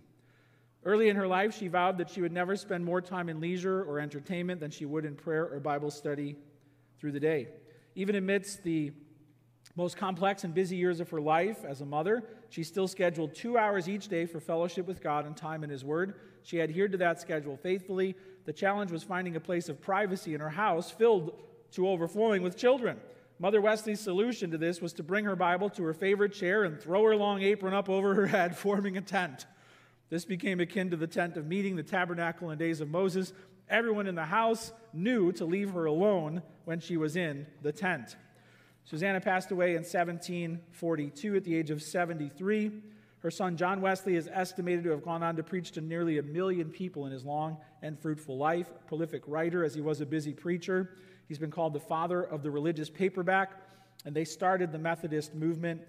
Early 0.85 1.09
in 1.09 1.17
her 1.17 1.27
life, 1.27 1.57
she 1.57 1.67
vowed 1.67 1.97
that 1.97 2.09
she 2.09 2.21
would 2.21 2.31
never 2.31 2.55
spend 2.55 2.85
more 2.85 3.01
time 3.01 3.27
in 3.27 3.41
leisure 3.41 3.83
or 3.83 3.99
entertainment 3.99 4.61
than 4.61 4.71
she 4.71 4.85
would 4.85 5.03
in 5.03 5.15
prayer 5.15 5.49
or 5.51 5.59
Bible 5.59 5.91
study 5.91 6.37
through 7.01 7.11
the 7.11 7.19
day. 7.19 7.49
Even 7.95 8.15
amidst 8.15 8.63
the 8.63 8.93
most 9.75 9.97
complex 9.97 10.43
and 10.43 10.53
busy 10.53 10.75
years 10.75 10.99
of 10.99 11.09
her 11.09 11.21
life 11.21 11.63
as 11.65 11.81
a 11.81 11.85
mother, 11.85 12.23
she 12.49 12.63
still 12.63 12.87
scheduled 12.87 13.33
two 13.33 13.57
hours 13.57 13.87
each 13.87 14.07
day 14.07 14.25
for 14.25 14.39
fellowship 14.39 14.87
with 14.87 15.01
God 15.01 15.25
and 15.25 15.35
time 15.35 15.63
in 15.63 15.69
His 15.69 15.85
Word. 15.85 16.15
She 16.43 16.61
adhered 16.61 16.91
to 16.91 16.97
that 16.99 17.21
schedule 17.21 17.55
faithfully. 17.55 18.15
The 18.45 18.53
challenge 18.53 18.91
was 18.91 19.03
finding 19.03 19.35
a 19.35 19.39
place 19.39 19.69
of 19.69 19.81
privacy 19.81 20.33
in 20.33 20.41
her 20.41 20.49
house 20.49 20.91
filled 20.91 21.39
to 21.71 21.87
overflowing 21.87 22.41
with 22.41 22.57
children. 22.57 22.99
Mother 23.39 23.61
Wesley's 23.61 23.99
solution 23.99 24.51
to 24.51 24.57
this 24.57 24.81
was 24.81 24.93
to 24.93 25.03
bring 25.03 25.25
her 25.25 25.35
Bible 25.35 25.69
to 25.71 25.83
her 25.83 25.93
favorite 25.93 26.33
chair 26.33 26.63
and 26.63 26.79
throw 26.79 27.03
her 27.03 27.15
long 27.15 27.41
apron 27.41 27.73
up 27.73 27.89
over 27.89 28.13
her 28.13 28.27
head, 28.27 28.55
forming 28.57 28.97
a 28.97 29.01
tent. 29.01 29.45
This 30.09 30.25
became 30.25 30.59
akin 30.59 30.89
to 30.89 30.97
the 30.97 31.07
tent 31.07 31.37
of 31.37 31.47
meeting, 31.47 31.75
the 31.75 31.83
tabernacle 31.83 32.51
in 32.51 32.57
days 32.57 32.81
of 32.81 32.89
Moses. 32.89 33.33
Everyone 33.69 34.05
in 34.05 34.15
the 34.15 34.25
house 34.25 34.73
knew 34.93 35.31
to 35.31 35.45
leave 35.45 35.71
her 35.71 35.85
alone 35.85 36.43
when 36.65 36.81
she 36.81 36.97
was 36.97 37.15
in 37.15 37.47
the 37.61 37.71
tent. 37.71 38.17
Susanna 38.85 39.21
passed 39.21 39.51
away 39.51 39.71
in 39.71 39.83
1742 39.83 41.35
at 41.35 41.43
the 41.43 41.55
age 41.55 41.69
of 41.69 41.81
73. 41.81 42.71
Her 43.19 43.31
son 43.31 43.55
John 43.55 43.81
Wesley 43.81 44.15
is 44.15 44.27
estimated 44.31 44.83
to 44.85 44.89
have 44.89 45.03
gone 45.03 45.21
on 45.21 45.35
to 45.35 45.43
preach 45.43 45.71
to 45.73 45.81
nearly 45.81 46.17
a 46.17 46.23
million 46.23 46.69
people 46.71 47.05
in 47.05 47.11
his 47.11 47.23
long 47.23 47.57
and 47.83 47.99
fruitful 47.99 48.37
life. 48.37 48.69
A 48.69 48.87
prolific 48.87 49.23
writer, 49.27 49.63
as 49.63 49.75
he 49.75 49.81
was 49.81 50.01
a 50.01 50.05
busy 50.05 50.33
preacher. 50.33 50.95
He's 51.27 51.37
been 51.37 51.51
called 51.51 51.73
the 51.73 51.79
father 51.79 52.23
of 52.23 52.41
the 52.41 52.49
religious 52.49 52.89
paperback, 52.89 53.51
and 54.05 54.15
they 54.15 54.25
started 54.25 54.71
the 54.71 54.79
Methodist 54.79 55.35
movement. 55.35 55.81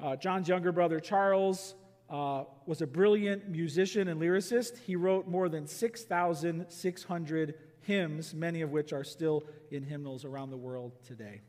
Uh, 0.00 0.16
John's 0.16 0.48
younger 0.48 0.72
brother 0.72 0.98
Charles 0.98 1.74
uh, 2.08 2.44
was 2.64 2.80
a 2.80 2.86
brilliant 2.86 3.48
musician 3.48 4.08
and 4.08 4.20
lyricist. 4.20 4.78
He 4.78 4.96
wrote 4.96 5.28
more 5.28 5.48
than 5.48 5.66
6,600 5.66 7.54
hymns, 7.82 8.34
many 8.34 8.62
of 8.62 8.70
which 8.70 8.92
are 8.92 9.04
still 9.04 9.44
in 9.70 9.82
hymnals 9.82 10.24
around 10.24 10.50
the 10.50 10.56
world 10.56 10.92
today. 11.06 11.42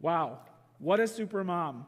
Wow, 0.00 0.38
what 0.78 0.98
a 0.98 1.06
super 1.06 1.44
mom. 1.44 1.86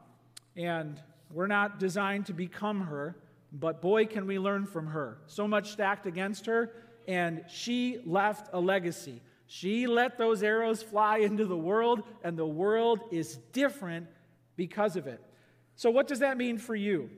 And 0.55 1.01
we're 1.31 1.47
not 1.47 1.79
designed 1.79 2.27
to 2.27 2.33
become 2.33 2.81
her, 2.81 3.15
but 3.51 3.81
boy, 3.81 4.05
can 4.05 4.27
we 4.27 4.37
learn 4.37 4.65
from 4.65 4.87
her. 4.87 5.17
So 5.25 5.47
much 5.47 5.71
stacked 5.71 6.05
against 6.05 6.45
her, 6.45 6.71
and 7.07 7.43
she 7.49 8.01
left 8.05 8.49
a 8.53 8.59
legacy. 8.59 9.21
She 9.47 9.87
let 9.87 10.17
those 10.17 10.43
arrows 10.43 10.81
fly 10.81 11.17
into 11.17 11.45
the 11.45 11.57
world, 11.57 12.03
and 12.23 12.37
the 12.37 12.45
world 12.45 13.01
is 13.11 13.37
different 13.51 14.07
because 14.55 14.95
of 14.95 15.07
it. 15.07 15.21
So, 15.75 15.89
what 15.89 16.07
does 16.07 16.19
that 16.19 16.37
mean 16.37 16.57
for 16.57 16.75
you? 16.75 17.09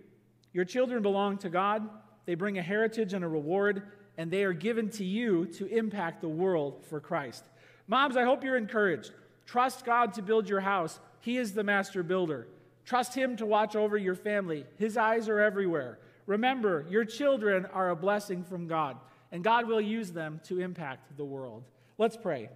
Your 0.54 0.66
children 0.66 1.02
belong 1.02 1.38
to 1.39 1.50
God, 1.50 1.88
they 2.26 2.36
bring 2.36 2.58
a 2.58 2.62
heritage 2.62 3.14
and 3.14 3.24
a 3.24 3.28
reward, 3.28 3.84
and 4.18 4.32
they 4.32 4.43
are 4.43 4.54
given 4.54 4.89
to 4.91 5.04
you 5.04 5.46
to 5.48 5.66
impact 5.68 6.22
the 6.22 6.30
world 6.30 6.84
for 6.89 7.00
Christ. 7.00 7.43
Moms, 7.88 8.18
I 8.18 8.24
hope 8.24 8.43
you're 8.43 8.58
encouraged. 8.58 9.12
Trust 9.46 9.86
God 9.86 10.14
to 10.14 10.22
build 10.22 10.50
your 10.50 10.62
house, 10.62 11.00
He 11.20 11.38
is 11.38 11.54
the 11.54 11.64
master 11.64 12.04
builder. 12.04 12.48
Trust 12.86 13.16
Him 13.16 13.36
to 13.38 13.46
watch 13.46 13.76
over 13.76 13.98
your 13.98 14.16
family, 14.16 14.66
His 14.78 14.98
eyes 14.98 15.30
are 15.30 15.39
everywhere. 15.39 16.00
Remember, 16.26 16.86
your 16.89 17.06
children 17.06 17.66
are 17.68 17.89
a 17.89 17.96
blessing 17.96 18.43
from 18.43 18.68
God, 18.68 18.98
and 19.32 19.43
God 19.43 19.68
will 19.68 19.82
use 19.82 20.12
them 20.12 20.41
to 20.46 20.60
impact 20.60 21.16
the 21.18 21.26
world. 21.26 21.64
Let's 21.98 22.18
pray. 22.18 22.50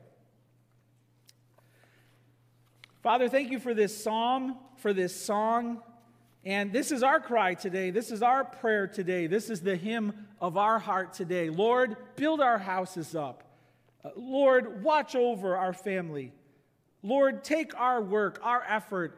Father, 3.01 3.29
thank 3.29 3.51
you 3.51 3.59
for 3.59 3.73
this 3.73 4.03
psalm, 4.03 4.57
for 4.77 4.91
this 4.91 5.15
song. 5.15 5.81
And 6.45 6.71
this 6.71 6.91
is 6.91 7.03
our 7.03 7.19
cry 7.19 7.53
today. 7.53 7.91
This 7.91 8.11
is 8.11 8.21
our 8.21 8.43
prayer 8.43 8.87
today. 8.87 9.27
This 9.27 9.49
is 9.49 9.61
the 9.61 9.75
hymn 9.75 10.27
of 10.39 10.57
our 10.57 10.79
heart 10.79 11.13
today. 11.13 11.49
Lord, 11.49 11.95
build 12.15 12.41
our 12.41 12.57
houses 12.57 13.15
up. 13.15 13.43
Uh, 14.03 14.09
Lord, 14.15 14.83
watch 14.83 15.15
over 15.15 15.55
our 15.57 15.73
family. 15.73 16.33
Lord, 17.01 17.43
take 17.43 17.79
our 17.79 18.01
work, 18.01 18.39
our 18.43 18.63
effort, 18.67 19.17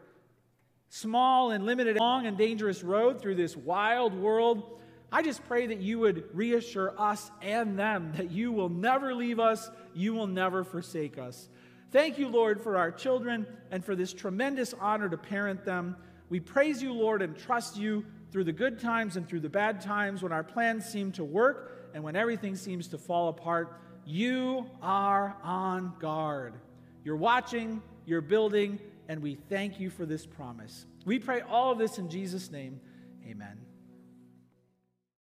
small 0.90 1.52
and 1.52 1.66
limited, 1.66 1.98
long 1.98 2.28
and 2.28 2.38
dangerous 2.38 2.84
road 2.84 3.22
through 3.22 3.36
this 3.36 3.56
wild 3.56 4.14
world. 4.14 4.80
I 5.12 5.22
just 5.24 5.44
pray 5.46 5.68
that 5.68 5.80
you 5.80 6.00
would 6.00 6.26
reassure 6.34 6.94
us 6.98 7.32
and 7.42 7.78
them 7.78 8.14
that 8.18 8.32
you 8.32 8.52
will 8.52 8.70
never 8.70 9.14
leave 9.14 9.40
us, 9.40 9.70
you 9.94 10.14
will 10.14 10.28
never 10.28 10.64
forsake 10.64 11.18
us. 11.18 11.50
Thank 11.92 12.18
you, 12.18 12.30
Lord, 12.30 12.62
for 12.62 12.78
our 12.78 12.92
children 12.92 13.46
and 13.72 13.84
for 13.84 13.96
this 13.96 14.14
tremendous 14.14 14.74
honor 14.80 15.10
to 15.10 15.18
parent 15.18 15.66
them. 15.66 15.98
We 16.30 16.40
praise 16.40 16.82
you, 16.82 16.94
Lord, 16.94 17.22
and 17.22 17.38
trust 17.38 17.76
you 17.76 18.06
through 18.32 18.46
the 18.46 18.54
good 18.54 18.80
times 18.80 19.18
and 19.18 19.28
through 19.28 19.42
the 19.42 19.50
bad 19.50 19.82
times 19.82 20.24
when 20.24 20.32
our 20.32 20.44
plans 20.44 20.86
seem 20.86 21.12
to 21.14 21.24
work 21.26 21.90
and 21.94 22.02
when 22.02 22.16
everything 22.16 22.56
seems 22.56 22.88
to 22.90 22.98
fall 22.98 23.28
apart. 23.28 23.82
You 24.06 24.70
are 24.82 25.36
on 25.44 25.94
guard. 26.00 26.54
You're 27.04 27.16
watching, 27.16 27.82
you're 28.06 28.22
building, 28.22 28.80
and 29.08 29.22
we 29.22 29.36
thank 29.50 29.80
you 29.80 29.90
for 29.90 30.06
this 30.06 30.26
promise. 30.26 30.86
We 31.06 31.20
pray 31.20 31.42
all 31.42 31.72
of 31.72 31.78
this 31.78 31.98
in 31.98 32.10
Jesus' 32.10 32.52
name. 32.52 32.80
Amen. 33.28 33.58